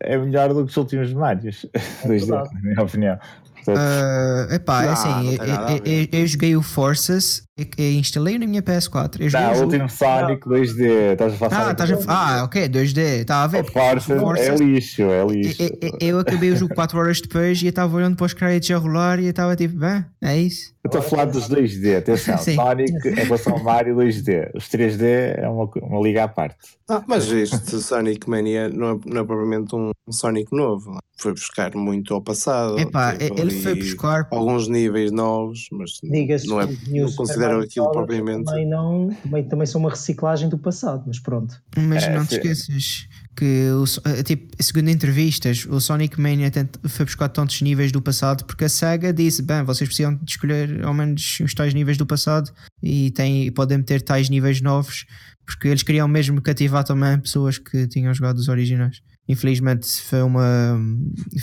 é 0.02 0.18
melhor 0.18 0.54
do 0.54 0.66
que 0.66 0.72
os 0.72 0.78
últimos 0.78 1.14
Marios. 1.14 1.66
É 2.04 2.08
2D, 2.08 2.28
na 2.28 2.62
minha 2.62 2.82
opinião. 2.82 3.20
Uh, 3.68 4.54
epá, 4.54 4.84
é 4.84 4.90
assim, 4.90 5.36
eu, 5.36 5.78
eu, 5.86 6.08
eu, 6.12 6.28
joguei 6.28 6.56
o 6.56 6.62
Forces 6.62 7.44
instalei 7.78 8.38
na 8.38 8.48
minha 8.48 8.62
PS4. 8.62 9.20
Eu 9.20 9.32
não, 9.32 9.54
o 9.54 9.64
último 9.66 9.90
Sonic 9.90 10.48
2D. 10.48 11.14
Estás 11.14 11.34
a 11.34 11.36
falar 11.38 11.68
ah, 11.68 11.72
estás 11.72 11.92
a... 11.92 11.98
ah, 12.08 12.44
ok, 12.44 12.70
2D. 12.70 13.00
Estava 13.22 13.44
a 13.44 13.48
ver. 13.48 13.72
Força, 13.72 14.14
é 14.14 14.56
lixo, 14.56 15.04
é 15.04 15.26
lixo. 15.26 15.64
Eu, 15.64 15.98
eu, 16.00 16.20
acabei 16.20 16.52
o 16.52 16.56
jogo 16.56 16.74
4 16.74 16.98
horas 17.00 17.22
depois 17.22 17.62
e 17.62 17.66
eu 17.66 17.70
estava 17.70 17.96
olhando 17.96 18.16
para 18.16 18.26
os 18.26 18.34
créditos 18.34 18.72
a 18.72 18.78
rolar 18.78 19.20
e 19.20 19.26
eu 19.26 19.30
estava 19.32 19.56
tipo, 19.56 19.78
bem, 19.78 20.06
é 20.22 20.38
isso. 20.38 20.74
Eu 20.84 20.88
estou 20.88 21.02
a 21.02 21.04
falar 21.04 21.26
dos 21.26 21.50
2D, 21.50 21.98
atenção. 21.98 22.38
Sonic 22.40 23.08
em 23.08 23.14
relação 23.14 23.54
ao 23.54 23.64
Mario 23.64 23.96
2D. 23.98 24.52
Os 24.56 24.70
3D 24.70 25.04
é 25.38 25.48
uma, 25.50 25.70
uma 25.82 26.02
liga 26.02 26.24
à 26.24 26.28
parte. 26.28 26.58
Ah, 26.90 27.04
mas 27.06 27.32
este 27.32 27.80
Sonic 27.82 28.30
Mania 28.30 28.70
não 28.70 28.92
é, 28.92 29.00
não 29.06 29.22
é 29.22 29.26
propriamente 29.26 29.76
um 29.76 29.92
Sonic 30.10 30.56
novo. 30.56 30.98
Foi 31.18 31.34
buscar 31.34 31.76
muito 31.76 32.14
ao 32.14 32.22
passado. 32.22 32.80
Epá, 32.80 33.16
ele 33.20 33.52
foi 33.62 33.76
buscar 33.76 34.28
alguns 34.32 34.68
níveis 34.70 35.12
novos, 35.12 35.68
mas 35.72 36.00
não, 36.46 36.62
é, 36.62 36.68
não 36.88 37.12
considero 37.14 37.49
era 37.50 37.64
aquilo 37.64 37.92
propriamente. 37.92 38.46
Também, 38.46 38.68
não, 38.68 39.10
também, 39.24 39.44
também 39.44 39.66
são 39.66 39.82
uma 39.82 39.90
reciclagem 39.90 40.50
do 40.50 40.58
passado, 40.58 41.04
mas 41.06 41.20
pronto. 41.20 41.62
Mas 41.78 42.04
é, 42.04 42.16
não 42.16 42.26
te 42.26 42.36
esqueças 42.36 43.08
que, 43.36 43.70
o, 43.72 43.84
eh, 44.10 44.24
tipo, 44.24 44.56
segundo 44.62 44.90
entrevistas, 44.90 45.66
o 45.66 45.80
Sonic 45.80 46.20
Mania 46.20 46.52
foi 46.88 47.06
buscar 47.06 47.30
tantos 47.30 47.62
níveis 47.62 47.92
do 47.92 48.02
passado 48.02 48.44
porque 48.46 48.66
a 48.66 48.70
SEGA 48.70 49.14
disse: 49.14 49.42
bem, 49.42 49.64
vocês 49.64 49.88
precisam 49.88 50.16
de 50.16 50.32
escolher 50.32 50.84
ao 50.84 50.94
menos 50.94 51.40
os 51.40 51.54
tais 51.54 51.74
níveis 51.74 51.98
do 51.98 52.06
passado 52.06 52.52
e 52.84 53.12
tem, 53.12 53.52
podem 53.52 53.78
meter 53.78 54.02
tais 54.02 54.30
níveis 54.30 54.62
novos 54.62 55.06
porque 55.46 55.68
eles 55.68 55.82
queriam 55.82 56.08
mesmo 56.08 56.40
cativar 56.42 56.84
também 56.84 57.20
pessoas 57.20 57.58
que 57.58 57.88
tinham 57.88 58.14
jogado 58.14 58.38
os 58.38 58.50
originais. 58.50 59.02
Infelizmente 59.28 59.88
foi 60.02 60.22
uma, 60.22 60.80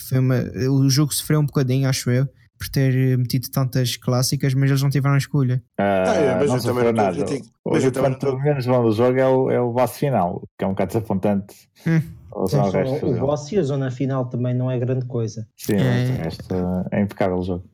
foi 0.09 0.19
uma. 0.19 0.37
O 0.71 0.89
jogo 0.89 1.13
sofreu 1.13 1.41
um 1.41 1.47
bocadinho, 1.47 1.89
acho 1.89 2.11
eu 2.11 2.29
por 2.59 2.69
ter 2.69 3.17
metido 3.19 3.49
tantas 3.51 3.97
clássicas, 3.97 4.55
mas 4.55 4.71
eles 4.71 4.83
não 4.83 4.91
tiveram 4.91 5.17
escolha. 5.17 5.63
Ah, 5.79 6.05
ah 6.07 6.15
é, 6.15 6.35
mas 6.37 6.49
não 6.49 6.57
eu 6.57 6.63
também 6.63 6.93
nada. 6.93 7.25
Mas 7.65 7.85
o 7.85 7.91
que 7.91 8.43
menos 8.43 8.67
bom 8.67 8.83
do 8.83 8.93
jogo 8.93 9.19
é 9.19 9.27
o, 9.27 9.51
é 9.51 9.61
o 9.61 9.73
boss 9.73 9.97
final, 9.97 10.43
que 10.59 10.65
é 10.65 10.67
um 10.67 10.71
bocado 10.71 10.89
desapontante. 10.89 11.55
Hum. 11.87 12.03
O, 12.33 12.45
o, 12.45 13.11
o 13.15 13.21
boss 13.21 13.51
e 13.53 13.59
a 13.59 13.63
zona 13.63 13.91
final 13.91 14.27
também 14.27 14.55
não 14.55 14.71
é 14.71 14.79
grande 14.79 15.07
coisa. 15.07 15.49
Sim, 15.57 15.77
é. 15.77 16.23
resto 16.23 16.55
é 16.91 17.01
impecável 17.01 17.39
o 17.39 17.43
jogo. 17.43 17.65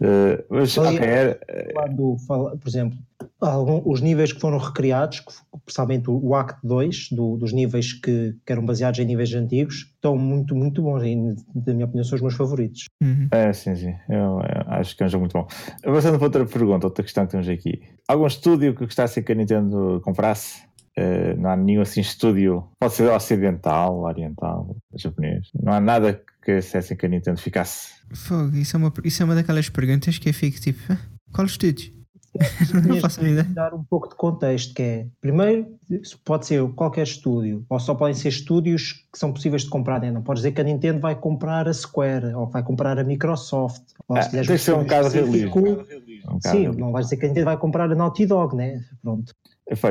Uh, 0.00 0.42
mas, 0.48 0.78
okay, 0.78 1.36
quando 1.74 2.16
fala, 2.26 2.56
por 2.56 2.68
exemplo, 2.68 2.98
algum, 3.38 3.82
os 3.84 4.00
níveis 4.00 4.32
que 4.32 4.40
foram 4.40 4.56
recriados, 4.56 5.22
principalmente 5.64 6.10
o 6.10 6.34
Act 6.34 6.58
2, 6.64 7.10
do, 7.12 7.36
dos 7.36 7.52
níveis 7.52 7.92
que, 7.92 8.34
que, 8.44 8.52
eram 8.52 8.64
baseados 8.64 8.98
em 8.98 9.04
níveis 9.04 9.34
antigos, 9.34 9.90
estão 9.94 10.16
muito, 10.16 10.54
muito 10.54 10.82
bons. 10.82 11.02
E, 11.02 11.14
na 11.14 11.74
minha 11.74 11.84
opinião, 11.84 12.04
são 12.04 12.16
os 12.16 12.22
meus 12.22 12.34
favoritos. 12.34 12.86
Uhum. 13.02 13.28
É, 13.30 13.52
sim, 13.52 13.76
sim. 13.76 13.94
Eu, 14.08 14.40
eu, 14.40 14.64
acho 14.68 14.96
que 14.96 15.02
é 15.02 15.06
um 15.06 15.08
jogo 15.10 15.22
muito 15.22 15.34
bom. 15.34 15.46
Avançando 15.84 16.16
para 16.16 16.26
outra 16.26 16.46
pergunta, 16.46 16.86
outra 16.86 17.04
questão 17.04 17.26
que 17.26 17.32
temos 17.32 17.48
aqui. 17.48 17.82
Algum 18.08 18.26
estúdio 18.26 18.74
que 18.74 18.84
gostasse 18.84 19.22
que 19.22 19.32
a 19.32 19.34
Nintendo 19.34 20.00
comprasse? 20.02 20.62
Uh, 20.98 21.38
não 21.38 21.50
há 21.50 21.56
nenhum 21.56 21.82
assim 21.82 22.00
estúdio, 22.00 22.64
pode 22.78 22.94
ser 22.94 23.08
ocidental, 23.10 24.00
oriental, 24.00 24.76
japonês. 24.96 25.48
Não 25.54 25.72
há 25.72 25.80
nada 25.80 26.20
que 26.42 26.52
acessem 26.52 26.96
que 26.96 27.06
a 27.06 27.08
Nintendo 27.08 27.40
ficasse. 27.40 27.99
Fogo, 28.12 28.56
isso 28.56 28.76
é 28.76 28.78
uma, 28.78 28.92
isso 29.04 29.22
é 29.22 29.24
uma 29.24 29.34
daquelas 29.34 29.68
perguntas 29.68 30.18
que 30.18 30.28
eu 30.28 30.34
fico 30.34 30.60
tipo, 30.60 30.80
qual 31.32 31.46
estúdio? 31.46 32.00
não 32.86 33.00
faço 33.00 33.24
ideia. 33.24 33.42
dar 33.44 33.74
um 33.74 33.82
pouco 33.82 34.08
de 34.08 34.14
contexto, 34.14 34.72
que 34.72 34.82
é, 34.82 35.06
primeiro, 35.20 35.66
pode 36.24 36.46
ser 36.46 36.62
qualquer 36.74 37.02
estúdio, 37.02 37.64
ou 37.68 37.78
só 37.80 37.94
podem 37.94 38.14
ser 38.14 38.28
estúdios 38.28 39.04
que 39.12 39.18
são 39.18 39.32
possíveis 39.32 39.62
de 39.62 39.70
comprar, 39.70 40.00
né? 40.00 40.10
não 40.10 40.22
pode 40.22 40.38
dizer 40.38 40.52
que 40.52 40.60
a 40.60 40.64
Nintendo 40.64 41.00
vai 41.00 41.14
comprar 41.16 41.66
a 41.68 41.74
Square, 41.74 42.34
ou 42.34 42.46
vai 42.46 42.62
comprar 42.62 42.98
a 42.98 43.04
Microsoft, 43.04 43.82
ou 44.06 44.16
ah, 44.16 44.22
se 44.22 44.58
ser 44.58 44.74
um 44.74 44.84
caso 44.84 45.10
realista. 45.10 45.50
Sim, 46.40 46.68
não 46.68 46.92
vai 46.92 47.02
dizer 47.02 47.16
que 47.16 47.24
a 47.24 47.28
Nintendo 47.28 47.46
vai 47.46 47.56
comprar 47.56 47.90
a 47.90 47.94
Naughty 47.94 48.26
Dog, 48.26 48.54
né? 48.54 48.84
Pronto. 49.02 49.34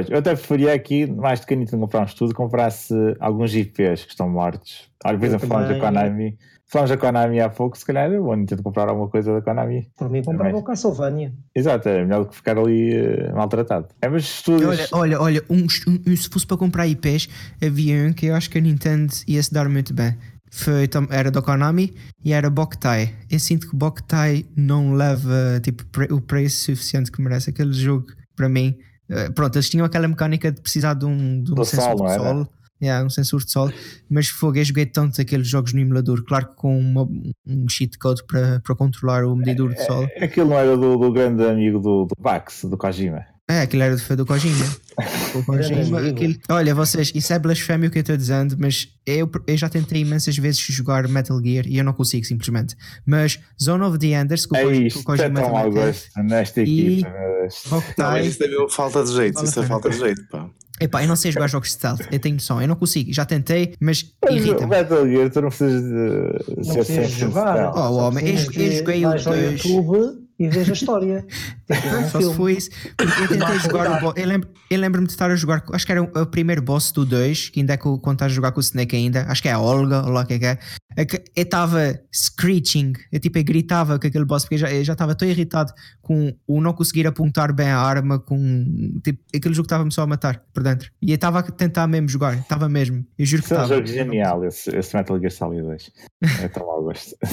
Eu 0.10 0.20
até 0.20 0.36
preferia 0.36 0.74
aqui, 0.74 1.08
mais 1.08 1.40
do 1.40 1.48
que 1.48 1.54
a 1.54 1.58
Nintendo 1.58 1.82
comprar 1.82 2.02
um 2.02 2.06
estúdio, 2.06 2.36
comprasse 2.36 2.94
alguns 3.20 3.56
IPs 3.56 4.04
que 4.04 4.12
estão 4.12 4.30
mortos. 4.30 4.90
Olha, 5.06 5.18
por 5.18 5.26
exemplo, 5.26 5.48
falamos 5.48 5.70
da 5.70 5.80
Konami. 5.80 6.38
Falamos 6.72 6.92
da 6.92 6.98
Konami 6.98 7.40
há 7.40 7.50
pouco, 7.50 7.76
se 7.76 7.84
calhar 7.84 8.12
eu 8.12 8.24
vou 8.24 8.36
Nintendo 8.36 8.62
comprar 8.62 8.88
alguma 8.88 9.08
coisa 9.08 9.34
da 9.34 9.42
Konami. 9.42 9.90
Por 9.98 10.08
mim 10.08 10.24
comprava 10.24 10.56
o 10.56 10.64
Castlevania. 10.64 11.34
Exato, 11.56 11.90
é 11.90 12.04
melhor 12.04 12.24
do 12.24 12.30
que 12.30 12.36
ficar 12.36 12.60
ali 12.60 12.92
uh, 12.96 13.36
maltratado. 13.36 13.88
É, 14.00 14.08
mas 14.08 14.24
estúdios... 14.24 14.70
Olha, 14.70 14.88
olha, 14.92 15.22
olha 15.22 15.44
um, 15.50 15.66
um, 16.08 16.16
se 16.16 16.30
fosse 16.30 16.46
para 16.46 16.58
comprar 16.58 16.86
IPs, 16.86 17.28
havia 17.60 18.08
um 18.08 18.14
que 18.14 18.28
eu 18.28 18.36
acho 18.36 18.52
que 18.52 18.60
a 18.60 18.62
Nintendo 18.62 19.12
ia 19.28 19.42
se 19.42 19.52
dar 19.52 19.68
muito 19.68 19.96
bem. 19.96 20.16
foi, 20.52 20.88
era 21.10 21.32
da 21.32 21.42
Konami 21.42 21.92
e 22.24 22.34
era 22.34 22.52
Boktai. 22.52 23.16
Eu 23.32 23.40
sinto 23.40 23.68
que 23.68 23.76
Boktai 23.76 24.46
não 24.56 24.94
leva 24.94 25.60
tipo, 25.64 25.84
o 26.14 26.22
preço 26.22 26.66
suficiente 26.66 27.12
que 27.12 27.20
merece 27.20 27.50
aquele 27.50 27.74
jogo 27.74 28.06
para 28.36 28.48
mim. 28.48 28.78
Eh, 29.10 29.32
pronto, 29.32 29.56
eles 29.56 29.70
tinham 29.70 29.86
aquela 29.86 30.08
mecânica 30.08 30.52
de 30.52 30.62
precisar 30.62 30.94
de 30.94 31.06
um, 31.06 31.42
de 31.42 31.52
um 31.52 31.64
sensor 31.64 31.98
sol, 31.98 32.08
de 32.08 32.14
sol. 32.14 32.48
Yeah, 32.82 33.06
um 33.06 33.10
sensor 33.10 33.44
de 33.44 33.52
sol, 33.52 33.70
mas 34.10 34.30
fogo, 34.30 34.58
eu 34.58 34.64
joguei 34.64 34.86
tanto 34.86 35.20
aqueles 35.20 35.48
jogos 35.48 35.74
no 35.74 35.82
emulador, 35.82 36.24
claro 36.24 36.48
que 36.48 36.56
com 36.56 36.80
uma, 36.80 37.04
um 37.46 37.68
cheat 37.68 37.98
code 37.98 38.24
para, 38.26 38.62
para 38.62 38.74
controlar 38.74 39.26
o 39.26 39.36
medidor 39.36 39.74
de 39.74 39.86
sol. 39.86 40.08
É, 40.16 40.24
aquilo 40.24 40.50
não 40.50 40.58
era 40.58 40.78
do, 40.78 40.96
do 40.96 41.12
grande 41.12 41.44
amigo 41.44 41.78
do, 41.80 42.06
do 42.06 42.16
Bax, 42.18 42.64
do 42.64 42.78
Kojima. 42.78 43.26
É, 43.50 43.62
aquilo 43.62 43.82
era 43.82 43.98
do, 43.98 44.16
do 44.16 44.26
Kojima. 44.26 44.64
o 45.36 45.44
Kojima 45.44 46.08
aquilo, 46.08 46.36
olha, 46.50 46.74
vocês, 46.74 47.12
isso 47.14 47.34
é 47.34 47.40
blasfémio 47.40 47.92
que 47.92 47.98
eu 47.98 48.02
estou 48.02 48.16
dizendo, 48.16 48.56
mas 48.58 48.88
eu, 49.06 49.30
eu 49.46 49.58
já 49.58 49.68
tentei 49.68 50.02
imensas 50.02 50.38
vezes 50.38 50.62
jogar 50.62 51.06
Metal 51.08 51.38
Gear 51.44 51.66
e 51.68 51.80
eu 51.80 51.84
não 51.84 51.92
consigo 51.92 52.26
simplesmente. 52.26 52.78
Mas 53.06 53.40
Zone 53.62 53.84
of 53.84 53.98
the 53.98 54.08
Enders, 54.22 54.46
que 54.46 54.54
o, 54.54 54.56
é 54.56 54.78
isto, 54.78 55.00
o 55.00 55.04
Kojima 55.04 55.40
é 55.40 55.44
tão 55.44 55.72
gosto 55.72 56.24
nesta 56.24 56.62
equipa. 56.62 57.10
Não, 57.72 57.84
mas 57.98 58.28
isso 58.28 58.44
é 58.44 58.70
falta 58.70 59.04
de 59.04 59.12
jeito, 59.12 59.44
isso 59.44 59.60
é 59.60 59.66
falta 59.66 59.90
de 59.90 59.98
jeito, 59.98 60.26
pá. 60.30 60.50
Epá, 60.80 61.04
eu 61.04 61.08
não 61.08 61.16
sei 61.16 61.32
jogar 61.32 61.48
jogos 61.48 61.70
de 61.70 61.74
stealth, 61.76 62.02
eu 62.12 62.20
tenho 62.20 62.36
noção, 62.36 62.62
eu 62.62 62.68
não 62.68 62.76
consigo, 62.76 63.12
já 63.12 63.26
tentei, 63.26 63.76
mas, 63.80 64.14
mas 64.24 64.36
irrita. 64.36 64.62
-me. 64.62 64.68
Metal 64.68 65.08
Gear, 65.08 65.30
tu 65.30 65.42
não 65.42 65.50
precisas 65.50 65.84
de 65.84 66.56
não 66.56 66.64
ser 66.64 66.84
sempre 66.86 67.10
jogar. 67.10 67.74
Oh, 67.76 67.96
homem, 67.96 68.28
eu, 68.30 68.34
eu 68.36 68.72
joguei 68.72 69.06
o 69.06 69.10
2 69.12 69.62
e 70.40 70.48
vejo 70.48 70.72
a 70.72 70.74
história. 70.74 71.26
Tipo, 71.70 72.10
Só 72.10 72.22
se 72.22 72.34
foi 72.36 72.54
isso. 72.54 72.70
Porque 72.98 73.24
eu 73.24 73.28
tentei 73.28 73.60
jogar 73.60 74.04
o 74.04 74.14
Eu 74.18 74.26
lembro-me 74.26 74.78
lembro 74.78 75.06
de 75.06 75.12
estar 75.12 75.30
a 75.30 75.36
jogar. 75.36 75.64
Acho 75.72 75.86
que 75.86 75.92
era 75.92 76.02
o, 76.02 76.26
primeiro 76.26 76.62
boss 76.62 76.92
do 76.92 77.06
2, 77.06 77.50
que 77.50 77.60
ainda 77.60 77.74
é 77.74 77.78
quando 77.78 78.14
estás 78.14 78.32
a 78.32 78.36
jogar 78.36 78.52
com 78.54 78.60
o 78.60 78.62
Snake 78.62 78.96
ainda. 78.96 79.26
Acho 79.28 79.42
que 79.42 79.50
é 79.50 79.52
a 79.52 79.60
Olga, 79.60 80.02
ou 80.04 80.10
lá 80.10 80.26
que 80.26 80.34
é 80.34 80.40
que 80.40 80.46
é. 80.46 80.58
é 80.98 81.06
eu 81.36 81.44
estava 81.44 82.00
screeching. 82.12 82.94
Eu 83.12 83.20
tipo, 83.20 83.38
eu 83.38 83.44
gritava 83.44 84.00
com 84.00 84.08
aquele 84.08 84.26
boss, 84.26 84.46
porque 84.46 84.64
eu 84.64 84.84
já 84.84 84.94
estava 84.94 85.14
tão 85.14 85.28
irritado 85.28 85.72
com 86.02 86.34
o 86.48 86.60
não 86.60 86.74
conseguir 86.74 87.06
apontar 87.06 87.54
bem 87.54 87.68
a 87.68 87.78
arma. 87.78 88.18
com 88.18 89.00
tipo, 89.04 89.20
Aquele 89.36 89.54
jogo 89.54 89.68
estava-me 89.68 89.92
só 89.92 90.02
a 90.04 90.08
matar 90.08 90.44
por 90.52 90.64
dentro. 90.64 90.90
E 91.02 91.12
eu 91.12 91.16
estava 91.16 91.40
a 91.40 91.44
tentar 91.44 91.86
mesmo 91.86 92.08
jogar. 92.08 92.36
Estava 92.36 92.68
mesmo. 92.68 93.06
Eu 93.18 93.26
juro 93.26 93.44
que 93.44 93.50
estava. 93.50 93.64
É 93.64 93.66
um 93.66 93.78
jogo 93.78 93.88
genial, 93.88 94.44
esse, 94.44 94.76
esse 94.76 94.96
Metal 94.96 95.20
Gear 95.20 95.32
Solid 95.32 95.62
2. 95.62 95.92
É 96.42 96.48
tão 96.48 96.66
mal 96.66 96.82
gosto. 96.84 97.16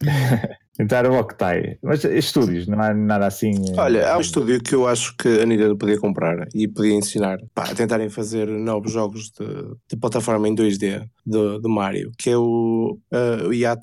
Tentar 0.78 1.06
o 1.06 1.18
Octai. 1.18 1.76
Mas 1.82 2.04
estúdios, 2.04 2.68
não 2.68 2.80
há 2.80 2.94
nada 2.94 3.26
assim. 3.26 3.50
Eh, 3.50 3.80
Olha, 3.80 4.12
há 4.12 4.16
um 4.16 4.20
estúdio 4.20 4.62
que 4.62 4.76
eu 4.76 4.86
acho 4.86 5.16
que 5.16 5.40
a 5.40 5.44
Nintendo 5.44 5.76
podia 5.76 5.98
comprar 5.98 6.46
e 6.54 6.68
podia 6.68 6.94
ensinar 6.94 7.38
pá, 7.52 7.64
a 7.64 7.74
tentarem 7.74 8.08
fazer 8.08 8.46
novos 8.46 8.92
jogos 8.92 9.32
de, 9.32 9.44
de 9.90 9.96
plataforma 9.96 10.48
em 10.48 10.54
2D 10.54 11.04
do, 11.26 11.58
do 11.58 11.68
Mario, 11.68 12.12
que 12.16 12.30
é 12.30 12.36
o, 12.36 12.96
uh, 13.12 13.48
o, 13.48 13.52
Yacht, 13.52 13.82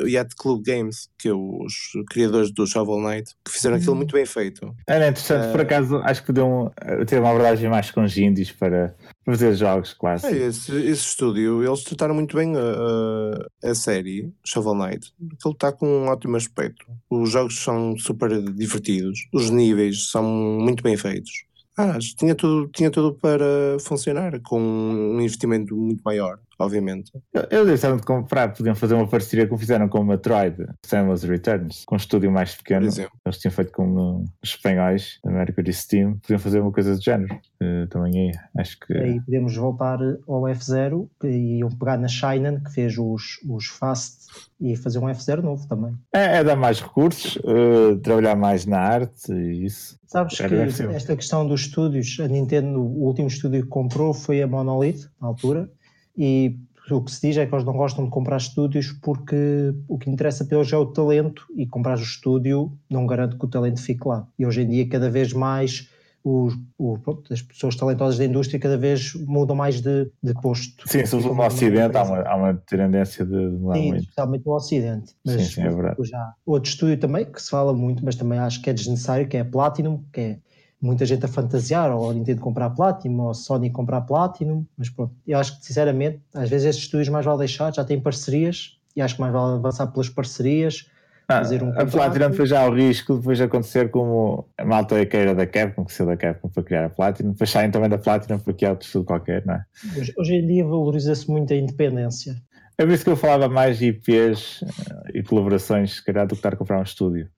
o 0.00 0.06
Yacht 0.06 0.36
Club 0.36 0.62
Games, 0.64 1.08
que 1.18 1.28
é 1.28 1.34
os 1.34 1.74
criadores 2.08 2.52
do 2.52 2.64
Shovel 2.64 3.00
Knight, 3.00 3.32
que 3.44 3.50
fizeram 3.50 3.74
aquilo 3.74 3.92
uhum. 3.92 3.98
muito 3.98 4.12
bem 4.12 4.24
feito. 4.24 4.72
Era 4.86 5.08
interessante, 5.08 5.48
uh, 5.48 5.50
por 5.50 5.62
acaso, 5.62 5.96
acho 6.04 6.20
que 6.20 6.28
podiam 6.28 6.72
ter 7.08 7.18
uma 7.18 7.30
abordagem 7.30 7.68
mais 7.68 7.90
com 7.90 8.04
os 8.04 8.16
indies 8.16 8.52
para 8.52 8.94
fazer 9.26 9.54
jogos 9.54 9.92
clássicos. 9.92 10.36
É, 10.36 10.46
esse, 10.46 10.72
esse 10.72 11.08
estúdio, 11.08 11.62
eles 11.62 11.82
trataram 11.82 12.14
muito 12.14 12.36
bem 12.36 12.54
a, 12.56 12.60
a, 12.60 13.70
a 13.70 13.74
série 13.74 14.32
Shovel 14.44 14.74
Knight, 14.74 15.12
porque 15.18 15.48
ele 15.48 15.54
está 15.54 15.72
com 15.72 15.86
um 15.86 16.08
ótimo 16.08 16.36
aspecto. 16.36 16.86
Os 17.10 17.30
jogos 17.30 17.58
são 17.58 17.98
super 17.98 18.40
divertidos, 18.52 19.26
os 19.34 19.50
níveis 19.50 20.08
são 20.10 20.22
muito 20.22 20.82
bem 20.82 20.96
feitos. 20.96 21.44
Ah, 21.76 21.98
tinha 21.98 22.34
tudo, 22.34 22.68
tinha 22.68 22.90
tudo 22.90 23.14
para 23.14 23.44
funcionar 23.80 24.40
com 24.40 24.58
um 24.58 25.20
investimento 25.20 25.76
muito 25.76 26.00
maior 26.02 26.38
obviamente. 26.58 27.12
Eles 27.50 27.66
deixaram 27.66 27.96
de 27.96 28.02
comprar, 28.02 28.52
podiam 28.52 28.74
fazer 28.74 28.94
uma 28.94 29.06
parceria 29.06 29.46
como 29.46 29.58
fizeram 29.58 29.88
com 29.88 30.00
o 30.00 30.04
Metroid, 30.04 30.66
Samus 30.84 31.22
Returns, 31.22 31.84
com 31.84 31.94
um 31.94 31.98
estúdio 31.98 32.30
mais 32.30 32.54
pequeno. 32.54 32.86
Eles 32.86 33.38
tinham 33.38 33.52
feito 33.52 33.72
com 33.72 33.86
uh, 33.86 34.24
os 34.42 34.50
espanhóis 34.50 35.18
da 35.24 35.30
Mercury 35.30 35.72
Steam, 35.72 36.18
podiam 36.18 36.38
fazer 36.38 36.60
uma 36.60 36.72
coisa 36.72 36.94
do 36.94 37.02
género. 37.02 37.38
Uh, 37.62 37.86
também 37.88 38.28
aí, 38.28 38.32
acho 38.58 38.78
que. 38.80 38.92
Aí 38.94 39.20
podemos 39.20 39.56
voltar 39.56 39.98
ao 40.26 40.42
F0 40.42 41.08
que 41.20 41.28
iam 41.28 41.68
pegar 41.70 41.98
na 41.98 42.08
Shinen, 42.08 42.60
que 42.60 42.72
fez 42.72 42.96
os, 42.98 43.40
os 43.48 43.66
Fast, 43.66 44.26
e 44.60 44.76
fazer 44.76 44.98
um 44.98 45.06
F0 45.06 45.42
novo 45.42 45.66
também. 45.68 45.94
É, 46.14 46.38
é 46.38 46.44
dar 46.44 46.56
mais 46.56 46.80
recursos, 46.80 47.36
uh, 47.36 47.96
trabalhar 48.02 48.36
mais 48.36 48.64
na 48.66 48.78
arte 48.78 49.32
e 49.32 49.66
isso. 49.66 49.98
Sabes 50.06 50.38
que 50.38 50.54
esta 50.94 51.16
questão 51.16 51.46
dos 51.46 51.62
estúdios, 51.62 52.18
a 52.20 52.28
Nintendo, 52.28 52.80
o 52.80 53.04
último 53.04 53.28
estúdio 53.28 53.62
que 53.62 53.68
comprou 53.68 54.14
foi 54.14 54.40
a 54.40 54.46
Monolith, 54.46 55.08
na 55.20 55.28
altura, 55.28 55.68
e 56.16 56.56
o 56.90 57.02
que 57.02 57.10
se 57.10 57.26
diz 57.26 57.36
é 57.36 57.46
que 57.46 57.54
eles 57.54 57.64
não 57.64 57.76
gostam 57.76 58.04
de 58.04 58.10
comprar 58.10 58.36
estúdios 58.36 58.92
porque 59.02 59.74
o 59.88 59.98
que 59.98 60.08
interessa 60.08 60.44
para 60.44 60.58
eles 60.58 60.72
é 60.72 60.76
o 60.76 60.86
talento 60.86 61.46
e 61.56 61.66
comprar 61.66 61.98
o 61.98 62.02
estúdio 62.02 62.72
não 62.88 63.06
garante 63.06 63.36
que 63.36 63.44
o 63.44 63.48
talento 63.48 63.82
fique 63.82 64.06
lá. 64.06 64.26
E 64.38 64.46
hoje 64.46 64.62
em 64.62 64.68
dia, 64.68 64.88
cada 64.88 65.10
vez 65.10 65.32
mais, 65.32 65.88
os, 66.22 66.56
o, 66.78 66.96
pronto, 66.98 67.32
as 67.32 67.42
pessoas 67.42 67.74
talentosas 67.74 68.18
da 68.18 68.24
indústria 68.24 68.60
cada 68.60 68.78
vez 68.78 69.14
mudam 69.14 69.56
mais 69.56 69.80
de, 69.80 70.10
de 70.22 70.32
posto. 70.34 70.88
Sim, 70.88 71.04
sobretudo 71.06 71.34
no 71.34 71.44
Ocidente 71.44 71.96
há 71.96 72.02
uma, 72.04 72.22
há 72.22 72.36
uma 72.36 72.54
tendência 72.54 73.24
de 73.26 73.36
mudar 73.36 73.74
sim, 73.74 73.88
muito. 73.88 74.00
especialmente 74.02 74.46
no 74.46 74.52
Ocidente. 74.52 75.14
Mas 75.24 75.42
sim, 75.42 75.54
sim, 75.54 75.62
é 75.62 75.68
verdade. 75.68 75.96
já 76.04 76.34
outro 76.44 76.70
estúdio 76.70 76.98
também 76.98 77.24
que 77.24 77.42
se 77.42 77.50
fala 77.50 77.74
muito, 77.74 78.04
mas 78.04 78.14
também 78.14 78.38
acho 78.38 78.62
que 78.62 78.70
é 78.70 78.72
desnecessário, 78.72 79.28
que 79.28 79.36
é 79.36 79.40
a 79.40 79.44
Platinum, 79.44 80.04
que 80.12 80.20
é 80.20 80.38
muita 80.86 81.04
gente 81.04 81.24
a 81.24 81.28
fantasiar, 81.28 81.90
ou 81.90 82.10
a 82.10 82.14
Nintendo 82.14 82.40
comprar 82.40 82.70
Platinum, 82.70 83.24
ou 83.24 83.30
a 83.30 83.34
Sony 83.34 83.70
comprar 83.70 84.00
Platinum, 84.02 84.64
mas 84.78 84.88
pronto, 84.88 85.14
eu 85.26 85.38
acho 85.38 85.58
que 85.58 85.66
sinceramente, 85.66 86.20
às 86.32 86.48
vezes 86.48 86.68
estes 86.68 86.84
estúdios 86.84 87.08
mais 87.08 87.26
vale 87.26 87.38
deixar, 87.38 87.74
já 87.74 87.84
têm 87.84 88.00
parcerias, 88.00 88.78
e 88.94 89.02
acho 89.02 89.16
que 89.16 89.20
mais 89.20 89.32
vale 89.32 89.56
avançar 89.56 89.86
pelas 89.88 90.08
parcerias, 90.08 90.88
ah, 91.28 91.38
fazer 91.38 91.62
um 91.62 91.70
A 91.70 91.84
Platinum 91.84 92.30
depois 92.30 92.48
já 92.48 92.64
o 92.66 92.72
risco 92.72 93.16
depois 93.16 93.36
de 93.36 93.44
acontecer 93.44 93.90
como 93.90 94.48
a 94.56 94.64
malta 94.64 95.04
queira 95.04 95.34
da 95.34 95.44
Capcom, 95.44 95.84
que 95.84 95.92
saiu 95.92 96.06
da 96.06 96.16
Capcom 96.16 96.48
para 96.48 96.62
criar 96.62 96.84
a 96.84 96.88
Platinum, 96.88 97.32
depois 97.32 97.50
saem 97.50 97.70
também 97.70 97.90
da 97.90 97.98
Platinum 97.98 98.38
para 98.38 98.54
criar 98.54 98.70
outro 98.70 98.86
estudo 98.86 99.04
qualquer, 99.04 99.44
não 99.44 99.54
é? 99.54 99.64
Hoje, 99.98 100.14
hoje 100.16 100.34
em 100.36 100.46
dia 100.46 100.64
valoriza-se 100.64 101.28
muito 101.28 101.52
a 101.52 101.56
independência. 101.56 102.36
É 102.78 102.84
por 102.84 102.92
isso 102.92 103.04
que 103.04 103.10
eu 103.10 103.16
falava 103.16 103.48
mais 103.48 103.78
de 103.78 103.86
IPs 103.86 104.62
eh, 104.62 105.18
e 105.18 105.22
colaborações, 105.22 105.96
se 105.96 106.04
calhar, 106.04 106.26
do 106.26 106.30
que 106.30 106.36
estar 106.36 106.52
a 106.52 106.56
comprar 106.56 106.78
um 106.78 106.82
estúdio 106.82 107.28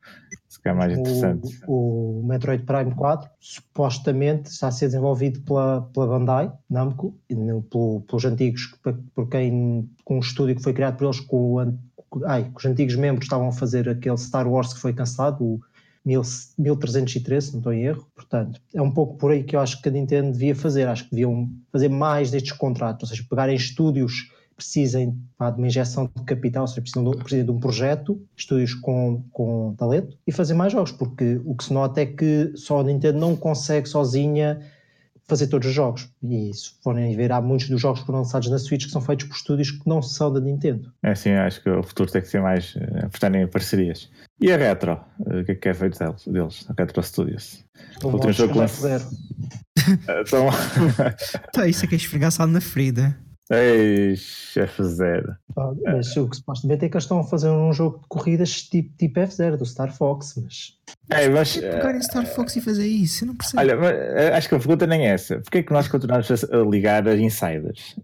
é 0.69 0.73
mais 0.75 0.97
interessante. 0.97 1.61
O, 1.67 2.21
o, 2.21 2.27
Metroid 2.27 2.63
Prime 2.65 2.95
4 2.95 3.29
supostamente 3.41 4.51
está 4.51 4.69
a 4.69 4.71
ser 4.71 4.87
desenvolvido 4.87 5.41
pela, 5.41 5.83
pela 5.93 6.07
Bandai 6.07 6.53
Namco, 6.69 7.15
pelo, 7.27 8.03
pelos 8.03 8.25
antigos, 8.25 8.75
por 9.15 9.29
quem, 9.29 9.89
com 10.05 10.17
um 10.17 10.21
estúdio 10.21 10.57
que 10.57 10.63
foi 10.63 10.73
criado 10.73 10.97
por 10.97 11.05
eles, 11.05 11.21
com, 11.21 11.79
ai, 12.27 12.51
os 12.55 12.65
antigos 12.65 12.97
membros 12.97 13.25
estavam 13.25 13.49
a 13.49 13.53
fazer 13.53 13.89
aquele 13.89 14.17
Star 14.17 14.47
Wars 14.49 14.73
que 14.73 14.81
foi 14.81 14.93
cancelado, 14.93 15.45
o 15.45 15.61
1313, 16.05 17.47
se 17.47 17.53
não 17.53 17.59
estou 17.59 17.73
em 17.73 17.85
erro. 17.85 18.07
Portanto, 18.15 18.61
é 18.75 18.81
um 18.81 18.91
pouco 18.91 19.17
por 19.17 19.31
aí 19.31 19.45
que 19.45 19.55
eu 19.55 19.61
acho 19.61 19.81
que 19.83 19.89
a 19.89 19.93
Nintendo 19.93 20.33
devia 20.33 20.55
fazer. 20.55 20.89
Acho 20.89 21.05
que 21.05 21.11
deviam 21.11 21.51
fazer 21.71 21.89
mais 21.89 22.31
destes 22.31 22.53
contratos, 22.53 23.11
ou 23.11 23.17
seja, 23.17 23.27
pegarem 23.29 23.55
estúdios 23.55 24.31
precisem 24.59 25.17
pá, 25.39 25.51
de 25.51 25.59
uma 25.59 25.69
injeção 25.69 26.11
de 26.15 26.25
capital, 26.25 26.63
ou 26.63 26.67
seja, 26.67 26.81
precisam 26.81 27.09
de, 27.09 27.17
precisam 27.17 27.47
de 27.47 27.53
um 27.53 27.61
projeto, 27.61 28.21
estúdios 28.37 28.75
com, 28.75 29.23
com 29.31 29.73
talento 29.79 30.19
e 30.27 30.33
fazer 30.33 30.55
mais 30.55 30.73
jogos, 30.73 30.91
porque 30.91 31.41
o 31.45 31.55
que 31.55 31.65
se 31.65 31.73
nota 31.73 32.01
é 32.01 32.07
que 32.07 32.53
só 32.57 32.81
a 32.81 32.85
Nintendo 32.85 33.19
não 33.19 33.37
consegue 33.37 33.89
sozinha 33.89 34.61
fazer 35.29 35.47
todos 35.47 35.69
os 35.69 35.75
jogos. 35.75 36.11
E 36.23 36.53
se 36.53 36.71
forem 36.83 37.15
ver, 37.15 37.31
há 37.31 37.41
muitos 37.41 37.69
dos 37.69 37.81
jogos 37.81 38.01
que 38.01 38.07
foram 38.07 38.21
lançados 38.21 38.51
na 38.51 38.59
Switch 38.59 38.87
que 38.87 38.91
são 38.91 39.01
feitos 39.01 39.27
por 39.27 39.37
estúdios 39.37 39.71
que 39.71 39.87
não 39.87 40.03
são 40.03 40.33
da 40.33 40.41
Nintendo. 40.41 40.91
É 41.03 41.15
sim, 41.15 41.31
acho 41.31 41.63
que 41.63 41.71
o 41.71 41.83
futuro 41.83 42.11
tem 42.11 42.23
que 42.23 42.29
ser 42.29 42.41
mais 42.41 42.75
uh, 42.75 43.05
apostar 43.05 43.33
em 43.37 43.47
parcerias. 43.47 44.11
E 44.41 44.51
a 44.51 44.57
Retro? 44.57 44.99
Uh, 45.21 45.41
o 45.41 45.45
que 45.45 45.53
é 45.53 45.55
que 45.55 45.69
é 45.69 45.75
feito 45.75 45.99
deles? 46.27 46.67
a 46.69 46.75
Retro 46.77 47.03
Studios? 47.03 47.65
O 48.03 48.09
último 48.09 48.33
jogo 48.33 48.59
lançado. 48.59 49.05
então... 50.27 50.49
então, 51.49 51.67
isso 51.67 51.85
é 51.85 51.89
que 51.89 51.95
é 51.95 51.99
esfregar 51.99 52.33
na 52.49 52.61
ferida. 52.61 53.28
Ei, 53.51 54.15
chefe 54.15 54.85
zero. 54.85 55.35
Ah, 55.57 55.73
mas 55.83 56.15
o 56.17 56.29
que 56.29 56.37
supostamente 56.37 56.85
é 56.85 56.89
que 56.89 56.95
eles 56.95 57.05
estão 57.05 57.21
a 57.21 57.25
fazer 57.25 57.49
um 57.49 57.73
jogo 57.73 57.99
de 58.01 58.07
corridas 58.07 58.63
tipo, 58.63 58.95
tipo 58.97 59.21
F0 59.21 59.57
do 59.57 59.65
Star 59.65 59.95
Fox, 59.95 60.35
mas. 60.43 60.77
É, 61.09 61.29
mas 61.31 61.57
pegar 61.57 61.95
em 61.95 62.03
Star 62.03 62.27
Fox 62.27 62.57
e 62.57 62.61
fazer 62.61 62.87
isso, 62.87 63.25
eu 63.25 63.29
não 63.29 63.37
percebo. 63.37 63.61
Olha, 63.61 63.77
mas, 63.77 63.91
eh, 63.93 64.35
acho 64.35 64.49
que 64.51 64.55
a 64.55 64.59
pergunta 64.59 64.87
nem 64.87 65.07
é 65.07 65.13
essa. 65.13 65.41
Porquê 65.41 65.59
é 65.59 65.63
que 65.63 65.73
nós 65.73 65.89
continuamos 65.89 66.31
a 66.31 66.57
ligar 66.71 67.09
as 67.09 67.19
insiders? 67.19 67.97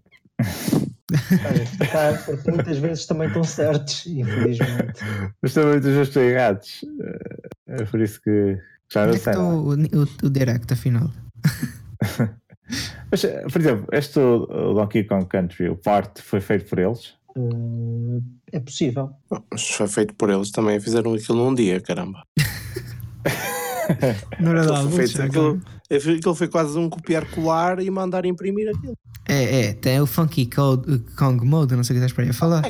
Olha, 1.93 2.17
porque 2.25 2.51
muitas 2.51 2.77
vezes 2.79 3.05
também 3.05 3.27
estão 3.27 3.43
certos, 3.43 4.07
infelizmente. 4.07 4.99
Mas 5.41 5.53
também 5.53 5.73
muitas 5.73 5.91
vezes 5.91 6.07
estão 6.07 6.23
errados. 6.23 6.85
Eh, 6.99 7.81
é 7.81 7.85
por 7.85 8.01
isso 8.01 8.19
que 8.19 8.57
já 8.91 9.05
não 9.05 9.13
sei. 9.13 9.33
É 9.33 9.37
o, 9.37 9.73
o, 9.73 10.07
o 10.23 10.29
direct, 10.29 10.73
afinal. 10.73 11.11
Mas, 13.11 13.23
eh, 13.23 13.45
por 13.51 13.61
exemplo, 13.61 13.87
este 13.91 14.19
Donkey 14.19 15.03
Kong 15.03 15.25
Country, 15.25 15.69
o 15.69 15.75
parte 15.75 16.21
foi 16.21 16.41
feito 16.41 16.65
por 16.65 16.79
eles? 16.79 17.13
Uh, 17.37 18.23
é 18.51 18.59
possível. 18.59 19.11
Mas 19.51 19.69
foi 19.69 19.87
feito 19.87 20.13
por 20.15 20.29
eles 20.29 20.51
também, 20.51 20.79
fizeram 20.79 21.13
aquilo 21.13 21.37
num 21.37 21.53
dia, 21.53 21.79
caramba. 21.81 22.23
Não 24.39 24.51
era 24.51 24.63
foi 24.87 25.07
feito, 25.07 25.21
aquilo, 25.21 25.61
aquilo 25.89 26.35
foi 26.35 26.47
quase 26.47 26.77
um 26.77 26.89
copiar-colar 26.89 27.79
e 27.79 27.89
mandar 27.89 28.25
imprimir 28.25 28.69
aquilo. 28.75 28.97
É, 29.27 29.33
É, 29.43 29.65
é, 29.67 29.73
tem 29.73 29.99
o 29.99 30.05
Funky 30.05 30.45
Code, 30.47 30.99
Kong 31.17 31.43
Mode, 31.45 31.75
não 31.75 31.83
sei 31.83 31.95
o 31.95 31.99
que 31.99 32.05
estás 32.05 32.13
para 32.13 32.23
aí 32.25 32.29
a 32.29 32.33
falar. 32.33 32.63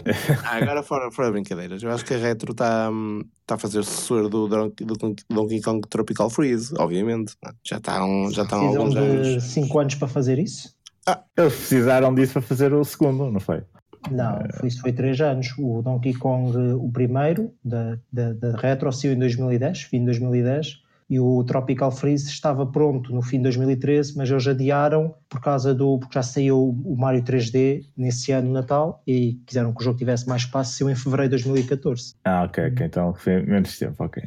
Ah, 0.44 0.56
agora 0.62 0.82
fora, 0.84 1.12
fora 1.12 1.32
brincadeiras, 1.32 1.84
eu 1.84 1.92
acho 1.92 2.06
que 2.06 2.14
a 2.14 2.18
Retro 2.18 2.52
está 2.54 2.90
tá 3.46 3.56
a 3.56 3.58
fazer 3.58 3.84
sucessor 3.84 4.30
do, 4.30 4.48
do, 4.48 4.70
do 4.70 5.16
Donkey 5.30 5.62
Kong 5.62 5.86
Tropical 5.90 6.30
Freeze, 6.30 6.74
obviamente. 6.78 7.34
Já 7.64 7.78
está 7.78 8.04
um, 8.06 8.32
já 8.32 8.44
há 8.44 8.46
Precisam 8.46 8.78
alguns 8.82 8.94
de 8.94 9.00
anos. 9.00 9.44
5 9.44 9.80
anos 9.80 9.96
para 9.96 10.08
fazer 10.08 10.40
isso? 10.40 10.74
Eles 11.38 11.54
precisaram 11.56 12.16
disso 12.16 12.34
para 12.34 12.42
fazer 12.42 12.74
o 12.74 12.84
segundo, 12.84 13.30
não 13.30 13.40
foi? 13.40 13.62
Não, 14.10 14.40
foi- 14.60 14.70
isso 14.70 14.82
foi 14.82 14.94
3 14.94 15.20
anos. 15.22 15.54
O 15.58 15.82
Donkey 15.82 16.14
Kong, 16.14 16.56
eh, 16.58 16.74
o 16.74 16.90
primeiro, 16.92 17.52
da, 17.64 17.98
da, 18.12 18.34
da 18.34 18.56
Retro, 18.58 18.92
saiu 18.92 19.14
em 19.14 19.20
2010, 19.20 19.84
fim 19.84 20.00
de 20.00 20.06
2010, 20.06 20.82
e 21.10 21.20
o 21.20 21.44
Tropical 21.44 21.92
Freeze 21.92 22.30
estava 22.30 22.66
pronto 22.66 23.14
no 23.14 23.22
fim 23.22 23.38
de 23.38 23.44
2013, 23.44 24.18
mas 24.18 24.30
eles 24.30 24.48
adiaram 24.48 25.16
por 25.30 25.42
causa 25.42 25.74
do. 25.74 26.00
porque 26.00 26.16
já 26.16 26.24
saiu 26.24 26.70
o 26.84 26.96
Mario 26.98 27.24
3D 27.24 27.86
nesse 27.96 28.32
ano, 28.32 28.52
Natal, 28.52 29.02
e 29.06 29.40
quiseram 29.46 29.74
que 29.74 29.82
o 29.82 29.84
jogo 29.84 29.98
tivesse 29.98 30.28
mais 30.28 30.44
espaço, 30.44 30.78
saiu 30.78 30.90
em 30.90 30.96
fevereiro 30.96 31.38
de 31.38 31.44
2014. 31.44 32.16
Ah, 32.24 32.44
ok, 32.44 32.68
ok, 32.68 32.86
então 32.86 33.14
foi 33.14 33.42
menos 33.42 33.78
tempo, 33.78 34.04
ok. 34.04 34.24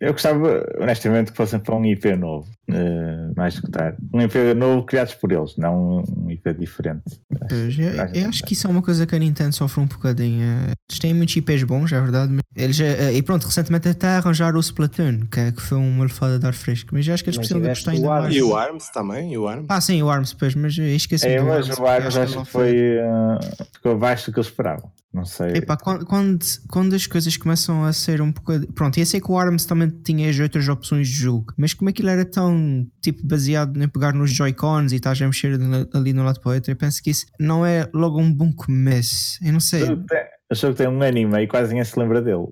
Eu 0.00 0.12
gostava, 0.12 0.66
honestamente, 0.80 1.30
que 1.30 1.36
fossem 1.36 1.60
para 1.60 1.74
um 1.76 1.84
IP 1.84 2.16
novo, 2.16 2.48
eh, 2.70 3.30
mais 3.36 3.54
do 3.56 3.62
que 3.62 3.70
tarde. 3.70 3.98
Um 4.14 4.22
IP 4.22 4.54
novo 4.54 4.84
criado 4.86 5.14
por 5.18 5.30
eles, 5.30 5.56
não 5.58 6.02
um 6.16 6.30
IP 6.30 6.54
diferente. 6.54 7.02
Pois, 7.48 7.78
eu, 7.78 7.90
eu 8.22 8.28
acho 8.30 8.42
que 8.44 8.54
isso 8.54 8.66
é 8.66 8.70
uma 8.70 8.80
coisa 8.80 9.06
que 9.06 9.14
a 9.14 9.18
Nintendo 9.18 9.54
sofre 9.54 9.80
um 9.82 9.86
bocadinho. 9.86 10.42
Eles 10.88 10.98
têm 10.98 11.12
muitos 11.12 11.36
IPs 11.36 11.64
bons, 11.64 11.92
é 11.92 12.00
verdade. 12.00 12.32
mas 12.32 12.40
Eles, 12.56 12.80
eh, 12.80 13.12
e 13.12 13.22
pronto, 13.22 13.44
recentemente 13.44 13.88
até 13.90 14.06
arranjaram 14.16 14.56
o 14.56 14.60
Splatoon, 14.60 15.26
que, 15.30 15.38
é- 15.38 15.52
que 15.52 15.60
foi 15.60 15.76
uma 15.76 16.04
lefada 16.04 16.38
de 16.38 16.46
ar 16.46 16.54
fresco. 16.54 16.90
Mas 16.94 17.06
eu 17.06 17.12
acho 17.12 17.22
que 17.22 17.28
eles 17.28 17.36
Mas 17.36 17.48
precisam 17.48 17.58
de 17.60 17.64
tiveste 17.64 17.88
apostar 17.90 18.10
ainda 18.10 18.22
mais. 18.22 18.34
E 18.34 18.42
o 18.42 18.56
ARMS 18.56 18.92
também, 18.94 19.32
e 19.34 19.36
o 19.38 19.46
ARMS. 19.46 19.66
Ah, 19.68 19.80
sim, 19.82 20.02
o 20.02 20.08
ARMS, 20.08 20.34
pois, 20.34 20.54
mas 20.54 20.78
eu 20.78 20.86
esqueci 20.86 21.26
É, 21.26 21.38
do 21.40 21.44
mas 21.44 21.68
ARMS, 21.68 21.78
o 21.82 21.86
Arms 21.86 22.16
acho 22.16 22.38
que 22.42 22.48
foi. 22.50 22.74
eh, 22.74 23.38
ficou 23.74 23.92
abaixo 23.92 24.30
do 24.30 24.32
que 24.32 24.40
eles 24.40 24.48
esperavam. 24.48 24.90
Não 25.12 25.24
sei. 25.24 25.54
Epá, 25.56 25.76
quando, 25.76 26.06
quando, 26.06 26.38
quando 26.68 26.94
as 26.94 27.04
coisas 27.06 27.36
começam 27.36 27.84
a 27.84 27.92
ser 27.92 28.22
um 28.22 28.30
pouco. 28.30 28.72
Pronto, 28.74 28.96
eu 28.98 29.04
sei 29.04 29.20
que 29.20 29.30
o 29.30 29.36
ARMS 29.36 29.66
também 29.66 29.88
tinha 30.04 30.30
as 30.30 30.38
outras 30.38 30.68
opções 30.68 31.08
de 31.08 31.14
jogo, 31.14 31.52
mas 31.56 31.74
como 31.74 31.90
aquilo 31.90 32.08
era 32.10 32.24
tão 32.24 32.86
tipo 33.02 33.26
baseado 33.26 33.82
em 33.82 33.88
pegar 33.88 34.12
nos 34.14 34.30
Joy-Cons 34.32 34.92
e 34.92 34.96
estás 34.96 35.20
a 35.20 35.26
mexer 35.26 35.58
de- 35.58 35.88
ali 35.92 36.12
no 36.12 36.22
lado 36.22 36.38
para 36.40 36.50
o 36.50 36.54
outro, 36.54 36.70
eu 36.70 36.76
penso 36.76 37.02
que 37.02 37.10
isso 37.10 37.26
não 37.40 37.66
é 37.66 37.88
logo 37.92 38.20
um 38.20 38.32
bom 38.32 38.52
começo. 38.52 39.36
Eu 39.44 39.52
não 39.52 39.60
sei. 39.60 39.82
O 39.82 40.54
jogo 40.54 40.74
tem 40.74 40.86
um 40.88 41.02
anime 41.02 41.42
e 41.42 41.46
quase 41.48 41.70
ninguém 41.70 41.84
se 41.84 41.98
lembra 41.98 42.22
dele. 42.22 42.46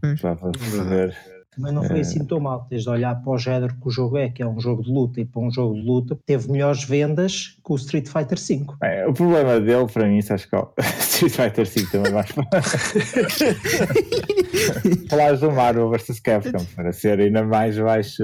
Pois. 0.00 0.20
Para 0.20 0.36
fazer. 0.36 1.16
Também 1.58 1.72
não 1.72 1.82
foi 1.82 1.98
assim 1.98 2.24
tão 2.24 2.38
mal, 2.38 2.64
tens 2.70 2.84
de 2.84 2.88
olhar 2.88 3.20
para 3.20 3.32
o 3.32 3.36
género 3.36 3.74
que 3.74 3.88
o 3.88 3.90
jogo 3.90 4.16
é, 4.16 4.28
que 4.28 4.40
é 4.40 4.46
um 4.46 4.60
jogo 4.60 4.80
de 4.84 4.92
luta, 4.92 5.20
e 5.20 5.24
para 5.24 5.42
um 5.42 5.50
jogo 5.50 5.74
de 5.74 5.82
luta 5.82 6.16
teve 6.24 6.48
melhores 6.52 6.84
vendas 6.84 7.58
que 7.64 7.72
o 7.72 7.74
Street 7.74 8.06
Fighter 8.06 8.38
V. 8.38 8.64
É, 8.80 9.04
o 9.08 9.12
problema 9.12 9.58
dele, 9.58 9.88
para 9.92 10.06
mim, 10.06 10.18
acho 10.18 10.48
que 10.48 10.54
é 10.54 10.58
o 10.58 10.72
Street 11.00 11.32
Fighter 11.32 11.66
5 11.66 11.90
também 11.90 12.12
mais 12.12 12.28
Falares 15.10 15.40
do 15.40 15.50
Mario 15.50 15.90
vs 15.90 16.20
Capcom, 16.20 16.64
para 16.76 16.92
ser 16.92 17.18
ainda 17.18 17.42
mais 17.42 17.76
baixo 17.76 18.22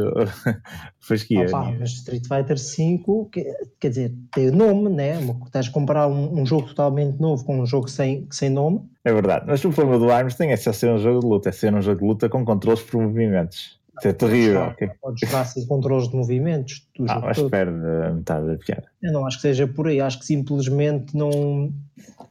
fasquia. 1.06 1.46
Opa, 1.46 1.72
mas 1.78 1.90
Street 1.90 2.22
Fighter 2.26 2.56
V, 2.56 3.28
que- 3.30 3.54
quer 3.80 3.88
dizer, 3.88 4.14
tem 4.34 4.50
nome, 4.50 4.88
né? 4.90 5.18
Estás 5.46 5.68
a 5.68 5.70
comprar 5.70 6.06
um, 6.08 6.40
um 6.40 6.46
jogo 6.46 6.68
totalmente 6.68 7.20
novo 7.20 7.44
com 7.44 7.60
um 7.60 7.66
jogo 7.66 7.88
sem, 7.88 8.26
sem 8.30 8.50
nome. 8.50 8.80
É 9.04 9.12
verdade, 9.12 9.44
mas 9.46 9.64
o 9.64 9.70
problema 9.70 9.98
do 9.98 10.10
Arms 10.10 10.34
tem 10.34 10.50
é 10.52 10.56
só 10.56 10.72
ser 10.72 10.90
um 10.90 10.98
jogo 10.98 11.20
de 11.20 11.26
luta, 11.26 11.48
é 11.50 11.52
ser 11.52 11.74
um 11.74 11.82
jogo 11.82 12.00
de 12.00 12.06
luta 12.06 12.28
com 12.28 12.44
controles 12.44 12.80
por 12.82 13.00
movimentos. 13.02 13.78
Isso 13.96 14.08
é 14.08 14.12
terrível. 14.12 14.60
Ah, 14.62 14.68
ok? 14.70 14.90
Podes 15.00 15.20
jogar 15.28 15.44
sem 15.44 15.64
controles 15.66 16.08
de 16.08 16.16
movimentos 16.16 16.84
Ah, 17.06 17.20
mas 17.20 17.36
todo. 17.36 17.48
perde 17.48 17.72
a 18.04 18.10
metade 18.12 18.46
da 18.48 18.56
piada. 18.56 18.84
Eu 19.00 19.12
não 19.12 19.24
acho 19.24 19.36
que 19.36 19.42
seja 19.42 19.68
por 19.68 19.86
aí, 19.86 20.00
acho 20.00 20.18
que 20.18 20.26
simplesmente 20.26 21.16
não, 21.16 21.72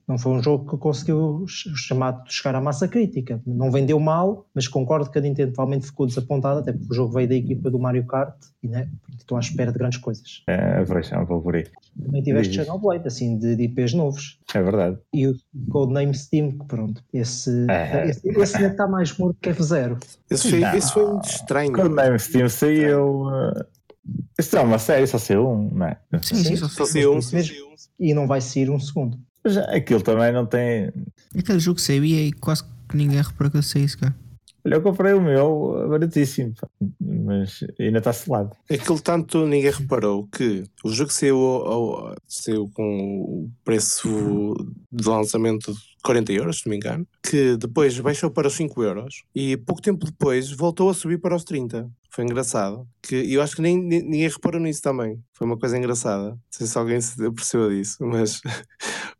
não 0.07 0.17
foi 0.17 0.33
um 0.33 0.43
jogo 0.43 0.69
que 0.69 0.77
conseguiu 0.77 1.45
ch- 1.47 1.69
chamar, 1.75 2.23
chegar 2.27 2.55
à 2.55 2.61
massa 2.61 2.87
crítica. 2.87 3.41
Não 3.45 3.71
vendeu 3.71 3.99
mal, 3.99 4.45
mas 4.53 4.67
concordo 4.67 5.09
que 5.09 5.17
a 5.17 5.21
Nintendo 5.21 5.51
provavelmente 5.53 5.85
ficou 5.87 6.05
desapontada, 6.05 6.59
até 6.59 6.71
porque 6.73 6.91
o 6.91 6.93
jogo 6.95 7.13
veio 7.13 7.27
da 7.29 7.35
equipa 7.35 7.69
do 7.71 7.79
Mario 7.79 8.05
Kart 8.05 8.35
e 8.61 8.67
né, 8.67 8.89
estão 9.17 9.37
à 9.37 9.39
espera 9.39 9.71
de 9.71 9.77
grandes 9.77 9.97
coisas. 9.99 10.43
É, 10.47 10.83
pouco 11.25 11.41
por 11.43 11.55
aí. 11.55 11.65
Também 12.03 12.23
tiveste. 12.23 12.55
Xenoblade, 12.55 13.07
assim, 13.07 13.37
de, 13.37 13.55
de 13.55 13.63
IPs 13.63 13.93
novos. 13.93 14.39
É 14.53 14.61
verdade. 14.61 14.97
E 15.13 15.27
o 15.27 15.35
Codename 15.69 16.13
Steam, 16.13 16.51
que 16.57 16.65
pronto, 16.65 17.03
esse, 17.13 17.65
É. 17.69 18.07
esse, 18.09 18.27
esse 18.27 18.57
ainda 18.57 18.69
está 18.69 18.87
mais 18.87 19.15
morto 19.17 19.37
que 19.41 19.49
F0. 19.49 19.97
Esse 20.29 20.49
foi, 20.49 20.59
Não. 20.59 20.73
esse 20.75 20.91
foi 20.93 21.05
muito 21.05 21.25
estranho. 21.29 21.71
Quando 21.73 21.91
o 21.91 21.95
Name 21.95 22.19
Steam 22.19 22.49
saiu. 22.49 23.27
uh, 23.27 23.65
Isso 24.37 24.57
é 24.57 24.61
uma 24.61 24.79
série, 24.79 25.07
só 25.07 25.17
saiu 25.17 25.47
um, 25.49 25.69
não 25.73 25.85
é? 25.85 25.97
Sim, 26.21 26.35
sim, 26.43 26.55
só 26.57 26.67
Só 26.67 26.85
sei. 26.85 27.03
saiu 27.03 27.15
um. 27.15 27.73
E 27.99 28.13
não 28.13 28.27
vai 28.27 28.41
sair 28.41 28.69
um 28.69 28.79
segundo. 28.79 29.17
Mas 29.43 29.57
aquilo 29.57 30.01
também 30.01 30.31
não 30.31 30.45
tem. 30.45 30.91
Aquele 31.37 31.59
jogo 31.59 31.79
saiu 31.79 32.05
e 32.05 32.15
aí 32.17 32.31
quase 32.31 32.63
que 32.87 32.95
ninguém 32.95 33.21
reparou 33.21 33.51
que 33.51 33.57
eu 33.57 33.63
sei 33.63 33.83
isso, 33.83 33.97
cara. 33.97 34.15
Olha, 34.65 34.75
eu 34.75 34.81
comprei 34.81 35.11
o 35.13 35.19
meu 35.21 35.87
baratíssimo, 35.89 36.53
pá, 36.53 36.69
mas 37.01 37.59
ainda 37.77 37.97
está 37.97 38.13
selado. 38.13 38.55
Aquilo 38.71 38.97
tanto 39.01 39.45
ninguém 39.45 39.69
reparou 39.71 40.25
que 40.27 40.63
o 40.85 40.89
jogo 40.89 41.11
saiu, 41.11 41.37
ao- 41.37 42.15
saiu 42.25 42.69
com 42.73 42.83
o 43.21 43.51
preço 43.65 44.55
de 44.89 45.05
lançamento 45.09 45.73
de 45.73 45.79
40 46.01 46.31
euros, 46.31 46.59
se 46.59 46.65
não 46.65 46.71
me 46.71 46.77
engano, 46.77 47.05
que 47.21 47.57
depois 47.57 47.99
baixou 47.99 48.31
para 48.31 48.47
os 48.47 48.53
5 48.53 48.81
euros 48.81 49.23
e 49.35 49.57
pouco 49.57 49.81
tempo 49.81 50.05
depois 50.05 50.49
voltou 50.51 50.89
a 50.89 50.93
subir 50.93 51.19
para 51.19 51.35
os 51.35 51.43
30. 51.43 51.89
Foi 52.13 52.23
engraçado. 52.23 52.87
Que 53.01 53.15
eu 53.33 53.41
acho 53.41 53.55
que 53.55 53.61
nem, 53.61 53.75
nem- 53.81 54.03
ninguém 54.03 54.27
reparou 54.29 54.61
nisso 54.61 54.81
também. 54.83 55.19
Foi 55.33 55.47
uma 55.47 55.57
coisa 55.57 55.75
engraçada. 55.77 56.29
Não 56.29 56.37
sei 56.51 56.67
se 56.67 56.77
alguém 56.77 57.01
se 57.01 57.15
percebeu 57.31 57.69
disso, 57.71 57.97
mas 58.05 58.39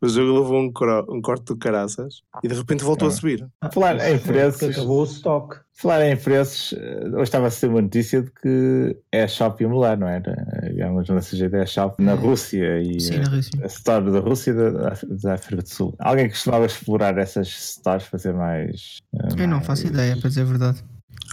o 0.00 0.08
jogo 0.08 0.38
levou 0.40 0.60
um, 0.60 0.72
coro- 0.72 1.04
um 1.12 1.20
corte 1.20 1.44
do 1.46 1.56
caraças 1.56 2.20
e 2.42 2.48
de 2.48 2.54
repente 2.54 2.84
voltou 2.84 3.08
a 3.08 3.10
Ah. 3.10 3.14
subir. 3.14 3.46
Falar 3.72 3.96
em 4.10 4.18
preços, 4.18 4.62
acabou 4.62 5.00
o 5.00 5.04
stock. 5.04 5.56
falar 5.76 6.06
em 6.06 6.16
preços, 6.16 6.72
hoje 7.12 7.22
estava 7.24 7.48
a 7.48 7.50
ser 7.50 7.66
uma 7.68 7.82
notícia 7.82 8.22
de 8.22 8.30
que 8.30 8.96
é 9.10 9.24
a 9.24 9.28
Shop 9.28 9.60
ia 9.60 9.68
mudar, 9.68 9.98
não 9.98 10.06
era? 10.08 10.32
Digamos, 10.70 11.08
não 11.08 11.20
sei 11.20 11.38
jeito, 11.40 11.56
é 11.56 11.62
a 11.62 11.66
Shop 11.66 12.00
na 12.00 12.14
Rússia 12.14 12.80
e 12.80 13.00
Sim, 13.00 13.18
na 13.18 13.28
Rússia. 13.28 13.60
a 13.60 13.66
Store 13.66 14.10
da 14.12 14.20
Rússia 14.20 14.50
e 14.52 14.54
da, 14.54 14.70
da 15.20 15.34
África 15.34 15.62
do 15.62 15.68
Sul. 15.68 15.94
Alguém 15.98 16.28
costumava 16.28 16.64
explorar 16.66 17.18
essas 17.18 17.48
stores 17.48 18.08
para 18.08 18.18
ser 18.20 18.34
mais. 18.34 18.98
uh, 19.14 19.28
Eu 19.36 19.48
não 19.48 19.56
mais- 19.56 19.66
faço 19.66 19.86
ideia, 19.88 20.16
para 20.16 20.28
dizer 20.28 20.42
a 20.42 20.44
verdade. 20.44 20.84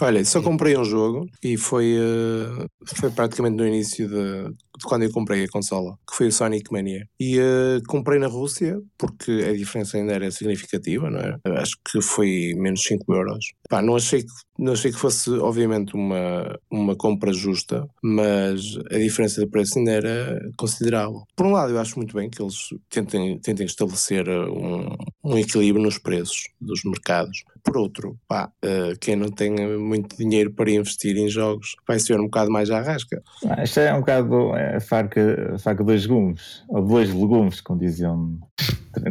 Olha, 0.02 0.24
só 0.26 0.42
comprei 0.42 0.78
um 0.78 0.84
jogo 0.84 1.28
e 1.44 1.58
foi, 1.58 1.96
eh, 1.96 2.66
foi 2.96 3.12
praticamente 3.12 3.56
no 3.58 3.68
início 3.68 4.08
de, 4.08 4.54
de 4.82 4.88
quando 4.88 5.04
eu 5.04 5.12
comprei 5.12 5.44
a 5.44 5.48
consola, 5.48 5.98
que 6.10 6.16
foi 6.16 6.28
o 6.28 6.32
Sonic 6.32 6.72
Mania. 6.72 7.08
E 7.20 7.40
eh, 7.40 7.80
comprei 7.88 8.20
na 8.20 8.28
Rússia, 8.28 8.80
porque 8.98 9.32
a 9.48 9.54
diferença 9.54 9.98
ainda 9.98 10.14
era 10.14 10.32
significativa, 10.32 11.10
não 11.10 11.20
é? 11.20 11.38
Acho 11.60 11.78
que 11.90 12.02
foi 12.02 12.54
menos 12.58 12.82
5 12.84 13.14
euros. 13.14 13.46
Pá, 13.70 13.82
não 13.82 13.96
achei 13.96 14.24
que, 14.24 14.32
não 14.58 14.74
achei 14.74 14.92
que 14.92 14.98
fosse, 14.98 15.30
obviamente, 15.30 15.96
uma, 15.96 16.60
uma 16.70 16.96
compra 16.96 17.32
justa, 17.32 17.88
mas 18.04 18.78
a 18.92 18.98
diferença 18.98 19.42
de 19.42 19.48
preço 19.48 19.78
ainda 19.78 19.92
era 19.92 20.40
considerável. 20.58 21.24
Por 21.36 21.46
um 21.46 21.52
lado, 21.52 21.72
eu 21.72 21.80
acho 21.80 21.98
muito 21.98 22.16
bem 22.16 22.30
que 22.30 22.42
eles 22.42 22.56
tentem, 22.90 23.40
tentem 23.40 23.66
estabelecer 23.66 24.28
eh, 24.28 24.46
um, 24.50 24.96
um 25.24 25.38
equilíbrio 25.38 25.84
nos 25.84 25.98
preços 25.98 26.50
dos 26.60 26.84
mercados. 26.84 27.44
Por 27.64 27.78
outro, 27.78 28.18
pá, 28.28 28.52
eh, 28.64 28.94
quem 29.00 29.16
não 29.16 29.30
tem 29.30 29.52
muito 29.78 30.18
dinheiro 30.18 30.52
para 30.52 30.72
investir 30.72 31.16
em 31.16 31.30
jogos 31.30 31.76
vai 31.88 32.00
ser 32.00 32.20
um 32.20 32.26
bocado 32.26 32.52
mais 32.52 32.72
à 32.72 32.82
rasca. 32.82 33.22
Ah, 33.46 33.64
Isto 33.64 33.80
é 33.80 33.94
um 33.94 34.00
bocado 34.00 34.56
é, 34.56 34.71
faca, 34.80 35.58
faca 35.60 35.84
dois 35.84 36.06
legumes, 36.06 36.64
ou 36.70 36.82
dois 36.86 37.14
legumes, 37.14 37.62
como 37.62 37.80
diziam 37.80 38.40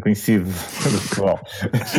conhecido 0.03 0.45
do 0.47 0.51
futebol. 0.53 1.41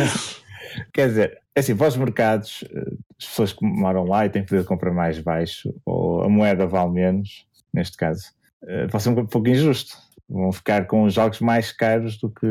Quer 0.92 1.08
dizer, 1.08 1.42
é 1.54 1.60
assim, 1.60 1.76
para 1.76 1.88
os 1.88 1.96
mercados, 1.96 2.64
eh, 2.72 2.94
as 3.18 3.26
pessoas 3.26 3.52
que 3.52 3.64
moram 3.64 4.04
lá 4.04 4.24
e 4.24 4.30
têm 4.30 4.44
poder 4.44 4.62
de 4.62 4.66
compra 4.66 4.92
mais 4.92 5.18
baixo, 5.18 5.74
ou 5.84 6.22
a 6.22 6.28
moeda 6.28 6.66
vale 6.66 6.92
menos, 6.92 7.46
neste 7.72 7.96
caso, 7.96 8.32
eh, 8.66 8.86
pode 8.88 9.02
ser 9.02 9.10
um 9.10 9.26
pouco 9.26 9.48
injusto. 9.48 9.96
Vão 10.32 10.50
ficar 10.50 10.86
com 10.86 11.04
os 11.04 11.12
jogos 11.12 11.40
mais 11.40 11.72
caros 11.72 12.16
do 12.16 12.30
que, 12.30 12.46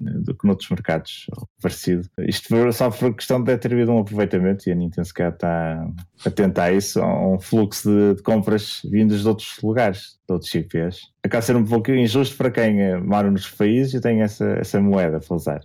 do 0.00 0.34
que 0.34 0.46
noutros 0.46 0.68
mercados, 0.68 1.26
parecido. 1.62 2.08
Isto 2.18 2.72
só 2.72 2.90
por 2.90 3.14
questão 3.14 3.42
de 3.42 3.56
ter 3.56 3.72
havido 3.72 3.92
um 3.92 3.98
aproveitamento 3.98 4.68
e 4.68 4.72
a 4.72 4.74
Nintendo 4.74 5.06
se 5.06 5.12
está 5.22 5.86
atenta 6.26 6.64
a 6.64 6.72
isso, 6.72 7.00
a 7.00 7.28
um 7.28 7.38
fluxo 7.38 7.88
de, 7.88 8.16
de 8.16 8.22
compras 8.22 8.80
vindas 8.84 9.20
de 9.20 9.28
outros 9.28 9.58
lugares, 9.62 10.18
de 10.26 10.32
outros 10.32 10.54
IPs. 10.54 11.12
Acaba 11.22 11.42
ser 11.42 11.56
um 11.56 11.64
pouco 11.64 11.90
injusto 11.90 12.36
para 12.36 12.50
quem 12.50 12.80
eh, 12.80 12.98
mora 12.98 13.30
nos 13.30 13.48
países 13.50 13.94
e 13.94 14.00
tem 14.00 14.22
essa, 14.22 14.44
essa 14.58 14.80
moeda 14.80 15.20
para 15.20 15.36
usar. 15.36 15.60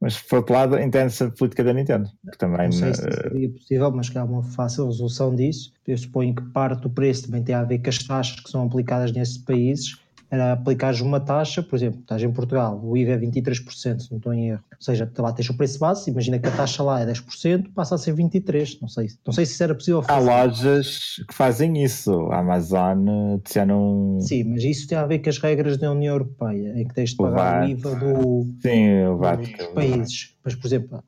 Mas, 0.00 0.20
por 0.20 0.38
outro 0.38 0.54
lado, 0.54 0.78
entende-se 0.78 1.24
a 1.24 1.30
política 1.30 1.64
da 1.64 1.72
Nintendo, 1.72 2.08
que 2.30 2.38
também... 2.38 2.66
Não 2.66 2.72
sei 2.72 2.94
se 2.94 3.06
eh, 3.06 3.12
seria 3.12 3.50
possível, 3.50 3.90
mas 3.90 4.08
que 4.08 4.18
há 4.18 4.24
uma 4.24 4.42
fácil 4.42 4.86
resolução 4.86 5.34
disso. 5.34 5.72
Eu 5.86 5.98
suponho 5.98 6.34
que 6.34 6.42
parte 6.50 6.82
do 6.82 6.90
preço 6.90 7.26
também 7.26 7.42
tem 7.42 7.54
a 7.54 7.64
ver 7.64 7.78
com 7.78 7.90
as 7.90 7.98
taxas 7.98 8.40
que 8.40 8.50
são 8.50 8.64
aplicadas 8.64 9.12
nesses 9.12 9.38
países. 9.38 10.01
Era 10.32 10.54
aplicares 10.54 11.02
uma 11.02 11.20
taxa, 11.20 11.62
por 11.62 11.76
exemplo, 11.76 12.00
estás 12.00 12.22
em 12.22 12.32
Portugal, 12.32 12.80
o 12.82 12.96
IVA 12.96 13.12
é 13.12 13.18
23%, 13.18 14.00
se 14.00 14.10
não 14.10 14.16
estou 14.16 14.32
em 14.32 14.48
erro. 14.48 14.64
Ou 14.70 14.82
seja, 14.82 15.10
lá 15.18 15.30
tens 15.30 15.50
o 15.50 15.54
preço 15.54 15.78
base, 15.78 16.10
imagina 16.10 16.38
que 16.38 16.48
a 16.48 16.50
taxa 16.50 16.82
lá 16.82 17.02
é 17.02 17.06
10%, 17.06 17.66
passa 17.74 17.96
a 17.96 17.98
ser 17.98 18.14
23%. 18.14 18.78
Não 18.80 18.88
sei, 18.88 19.08
não 19.26 19.32
sei 19.34 19.44
se 19.44 19.52
isso 19.52 19.62
era 19.62 19.74
possível 19.74 20.02
fazer. 20.02 20.18
Há 20.18 20.44
lojas 20.44 21.22
que 21.28 21.34
fazem 21.34 21.84
isso. 21.84 22.10
A 22.32 22.38
Amazon 22.38 23.38
já 23.52 23.66
não. 23.66 24.18
Sim, 24.20 24.44
mas 24.44 24.64
isso 24.64 24.88
tem 24.88 24.96
a 24.96 25.04
ver 25.04 25.18
com 25.18 25.28
as 25.28 25.36
regras 25.36 25.76
da 25.76 25.92
União 25.92 26.14
Europeia, 26.14 26.80
em 26.80 26.88
que 26.88 26.94
tens 26.94 27.10
de 27.10 27.16
pagar 27.16 27.64
o, 27.64 27.66
o 27.66 27.68
IVA 27.68 27.94
do, 27.94 28.46
Sim, 28.62 29.04
o 29.04 29.18
VAT, 29.18 29.52
dos 29.54 29.66
países. 29.66 30.34
Mas, 30.44 30.54
por 30.54 30.66
exemplo, 30.66 31.02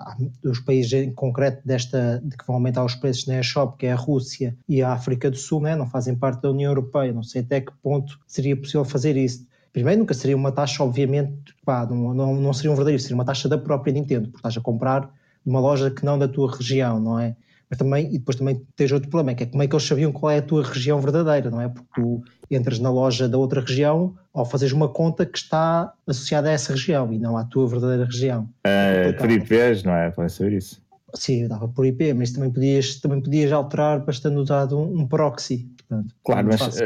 os 0.45 0.61
países 0.61 0.93
em 0.93 1.13
concreto 1.13 1.61
desta, 1.67 2.23
de 2.25 2.37
que 2.37 2.47
vão 2.47 2.57
aumentar 2.57 2.85
os 2.85 2.95
preços 2.95 3.27
na 3.27 3.41
eShop, 3.41 3.77
que 3.77 3.87
é 3.87 3.93
a 3.93 3.97
Rússia 3.97 4.57
e 4.69 4.81
a 4.81 4.93
África 4.93 5.31
do 5.31 5.37
Sul, 5.37 5.61
né? 5.61 5.75
não 5.75 5.89
fazem 5.89 6.15
parte 6.15 6.43
da 6.43 6.51
União 6.51 6.71
Europeia. 6.71 7.13
Não 7.13 7.23
sei 7.23 7.43
até 7.43 7.61
que 7.61 7.73
ponto 7.83 8.19
seria 8.27 8.57
possível 8.57 8.85
fazer 8.85 9.17
isso. 9.17 9.47
Primeiro, 9.73 10.01
nunca 10.01 10.15
seria 10.15 10.37
uma 10.37 10.53
taxa, 10.53 10.85
obviamente, 10.85 11.53
pá, 11.65 11.85
não, 11.85 12.15
não, 12.15 12.35
não 12.35 12.53
seria 12.53 12.71
um 12.71 12.77
verdadeiro, 12.77 13.03
seria 13.03 13.17
uma 13.17 13.25
taxa 13.25 13.49
da 13.49 13.59
própria 13.59 13.93
Nintendo, 13.93 14.29
porque 14.29 14.39
estás 14.39 14.57
a 14.57 14.61
comprar 14.61 15.13
numa 15.45 15.59
loja 15.59 15.91
que 15.91 16.05
não 16.05 16.17
da 16.17 16.29
tua 16.29 16.57
região, 16.57 17.01
não 17.01 17.19
é? 17.19 17.35
Mas 17.75 17.79
também, 17.79 18.07
e 18.07 18.19
depois 18.19 18.37
também 18.37 18.63
tens 18.77 18.93
outro 18.93 19.11
problema, 19.11 19.35
que 19.35 19.43
é 19.43 19.47
como 19.47 19.63
é 19.63 19.67
que 19.67 19.75
eles 19.75 19.87
sabiam 19.87 20.13
qual 20.13 20.31
é 20.31 20.39
a 20.39 20.43
tua 20.43 20.63
região 20.63 21.01
verdadeira, 21.01 21.51
não 21.51 21.61
é? 21.61 21.69
Porque 21.69 21.89
tu 21.95 22.23
entras 22.51 22.79
na 22.79 22.91
loja 22.91 23.29
da 23.29 23.37
outra 23.37 23.61
região 23.61 24.15
ou 24.33 24.45
fazes 24.45 24.71
uma 24.73 24.89
conta 24.89 25.27
que 25.27 25.39
está 25.39 25.93
associada 26.07 26.49
a 26.49 26.53
essa 26.53 26.73
região 26.73 27.13
e 27.13 27.19
não 27.19 27.37
à 27.37 27.45
tua 27.45 27.67
verdadeira 27.67 28.05
região. 28.05 28.49
É, 28.65 29.13
por 29.13 29.31
IPs, 29.31 29.83
não 29.83 29.93
é? 29.93 30.11
Podem 30.11 30.29
saber 30.29 30.53
isso. 30.53 30.81
Sim, 31.15 31.49
dava 31.49 31.67
por 31.69 31.85
IP, 31.85 32.13
mas 32.15 32.33
também 32.33 32.51
podias, 32.51 32.97
também 33.01 33.21
podias 33.21 33.51
alterar 33.53 34.05
bastante 34.05 34.37
usado 34.37 34.79
um, 34.79 35.01
um 35.01 35.07
proxy. 35.07 35.69
Portanto, 35.77 36.15
claro, 36.25 36.47
mas 36.47 36.61
uh, 36.61 36.81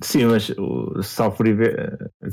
sim, 0.00 0.24
mas 0.24 0.52
só 1.02 1.30
por 1.30 1.46
IP, 1.46 1.62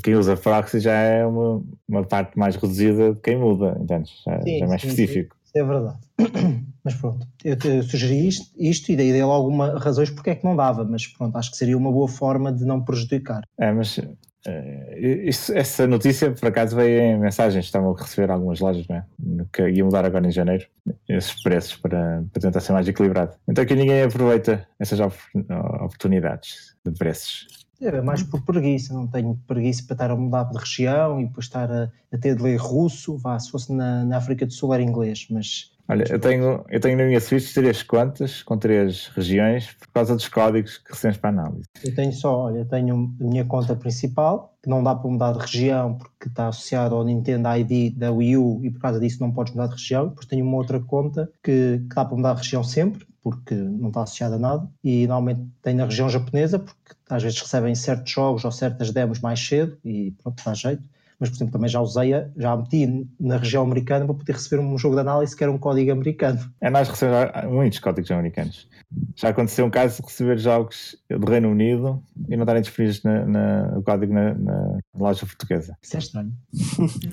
quem 0.02 0.14
usa 0.16 0.36
proxy 0.36 0.80
já 0.80 0.94
é 0.94 1.24
uma, 1.24 1.62
uma 1.88 2.04
parte 2.04 2.36
mais 2.38 2.56
reduzida 2.56 3.12
de 3.12 3.20
quem 3.20 3.36
muda, 3.36 3.76
entendes? 3.80 4.10
Já, 4.24 4.40
sim, 4.42 4.58
já 4.58 4.64
é 4.64 4.68
mais 4.68 4.80
sim, 4.80 4.88
específico. 4.88 5.36
Sim, 5.36 5.41
é 5.54 5.64
verdade. 5.64 5.98
Mas 6.84 6.94
pronto, 6.94 7.26
eu, 7.44 7.56
eu 7.64 7.82
sugeri 7.84 8.26
isto, 8.26 8.50
isto 8.58 8.90
e 8.90 8.96
daí 8.96 9.12
dei 9.12 9.22
logo 9.22 9.48
uma 9.48 9.78
razões 9.78 10.10
porque 10.10 10.30
é 10.30 10.34
que 10.34 10.44
não 10.44 10.56
dava, 10.56 10.82
mas 10.82 11.06
pronto, 11.06 11.36
acho 11.36 11.52
que 11.52 11.56
seria 11.56 11.78
uma 11.78 11.92
boa 11.92 12.08
forma 12.08 12.52
de 12.52 12.64
não 12.64 12.82
prejudicar. 12.82 13.42
É, 13.56 13.70
mas 13.70 14.00
Uh, 14.46 14.98
isso, 15.28 15.52
essa 15.54 15.86
notícia, 15.86 16.32
por 16.32 16.48
acaso, 16.48 16.74
veio 16.74 17.00
em 17.00 17.18
mensagens. 17.18 17.64
Estavam 17.64 17.94
a 17.94 18.00
receber 18.00 18.30
algumas 18.30 18.58
lojas, 18.58 18.86
não 18.88 18.96
é? 18.96 19.04
Que 19.52 19.68
ia 19.68 19.84
mudar 19.84 20.04
agora 20.04 20.26
em 20.26 20.32
janeiro 20.32 20.66
esses 21.08 21.40
preços 21.42 21.76
para, 21.76 22.24
para 22.32 22.42
tentar 22.42 22.60
ser 22.60 22.72
mais 22.72 22.88
equilibrado. 22.88 23.36
Então, 23.48 23.62
aqui 23.62 23.74
ninguém 23.74 24.02
aproveita 24.02 24.66
essas 24.80 24.98
oportunidades 25.00 26.74
de 26.84 26.92
preços. 26.92 27.46
É 27.82 28.00
mais 28.00 28.22
por 28.22 28.42
preguiça, 28.42 28.94
não 28.94 29.06
tenho 29.06 29.38
preguiça 29.46 29.82
para 29.84 29.94
estar 29.94 30.10
a 30.10 30.16
mudar 30.16 30.44
de 30.44 30.58
região 30.58 31.20
e 31.20 31.26
depois 31.26 31.46
estar 31.46 31.70
a, 31.70 31.90
a 32.12 32.18
ter 32.18 32.36
de 32.36 32.42
ler 32.42 32.56
russo. 32.56 33.16
Vá, 33.18 33.38
se 33.38 33.50
fosse 33.50 33.72
na, 33.72 34.04
na 34.04 34.16
África 34.16 34.46
do 34.46 34.52
Sul 34.52 34.72
era 34.72 34.82
inglês, 34.82 35.26
mas 35.30 35.72
Olha, 35.88 36.04
eu 36.08 36.18
tenho, 36.18 36.64
eu 36.70 36.80
tenho 36.80 36.96
na 36.96 37.04
minha 37.04 37.20
Switch 37.20 37.52
três 37.52 37.82
contas 37.82 38.42
com 38.42 38.56
três 38.56 39.08
regiões 39.08 39.72
por 39.72 39.88
causa 39.88 40.14
dos 40.14 40.28
códigos 40.28 40.78
que 40.78 40.90
recebemos 40.90 41.18
para 41.18 41.30
análise. 41.30 41.64
Eu 41.84 41.94
tenho 41.94 42.12
só, 42.12 42.44
olha, 42.44 42.64
tenho 42.64 43.14
a 43.20 43.24
minha 43.24 43.44
conta 43.44 43.74
principal, 43.74 44.56
que 44.62 44.70
não 44.70 44.82
dá 44.82 44.94
para 44.94 45.10
mudar 45.10 45.32
de 45.32 45.40
região 45.40 45.98
porque 45.98 46.28
está 46.28 46.48
associada 46.48 46.94
ao 46.94 47.04
Nintendo 47.04 47.48
ID 47.48 47.94
da 47.96 48.12
Wii 48.12 48.36
U 48.36 48.60
e 48.64 48.70
por 48.70 48.80
causa 48.80 49.00
disso 49.00 49.18
não 49.20 49.32
podes 49.32 49.52
mudar 49.52 49.66
de 49.66 49.74
região. 49.74 50.08
Depois 50.08 50.26
tenho 50.26 50.46
uma 50.46 50.56
outra 50.56 50.80
conta 50.80 51.30
que, 51.42 51.82
que 51.88 51.94
dá 51.94 52.04
para 52.04 52.16
mudar 52.16 52.34
de 52.34 52.42
região 52.42 52.62
sempre, 52.62 53.04
porque 53.22 53.54
não 53.54 53.88
está 53.88 54.02
associada 54.02 54.36
a 54.36 54.38
nada. 54.38 54.68
E 54.82 55.06
normalmente 55.06 55.46
tenho 55.60 55.78
na 55.78 55.84
região 55.84 56.08
japonesa, 56.08 56.58
porque 56.58 56.94
às 57.12 57.22
vezes 57.22 57.40
recebem 57.40 57.74
certos 57.74 58.12
jogos 58.12 58.44
ou 58.44 58.52
certas 58.52 58.90
demos 58.90 59.20
mais 59.20 59.40
cedo 59.40 59.78
e 59.84 60.12
pronto, 60.22 60.42
dá 60.44 60.54
jeito 60.54 60.82
mas 61.22 61.30
por 61.30 61.36
exemplo 61.36 61.52
também 61.52 61.68
já 61.68 61.80
usei, 61.80 62.12
a, 62.12 62.28
já 62.36 62.50
a 62.50 62.56
meti 62.56 63.06
na 63.20 63.36
região 63.36 63.62
americana 63.62 64.04
para 64.04 64.12
poder 64.12 64.32
receber 64.32 64.60
um 64.60 64.76
jogo 64.76 64.96
de 64.96 65.02
análise 65.02 65.36
que 65.36 65.44
era 65.44 65.52
um 65.52 65.56
código 65.56 65.92
americano. 65.92 66.40
É 66.60 66.68
nós 66.68 66.88
recebemos 66.88 67.30
muitos 67.48 67.78
códigos 67.78 68.10
americanos. 68.10 68.68
Já 69.14 69.28
aconteceu 69.28 69.64
um 69.64 69.70
caso 69.70 69.98
de 69.98 70.02
receber 70.02 70.36
jogos 70.38 70.96
do 71.08 71.24
Reino 71.24 71.48
Unido 71.48 72.02
e 72.28 72.36
não 72.36 72.42
estarem 72.42 72.60
disponíveis 72.60 73.04
na, 73.04 73.24
na, 73.24 73.78
o 73.78 73.84
código 73.84 74.12
na, 74.12 74.34
na, 74.34 74.78
loja 74.98 75.24
portuguesa. 75.24 75.76
Isso 75.80 75.96
é 75.96 76.00
estranho. 76.00 76.32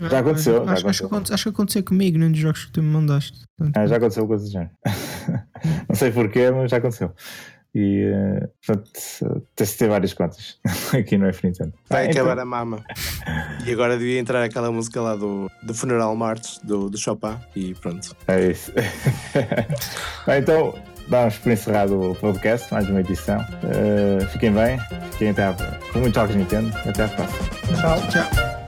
já 0.10 0.20
aconteceu. 0.20 0.64
Acho, 0.68 0.82
já 0.82 1.06
aconteceu. 1.06 1.36
Acho, 1.36 1.44
que 1.44 1.50
aconteceu 1.50 1.84
comigo 1.84 2.18
num 2.18 2.32
dos 2.32 2.40
jogos 2.40 2.66
que 2.66 2.72
tu 2.72 2.82
me 2.82 2.90
mandaste. 2.90 3.44
Ah, 3.76 3.86
já 3.86 3.98
aconteceu 3.98 4.26
coisa 4.26 4.44
do 4.44 4.50
género. 4.50 4.72
não 5.88 5.96
sei 5.96 6.12
porquê, 6.12 6.50
mas 6.50 6.72
já 6.72 6.78
aconteceu. 6.78 7.14
E 7.74 8.12
portanto, 8.66 9.44
tens 9.56 9.72
de 9.72 9.78
ter 9.78 9.90
várias 9.90 10.14
contas 10.14 10.60
aqui 10.94 11.18
no 11.18 11.28
F 11.28 11.46
Nintendo. 11.46 11.74
Vai 11.90 12.08
ah, 12.08 12.10
acabar 12.10 12.32
então... 12.32 12.42
a 12.42 12.46
mama. 12.46 12.84
e 13.66 13.72
agora 13.72 13.98
devia 13.98 14.20
entrar 14.20 14.44
aquela 14.44 14.72
música 14.72 15.00
lá 15.00 15.16
do, 15.16 15.50
do 15.62 15.74
Funeral 15.74 16.16
March 16.16 16.60
do, 16.64 16.90
do 16.90 16.98
Chopin 16.98 17.38
e 17.56 17.76
pronto. 17.76 18.16
É 18.28 18.48
isso. 18.48 18.72
Bem, 20.26 20.40
então 20.40 20.74
damos 21.10 21.38
por 21.38 21.52
encerrado 21.52 22.12
o 22.12 22.16
podcast, 22.16 22.72
mais 22.74 22.90
uma 22.90 23.02
edição. 23.02 23.40
Uh, 23.40 24.26
fiquem 24.28 24.52
bem, 24.52 24.80
fiquem 25.12 25.30
até 25.30 25.44
à, 25.44 25.54
com 25.92 26.00
muitos 26.00 26.16
jogos 26.16 26.36
Nintendo. 26.36 26.76
Até 26.88 27.04
à 27.04 27.08
próxima. 27.08 27.50
Tchau. 27.76 28.10
Tchau. 28.10 28.59